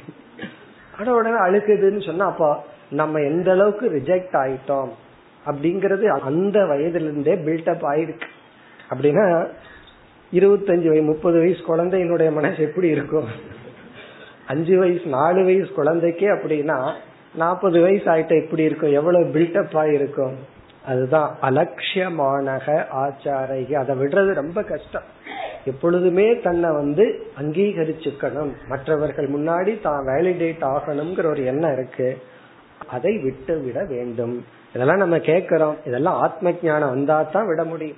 ஆனா 1.00 1.14
உடனே 1.14 1.36
அழுகுதுன்னு 1.36 2.06
சொன்னா 2.06 2.26
அப்போ 2.26 2.64
நம்ம 2.90 3.20
எந்த 3.20 3.52
அளவுக்கு 3.52 3.86
ரிஜெக்ட் 3.90 4.36
ஆயிட்டோம் 4.36 4.90
அப்படிங்கறது 5.46 6.06
அந்த 6.06 6.60
வயதுல 6.60 7.08
இருந்தே 7.08 7.36
பில்டப் 7.36 7.86
ஆயிருக்கு. 7.92 8.28
அப்படின்னா 8.90 9.48
இருபத்தஞ்சு 10.34 10.88
வயசு 10.88 11.02
முப்பது 11.02 11.40
வயசு 11.40 11.62
குழந்தையினுடைய 11.68 12.32
மனசு 12.32 12.64
எப்படி 12.64 12.88
இருக்கும்? 12.88 13.28
அஞ்சு 14.48 14.80
வயசு 14.80 15.06
நாலு 15.06 15.44
வயசு 15.44 15.72
குழந்தைக்கே 15.78 16.30
அப்படின்னா 16.36 16.94
நாற்பது 17.36 17.82
வயசு 17.82 18.06
ஆயிட்ட 18.06 18.44
எப்படி 18.46 18.64
இருக்கும்? 18.64 18.92
எவ்வளவு 18.92 19.26
பில்டப் 19.26 19.76
ஆயிருக்கும்? 19.84 20.34
அதுதான் 20.86 21.36
அலட்சியமானக 21.42 22.86
ஆச்சாரைக. 23.04 23.74
அதை 23.74 23.96
விடுறது 23.96 24.34
ரொம்ப 24.34 24.64
கஷ்டம். 24.64 25.02
எப்பொழுதுமே 25.66 26.40
தன்னை 26.40 26.72
வந்து 26.72 27.28
அங்கீகரிச்சுக்கணும். 27.42 28.52
மற்றவர்கள் 28.68 29.30
முன்னாடி 29.30 29.82
தான் 29.82 30.06
வேலிடேட் 30.06 30.62
ஆகணுங்கிற 30.62 31.26
ஒரு 31.26 31.46
எண்ணம் 31.46 31.74
இருக்கு. 31.74 32.18
அதை 32.88 33.18
விட்டு 33.18 33.60
விட 33.60 33.86
வேண்டும். 33.86 34.46
இதெல்லாம் 34.74 34.98
நம்ம 34.98 35.20
கேட்கிறோம். 35.20 35.76
இதெல்லாம் 35.86 36.22
ஆத்ம 36.22 36.52
ஜானம் 36.52 36.90
வந்தா 36.90 37.22
தான் 37.22 37.48
விட 37.48 37.64
முடியும். 37.64 37.98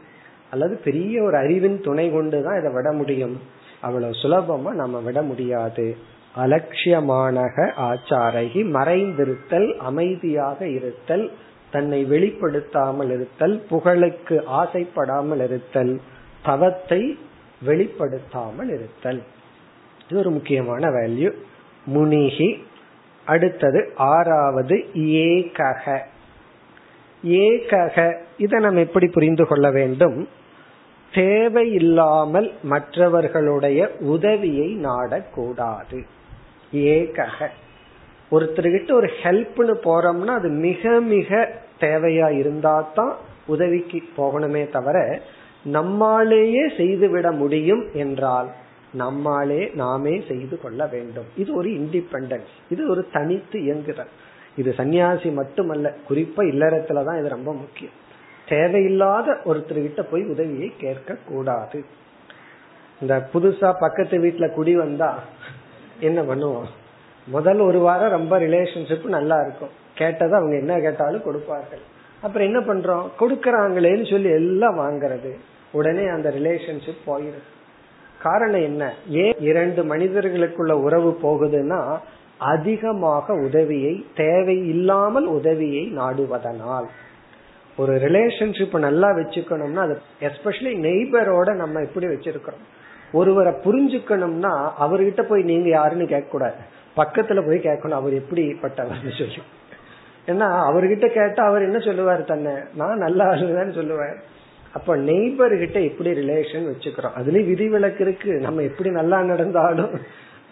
அல்லது 0.50 0.76
பெரிய 0.84 1.24
ஒரு 1.24 1.38
அறிவின் 1.38 1.82
துணை 1.82 2.12
கொண்டு 2.12 2.44
தான் 2.44 2.60
இதை 2.60 2.72
விட 2.72 2.92
முடியும். 2.92 3.42
அவ்வளவு 3.80 4.12
சுலபமா 4.12 4.74
நம்ம 4.74 5.00
விட 5.00 5.22
முடியாது. 5.22 5.96
அலட்சியமானக 6.38 7.72
ஆச்சாரகி. 7.78 8.64
மறைந்திருத்தல் 8.74 9.78
அமைதியாக 9.78 10.68
இருத்தல் 10.68 11.32
தன்னை 11.76 12.00
வெளிப்படுத்தாமல் 12.06 13.12
இருத்தல் 13.16 13.56
புகழுக்கு 13.70 14.36
ஆசைப்படாமல் 14.62 15.44
இருத்தல் 15.44 15.94
தவத்தை 16.44 17.02
வெளிப்படுத்தாமல் 17.66 18.72
இருத்தல். 18.78 19.22
இது 20.08 20.20
ஒரு 20.20 20.32
முக்கியமான 20.32 20.90
வேல்யூ 20.90 21.30
முனிகி. 21.96 22.50
அடுத்தது 23.26 23.80
ஆறாவது 24.14 24.76
ஏகக. 25.20 25.86
ஏகக 27.24 27.98
இதை 28.38 28.60
நம்ம 28.60 28.80
எப்படி 28.80 29.08
புரிந்து 29.08 29.46
கொள்ள 29.48 29.68
வேண்டும்? 29.72 30.18
தேவையில்லாமல் 31.14 32.50
மற்றவர்களுடைய 32.64 33.80
உதவியை 34.14 34.70
நாடக்கூடாது. 34.84 36.00
ஏகக. 36.90 37.48
ஒருத்தர்கிட்ட 38.32 38.92
ஒரு 38.92 39.10
ஹெல்ப்னு 39.24 39.74
போறோம்னா 39.86 40.34
அது 40.40 40.50
மிக 40.50 41.00
மிக 41.14 41.30
தேவையா 41.80 42.28
இருந்தா 42.40 42.76
தான் 42.94 43.16
உதவிக்கு 43.46 44.00
போகணுமே 44.18 44.70
தவிர 44.70 44.98
நம்மாலேயே 45.74 46.64
செய்துவிட 46.78 47.32
முடியும் 47.32 47.84
என்றால் 47.94 48.50
நம்மாலே 48.94 49.62
நாமே 49.74 50.14
செய்து 50.28 50.56
கொள்ள 50.62 50.82
வேண்டும். 50.86 51.26
இது 51.36 51.56
ஒரு 51.56 51.70
இண்டிபெண்டன்ஸ் 51.70 52.54
இது 52.70 52.90
ஒரு 52.90 53.02
தனித்து 53.12 53.60
இயங்குதல். 53.60 54.12
இது 54.58 54.74
சன்னியாசி 54.78 55.30
மட்டுமல்ல 55.34 55.94
குறிப்பா 56.10 56.42
இல்லறத்துலதான் 56.52 57.20
இது 57.20 57.30
ரொம்ப 57.30 57.54
முக்கியம். 57.54 57.96
தேவையில்லாத 58.48 59.38
ஒருத்தர்கிட்ட 59.46 60.02
போய் 60.12 60.24
உதவியை 60.24 60.72
கேட்க 60.78 61.18
கூடாது 61.30 61.80
இந்த 63.02 63.30
புதுசா 63.34 63.70
பக்கத்து 63.80 64.18
வீட்டுல 64.18 64.46
குடி 64.52 64.76
வந்தா 64.76 65.10
என்ன 66.00 66.22
பண்ணுவோம்? 66.22 66.70
முதல் 67.28 67.60
ஒரு 67.60 67.80
வாரம் 67.80 68.10
ரொம்ப 68.10 68.40
ரிலேஷன்ஷிப் 68.40 69.06
நல்லா 69.18 69.40
இருக்கும். 69.42 69.74
கேட்டதை 69.96 70.40
அவங்க 70.40 70.56
என்ன 70.56 70.80
கேட்டாலும் 70.80 71.24
கொடுப்பார்கள். 71.24 71.84
அப்புறம் 72.22 72.48
என்ன 72.48 72.60
பண்றோம்? 72.60 73.06
கொடுக்கறாங்களேன்னு 73.20 74.12
சொல்லி 74.12 74.30
எல்லாம் 74.30 74.80
வாங்கறது. 74.80 75.32
உடனே 75.72 76.06
அந்த 76.08 76.30
ரிலேஷன்ஷிப் 76.30 77.04
போயிடும் 77.08 77.48
காரணம் 78.22 78.62
என்ன? 78.62 78.94
ஏன் 79.10 79.34
இரண்டு 79.40 79.84
மனிதர்களுக்குள்ள 79.84 80.72
உறவு 80.72 81.18
போகுதுன்னா 81.24 81.98
அதிகமாக 82.38 83.34
உதவியை 83.34 84.06
தேவை 84.16 84.68
இல்லாமல் 84.68 85.26
உதவியை 85.26 85.98
நாடுவதனால். 85.98 86.86
ஒரு 87.78 87.96
ரிலேஷன்ஷிப் 87.96 88.80
நல்லா 88.80 89.10
வச்சுக்கணும்னா 89.10 89.76
அது 89.76 90.02
எஸ்பெஷலி 90.22 90.74
நெய்பரோட 90.86 91.56
நம்ம 91.56 91.80
எப்படி 91.80 92.08
வச்சிருக்கிறோம். 92.08 92.64
ஒருவரை 93.14 93.54
புரிஞ்சுக்கணும்னா 93.54 94.70
அவர்கிட்ட 94.80 95.22
போய் 95.22 95.44
நீங்க 95.44 95.70
யாருன்னு 95.70 96.06
கேட்க 96.06 96.30
கூடாது 96.30 96.62
பக்கத்துல 96.98 97.46
போய் 97.46 97.58
கேட்கணும் 97.58 98.00
அவர் 98.00 98.14
எப்படிப்பட்டவர்னு 98.14 99.18
சொல்லி. 99.18 99.42
ஏன்னா 100.28 100.48
அவர்கிட்ட 100.70 101.08
கேட்டா 101.08 101.46
அவர் 101.46 101.62
என்ன 101.62 101.80
சொல்லுவார் 101.80 102.24
தன்னை? 102.24 102.54
நான் 102.76 102.98
நல்லா 102.98 103.26
ஆளுதான் 103.26 103.74
சொல்லுவார் 103.74 104.18
அப்ப 104.74 104.98
நெய்பர் 104.98 105.58
கிட்ட 105.58 105.80
எப்படி 105.82 106.10
ரிலேஷன் 106.10 106.72
வச்சுக்கிறோம். 106.72 107.22
அதுலயும் 107.22 107.48
விதிவிலக்கு 107.48 108.04
இருக்கு. 108.04 108.34
நம்ம 108.34 108.62
எப்படி 108.62 108.90
நல்லா 108.90 109.22
நடந்தாலும் 109.22 110.00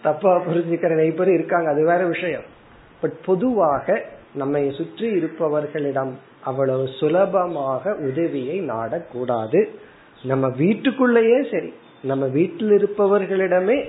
தப்பா 0.02 0.40
புரிஞ்சுக்கிற 0.40 0.94
நெய்பர் 0.94 1.28
இருக்காங்க. 1.28 1.70
அது 1.70 1.84
வேற 1.84 2.06
விஷயம். 2.06 2.42
பட் 3.00 3.24
பொதுவாக 3.24 4.02
நம்மை 4.34 4.70
சுற்றி 4.70 5.10
இருப்பவர்களிடம் 5.10 6.12
அவ்வளவு 6.44 6.88
சுலபமாக 7.00 7.94
உதவியை 7.94 8.62
நாடக்கூடாது. 8.62 9.68
நம்ம 10.22 10.48
வீட்டுக்குள்ளேயே 10.48 11.42
சரி. 11.50 11.74
நம்ம 12.02 12.26
வீட்டில் 12.26 12.70
இருப்பவர்களிடமே 12.70 13.88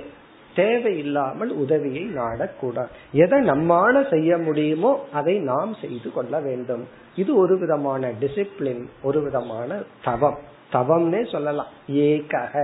தேவையில்லாமல் 0.56 1.50
உதவியை 1.50 2.04
நாடக்கூடாது. 2.16 2.92
எதை 3.12 3.38
நம்மால 3.48 4.10
செய்ய 4.10 4.38
முடியுமோ 4.38 4.92
அதை 5.12 5.34
நாம் 5.38 5.74
செய்து 5.80 6.12
கொள்ள 6.12 6.40
வேண்டும். 6.40 6.84
இது 7.16 7.36
ஒரு 7.36 7.58
விதமான 7.58 8.10
டிசிப்ளின் 8.20 8.82
ஒரு 9.02 9.22
விதமான 9.22 9.78
தவம். 10.04 10.38
தவம்னே 10.72 11.22
சொல்லலாம். 11.32 11.70
ஏகக 11.88 12.54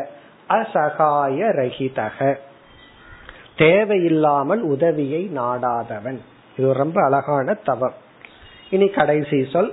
அசகாய 0.49 1.39
ரஹிதக 1.59 2.37
தேவையில்லாமல் 3.57 4.63
உதவியை 4.63 5.31
நாடாதவன். 5.37 6.21
இது 6.57 6.73
ரொம்ப 6.73 6.99
அழகான 7.05 7.55
தவம். 7.55 7.97
இனி 8.71 8.89
கடைசி 8.89 9.39
சொல். 9.53 9.73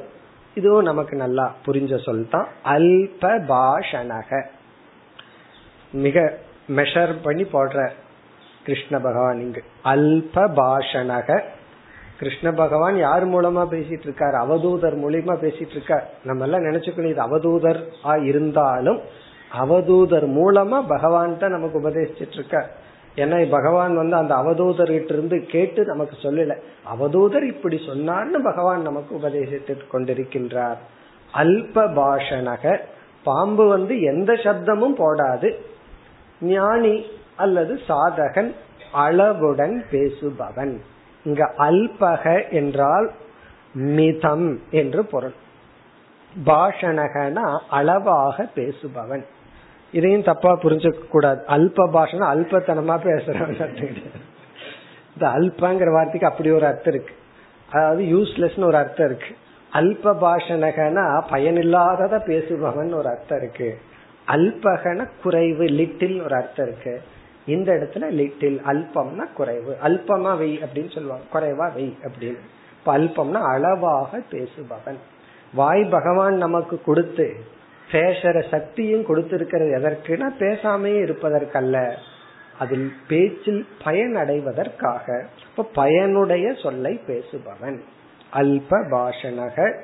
இதுவும் 0.55 0.83
நமக்கு 0.83 1.15
நல்லா 1.17 1.45
புரிஞ்ச 1.65 2.03
சொல் 2.03 2.27
தான். 2.29 2.47
அல்ப 2.65 3.31
பாஷணக 3.51 4.43
மிக 5.91 6.37
மெஷர் 6.75 7.13
பண்ணி 7.23 7.43
போடுற 7.43 7.91
கிருஷ்ண 8.63 8.99
பகவான் 8.99 9.39
இங்கு 9.39 9.63
அல்ப 9.83 10.45
பாஷணக 10.55 11.43
கிருஷ்ண 12.19 12.51
பகவான் 12.51 12.97
யார் 12.97 13.25
மூலமா 13.27 13.63
பேசிட்டு 13.69 14.05
இருக்காரு 14.07 14.35
அவதூதர் 14.45 14.95
மூலியமா 14.95 15.35
பேசிட்டு 15.41 15.71
இருக்கார் 15.71 16.09
நம்ம 16.23 16.43
எல்லாம் 16.43 16.61
நினைச்சுக்கணும் 16.61 17.13
இது 17.13 17.23
அவதூதர் 17.27 17.79
ஆ 18.05 18.15
இருந்தாலும் 18.15 18.99
அவதூதர் 19.57 20.27
மூலமா 20.35 20.87
பகவான் 20.87 21.37
தான் 21.37 21.51
நமக்கு 21.51 21.79
உபதேசிச்சிட்டு 21.81 22.31
இருக்கார் 22.31 22.69
ஏன்னா 23.15 23.49
பகவான் 23.49 23.95
வந்து 23.95 24.15
அந்த 24.15 24.35
அவதூதர்கிட்ட 24.35 25.11
இருந்து 25.11 25.45
கேட்டு 25.45 25.85
நமக்கு 25.85 26.15
சொல்லல. 26.21 26.55
அவதூதர் 26.93 27.43
இப்படி 27.43 27.77
சொன்னார்னு 27.87 28.39
பகவான் 28.43 28.81
நமக்கு 28.81 29.15
உபதேசித்து 29.15 29.75
கொண்டிருக்கின்றார். 29.93 30.77
அல்ப 31.33 31.85
பாஷணக 31.95 32.79
பாம்பு 33.23 33.67
வந்து 33.67 34.01
எந்த 34.01 34.33
சப்தமும் 34.33 34.95
போடாது. 34.97 35.49
ஞானி 36.41 37.05
அல்லது 37.39 37.73
சாதகன் 37.87 38.51
அளவுடன் 39.03 39.75
பேசுபவன். 39.91 40.73
இங்க 41.25 41.43
அல்பக 41.57 42.23
என்றால் 42.51 43.07
மிதம் 43.97 44.47
என்று 44.71 45.01
பொருள். 45.05 45.35
பாஷணகனா 46.35 47.47
அளவாக 47.69 48.45
பேசுபவன். 48.55 49.23
இதையும் 49.93 50.23
தப்பா 50.23 50.51
புரிஞ்சுக்க 50.63 51.07
கூடாது. 51.07 51.39
அல்ப 51.47 51.85
பாஷணம் 51.95 52.31
அல்பத்தனமா 52.33 52.95
பேசுறவன் 53.07 53.59
இந்த 55.13 55.25
அல்பங்கிற 55.37 55.89
வார்த்தைக்கு 55.93 56.27
அப்படி 56.27 56.49
ஒரு 56.51 56.65
அர்த்தம் 56.65 56.93
இருக்கு. 56.93 57.13
அதாவது 57.69 58.03
யூஸ்லெஸ்னு 58.15 58.69
ஒரு 58.71 58.77
அர்த்தம் 58.77 59.07
இருக்கு. 59.09 59.31
அல்ப 59.71 60.13
பாஷணகனா 60.23 61.05
பயனில்லாதத 61.31 62.15
பேசுபவன் 62.29 62.91
ஒரு 62.99 63.09
அர்த்தம் 63.09 63.39
இருக்கு. 63.41 63.69
அல்பகன 64.27 64.99
குறைவு 65.23 65.65
லிட்டில் 65.79 66.17
ஒரு 66.25 66.35
அர்த்தம் 66.35 66.67
இருக்கு. 66.67 66.93
இந்த 67.49 67.73
இடத்துல 67.73 68.09
லிட்டில் 68.09 68.61
அல்பம்னா 68.65 69.33
குறைவு. 69.33 69.77
அல்பமா 69.83 70.37
வெய் 70.37 70.63
அப்படின்னு 70.63 70.93
சொல்லுவாங்க. 70.93 71.23
குறைவா 71.33 71.79
வெய் 71.79 71.97
அப்படின்னு. 72.03 72.39
இப்ப 72.79 72.97
அல்பம்னா 72.97 73.41
அளவாக 73.45 74.21
பேசுபவன். 74.31 74.97
வாய் 75.53 75.83
பகவான் 75.83 76.35
நமக்கு 76.35 76.81
கொடுத்து 76.81 77.33
பேசுற 77.91 78.49
சக்தியும் 78.49 79.01
கொடுத்திருக்கிறது 79.01 79.75
எதற்குனா 79.81 80.25
பேசாமே 80.39 80.99
இருப்பதற்கல்ல. 80.99 81.95
அதில் 82.59 82.93
பேச்சில் 83.07 83.67
பயன் 83.83 84.15
அடைவதற்காக. 84.15 85.25
இப்ப 85.49 85.63
பயனுடைய 85.63 86.53
சொல்லை 86.53 87.01
பேசுபவன். 87.07 87.79
அல்ப 88.33 88.69
பாஷணக 88.69 89.81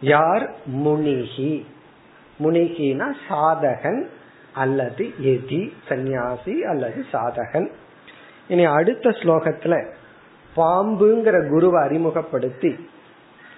யார்? 0.00 0.50
முனிகி. 0.76 1.64
முனிகினா 2.42 3.14
சாதகன். 3.28 4.08
அல்லது 4.52 5.10
எதி 5.22 5.72
சந்நியாசி 5.88 6.62
அல்லது 6.62 7.04
சாதகன். 7.12 7.70
இனி 8.48 8.64
அடுத்த 8.64 9.10
ஸ்லோகத்துல 9.10 9.92
பாம்புங்கிற 10.56 11.48
குருவை 11.48 11.82
அறிமுகப்படுத்தி 11.82 12.88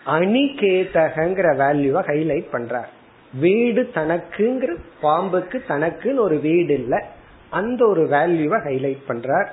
அணிகேதகங்கிற 0.07 1.57
வேல்யூவை 1.57 2.03
ஹைலைட் 2.07 2.47
பண்றார். 2.53 2.87
வீடு 3.41 3.91
தனக்குங்கிற 3.95 4.77
பாம்புக்கு 5.03 5.63
தனக்குன்னு 5.69 6.19
ஒரு 6.19 6.39
வீடு 6.39 6.75
இல்ல 6.75 7.07
அந்த 7.51 7.87
ஒரு 7.87 8.05
வேல்யூவை 8.05 8.59
ஹைலைட் 8.65 8.99
பண்றார். 9.09 9.47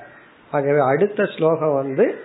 ஆகவே 0.51 0.79
அடுத்த 0.79 1.25
ஸ்லோகம் 1.25 1.73
வந்து 1.73 2.19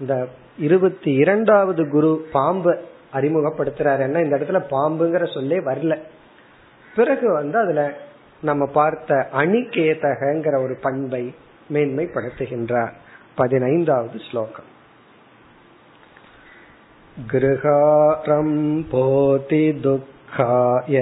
இந்த 0.00 0.28
இருபத்தி 0.58 1.12
இரண்டாவது 1.12 1.88
குரு 1.88 2.28
பாம்பு 2.32 2.80
அறிமுகப்படுத்துறாரு. 3.12 3.98
என்ன 3.98 4.20
இந்த 4.20 4.36
இடத்துல 4.36 4.62
பாம்புங்கிற 4.70 5.34
சொல்லே 5.34 5.56
வரல. 5.56 5.98
பிறகு 6.96 7.32
வந்து 7.32 7.58
அதுல 7.58 7.92
நம்ம 8.41 8.65
பார்த்த 8.73 9.29
அணிகேதகங்கிற 9.33 10.55
ஒரு 10.63 10.77
பண்பை 10.81 11.23
மேன்மைப்படுத்துகின்றார் 11.73 12.95
பதினைந்தாவது 13.35 14.19
ஸ்லோகம் 14.19 14.71
गृहारम्भोति 18.29 19.61
दुःखाय 19.81 20.95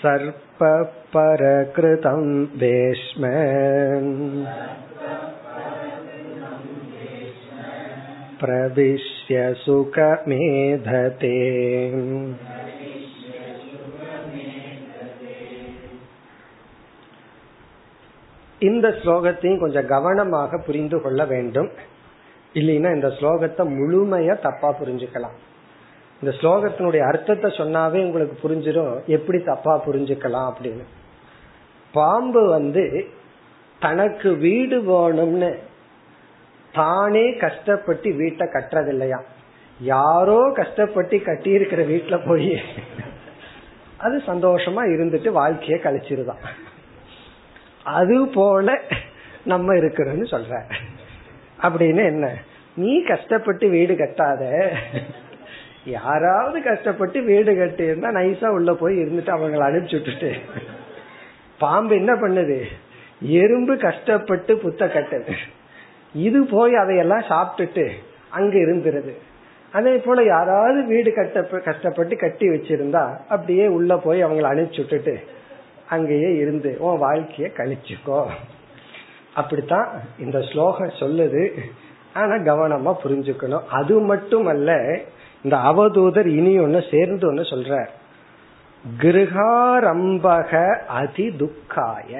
सर्पपरकृतं 0.00 2.22
वेश्म 2.58 3.22
प्रविश्य 8.38 9.54
सुखमेधते 9.64 11.36
இந்த 18.60 18.96
ஸ்லோகத்தையும் 19.00 19.58
கொஞ்சம் 19.58 19.86
கவனமாக 19.86 20.58
புரிந்து 20.58 21.00
கொள்ள 21.00 21.24
வேண்டும் 21.24 21.70
இல்லைன்னா 22.54 22.94
இந்த 22.94 23.08
ஸ்லோகத்தை 23.08 23.78
முழுமையா 23.78 24.40
தப்பா 24.40 24.72
புரிஞ்சுக்கலாம் 24.72 25.34
இந்த 26.21 26.37
ஸ்லோகத்தினுடைய 26.37 26.99
அர்த்தத்தை 26.99 27.51
சொன்னாவே 27.51 28.03
உங்களுக்கு 28.03 28.49
புரிஞ்சிடும் 28.49 29.05
எப்படி 29.05 29.43
தப்பா 29.43 29.85
புரிஞ்சுக்கலாம் 29.85 30.53
அப்படின்னு. 30.53 30.83
பாம்பு 31.93 32.49
வந்து 32.49 33.07
தனக்கு 33.79 34.35
வீடு 34.35 34.81
வேணும்னு 34.81 35.57
தானே 36.73 37.35
கஷ்டப்பட்டு 37.35 38.13
வீட்டை 38.13 38.47
கட்டுறது 38.47 38.87
இல்லையா 38.87 39.23
யாரோ 39.79 40.51
கஷ்டப்பட்டு 40.55 41.21
கட்டி 41.21 41.49
இருக்கிற 41.49 41.83
வீட்டுல 41.83 42.27
போய் 42.27 42.61
அது 43.97 44.21
சந்தோஷமா 44.27 44.81
இருந்துட்டு 44.85 45.29
வாழ்க்கைய 45.29 45.79
கழிச்சிருதான் 45.79 46.45
அது 47.83 48.27
போல 48.27 48.81
நம்ம 49.45 49.73
இருக்கிறோம்னு 49.73 50.31
சொல்ற. 50.31 50.71
அப்படின்னு 51.61 52.05
என்ன? 52.05 52.37
நீ 52.75 53.03
கஷ்டப்பட்டு 53.03 53.69
வீடு 53.69 53.93
கட்டாத. 53.93 54.69
யாராவது 55.85 56.63
கஷ்டப்பட்டு 56.63 57.21
வீடு 57.21 57.57
கட்டி 57.57 57.83
இருந்தா 57.83 58.09
நைஸா 58.09 58.47
உள்ள 58.47 58.73
போய் 58.73 58.97
இருந்துட்டு 58.97 59.31
அவங்களை 59.31 59.63
அனுப்பிச்சு 59.69 59.91
விட்டுட்டு. 59.91 60.35
பாம்பு 61.59 61.95
என்ன 61.95 62.13
பண்ணுது? 62.13 62.63
எறும்பு 63.21 63.77
கஷ்டப்பட்டு 63.77 64.57
புத்த 64.57 64.85
கட்டுது. 64.85 65.33
இது 66.13 66.45
போய் 66.45 66.75
அதையெல்லாம் 66.75 67.21
சாப்பிட்டுட்டு 67.21 67.89
அங்க 68.29 68.57
இருந்துருது. 68.57 69.13
அதே 69.73 69.95
போல 69.97 70.23
யாராவது 70.23 70.85
வீடு 70.85 71.13
கட்ட 71.13 71.41
கஷ்டப்பட்டு 71.41 72.15
கட்டி 72.15 72.47
வச்சிருந்தா 72.47 73.17
அப்படியே 73.27 73.67
உள்ள 73.67 73.97
போய் 73.97 74.25
அவங்களை 74.25 74.47
அனுப்பிச்சு 74.47 74.77
விட்டுட்டு 74.77 75.19
அங்கேயே 75.89 76.35
இருந்து 76.35 76.75
உன் 76.79 77.01
வாழ்க்கைய 77.01 77.51
கழிச்சுக்கோ. 77.57 78.25
அப்படித்தான் 79.35 80.01
இந்த 80.19 80.41
ஸ்லோகம் 80.41 80.91
சொல்லுது. 80.99 81.57
ஆனா 82.13 82.33
கவனமா 82.33 82.95
புரிஞ்சுக்கணும். 83.03 83.63
அது 83.63 83.99
மட்டும் 83.99 84.45
அல்ல 84.45 84.99
இந்த 85.43 85.57
அவதூதர் 85.57 86.25
இனி 86.25 86.59
ஒன்னு 86.59 86.83
சேர்ந்து 86.91 87.27
ஒன்னு 87.27 87.41
சொல்ற 87.41 87.85
கிருகாரம்பக 88.99 90.51
அதி 90.87 91.27
துக்காய. 91.39 92.11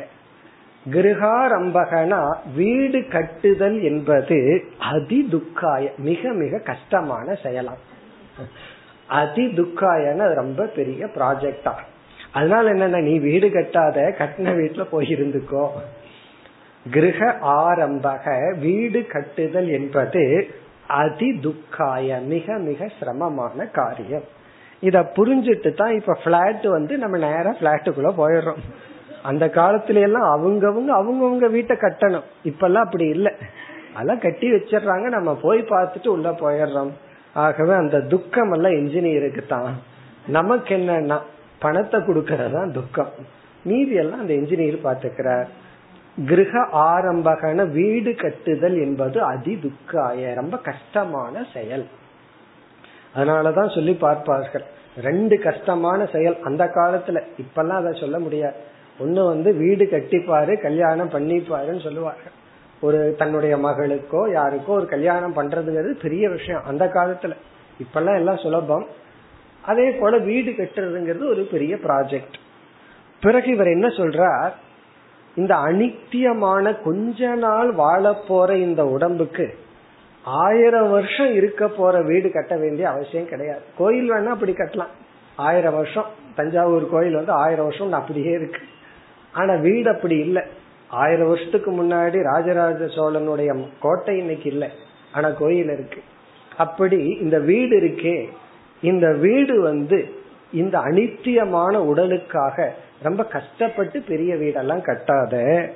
கிருகாரம்பகனா 0.85 2.19
வீடு 2.55 3.07
கட்டுதல் 3.07 3.81
என்பது 3.81 4.39
அதி 4.79 5.19
துக்காய 5.31 5.89
மிக 5.97 6.31
மிக 6.33 6.57
கஷ்டமான 6.57 7.35
செயலாம். 7.43 7.81
அதி 9.07 9.45
துக்காயன்னு 9.47 10.33
ரொம்ப 10.33 10.65
பெரிய 10.65 11.05
ப்ராஜெக்டா 11.05 11.73
அதனால 12.33 12.73
என்னன்னா 12.73 13.01
நீ 13.01 13.19
வீடு 13.19 13.47
கட்டாத 13.47 13.97
கட்டின 14.19 14.53
வீட்டுல 14.61 14.83
போயிருந்துக்கோ. 14.91 15.65
கிரக 16.91 17.37
ஆரம்பக 17.41 18.25
வீடு 18.59 19.05
கட்டுதல் 19.07 19.69
என்பது 19.69 20.23
அதி 20.89 21.39
துக்காய 21.43 22.25
மிக 22.25 22.57
மிக 22.57 22.89
சிரமமான 22.99 23.65
காரியம். 23.65 24.23
இத 24.81 25.11
புரிஞ்சிட்டு 25.15 25.73
தான் 25.73 25.93
இப்ப 25.93 26.17
பிளாட் 26.23 26.65
வந்து 26.67 26.97
நம்ம 26.97 27.17
நேரம் 27.17 27.57
பிளாட்டுக்குள்ள 27.61 28.11
போயிடுறோம். 28.17 28.61
அந்த 29.23 29.45
காலத்துல 29.45 30.01
எல்லாம் 30.01 30.27
அவங்கவுங்க 30.35 30.91
அவங்கவுங்க 30.99 31.49
வீட்டை 31.49 31.77
கட்டணும். 31.77 32.27
இப்பெல்லாம் 32.43 32.85
அப்படி 32.85 33.07
இல்லை. 33.07 33.31
அதெல்லாம் 33.93 34.19
கட்டி 34.19 34.51
வச்சிடுறாங்க. 34.51 35.07
நம்ம 35.09 35.35
போய் 35.35 35.61
பார்த்துட்டு 35.61 36.07
உள்ள 36.07 36.29
போயிடுறோம். 36.29 36.91
ஆகவே 37.33 37.73
அந்த 37.73 37.99
துக்கம் 37.99 38.51
எல்லாம் 38.51 38.71
இன்ஜினியருக்கு 38.71 39.45
தான். 39.47 39.75
நமக்கு 40.27 40.77
என்னன்னா 40.77 41.19
பணத்தை 41.59 41.99
கொடுக்கறதுதான் 41.99 42.71
துக்கம். 42.71 43.09
மீதி 43.63 43.95
எல்லாம் 43.95 44.19
அந்த 44.19 44.33
இன்ஜினியர் 44.33 44.83
பாத்துக்கிறார் 44.83 45.47
கிரக 46.27 46.67
ஆரம்பகன 46.73 47.71
வீடு 47.71 48.15
கட்டுதல் 48.15 48.75
என்பது 48.75 49.23
அதி 49.23 49.59
துக்காய 49.61 50.33
ரொம்ப 50.33 50.57
கஷ்டமான 50.57 51.45
செயல். 51.53 51.85
அதனாலதான் 53.15 53.75
சொல்லி 53.75 53.93
பார்ப்பார்கள். 53.93 54.63
ரெண்டு 55.01 55.39
கஷ்டமான 55.39 56.05
செயல் 56.05 56.39
அந்த 56.41 56.65
காலத்துல. 56.65 57.23
இப்பெல்லாம் 57.37 57.77
அதை 57.81 57.99
சொல்ல 57.99 58.19
முடியாது. 58.19 58.55
ஒண்ணு 58.99 59.25
வந்து 59.27 59.53
வீடு 59.53 59.85
கட்டிப்பாரு 59.85 60.61
கல்யாணம் 60.61 61.09
பண்ணிப்பாருன்னு 61.09 61.83
சொல்லுவார்கள். 61.83 62.31
ஒரு 62.81 63.15
தன்னுடைய 63.17 63.57
மகளுக்கோ 63.57 64.31
யாருக்கோ 64.33 64.67
ஒரு 64.67 64.85
கல்யாணம் 64.85 65.35
பண்றதுங்கிறது 65.35 66.01
பெரிய 66.01 66.29
விஷயம் 66.29 66.65
அந்த 66.65 66.85
காலத்துல. 66.85 67.35
இப்பெல்லாம் 67.83 68.15
எல்லாம் 68.15 68.37
சுலபம். 68.37 68.87
அதே 69.61 69.91
போல 69.91 70.17
வீடு 70.17 70.51
கட்டுறதுங்கிறது 70.51 71.29
ஒரு 71.29 71.47
பெரிய 71.51 71.75
ப்ராஜெக்ட் 71.75 72.33
பிறகு 73.21 73.51
இவர் 73.51 73.67
என்ன 73.67 73.87
சொல்றார்? 73.87 74.51
இந்த 75.35 75.55
அனித்தியமான 75.55 76.81
கொஞ்ச 76.83 77.35
நாள் 77.35 77.73
வாழப்போற 77.75 78.55
இந்த 78.55 78.85
உடம்புக்கு 78.85 79.53
ஆயிரம் 80.23 80.89
வருஷம் 80.89 81.33
இருக்க 81.33 81.67
போற 81.67 82.01
வீடு 82.01 82.31
கட்ட 82.31 82.57
வேண்டிய 82.57 82.89
அவசியம் 82.89 83.27
கிடையாது. 83.27 83.61
கோயில் 83.77 84.11
வேணா 84.11 84.25
அப்படி 84.25 84.51
கட்டலாம். 84.51 84.95
ஆயிரம் 85.35 85.75
வருஷம். 85.75 86.05
தஞ்சாவூர் 86.35 86.89
கோயில் 86.89 87.15
வந்து 87.15 87.31
ஆயிரம் 87.31 87.65
வருஷம் 87.65 87.91
அப்படியே 87.91 88.31
இருக்கு. 88.31 88.61
ஆனா 89.33 89.53
வீடு 89.53 89.91
அப்படி 89.91 90.17
இல்லை. 90.17 90.43
ஆயிரம் 90.87 91.27
வருஷத்துக்கு 91.27 91.71
முன்னாடி 91.71 92.23
ராஜராஜ 92.23 92.85
சோழனுடைய 92.85 93.67
கோட்டை 93.79 94.17
இன்னைக்கு 94.17 94.49
இல்லை. 94.49 94.69
ஆனா 95.13 95.29
கோயில் 95.29 95.69
இருக்கு. 95.69 96.01
அப்படி 96.57 97.17
இந்த 97.21 97.39
வீடு 97.39 97.79
இருக்கே. 97.79 98.27
இந்த 98.81 99.13
வீடு 99.13 99.61
வந்து 99.61 100.18
இந்த 100.51 100.79
அனித்தியமான 100.79 101.75
உடலுக்காக 101.75 102.73
ரொம்ப 103.01 103.23
கஷ்டப்பட்டு 103.23 104.01
பெரிய 104.01 104.35
வீடெல்லாம் 104.35 104.83
கட்டாத 104.83 105.67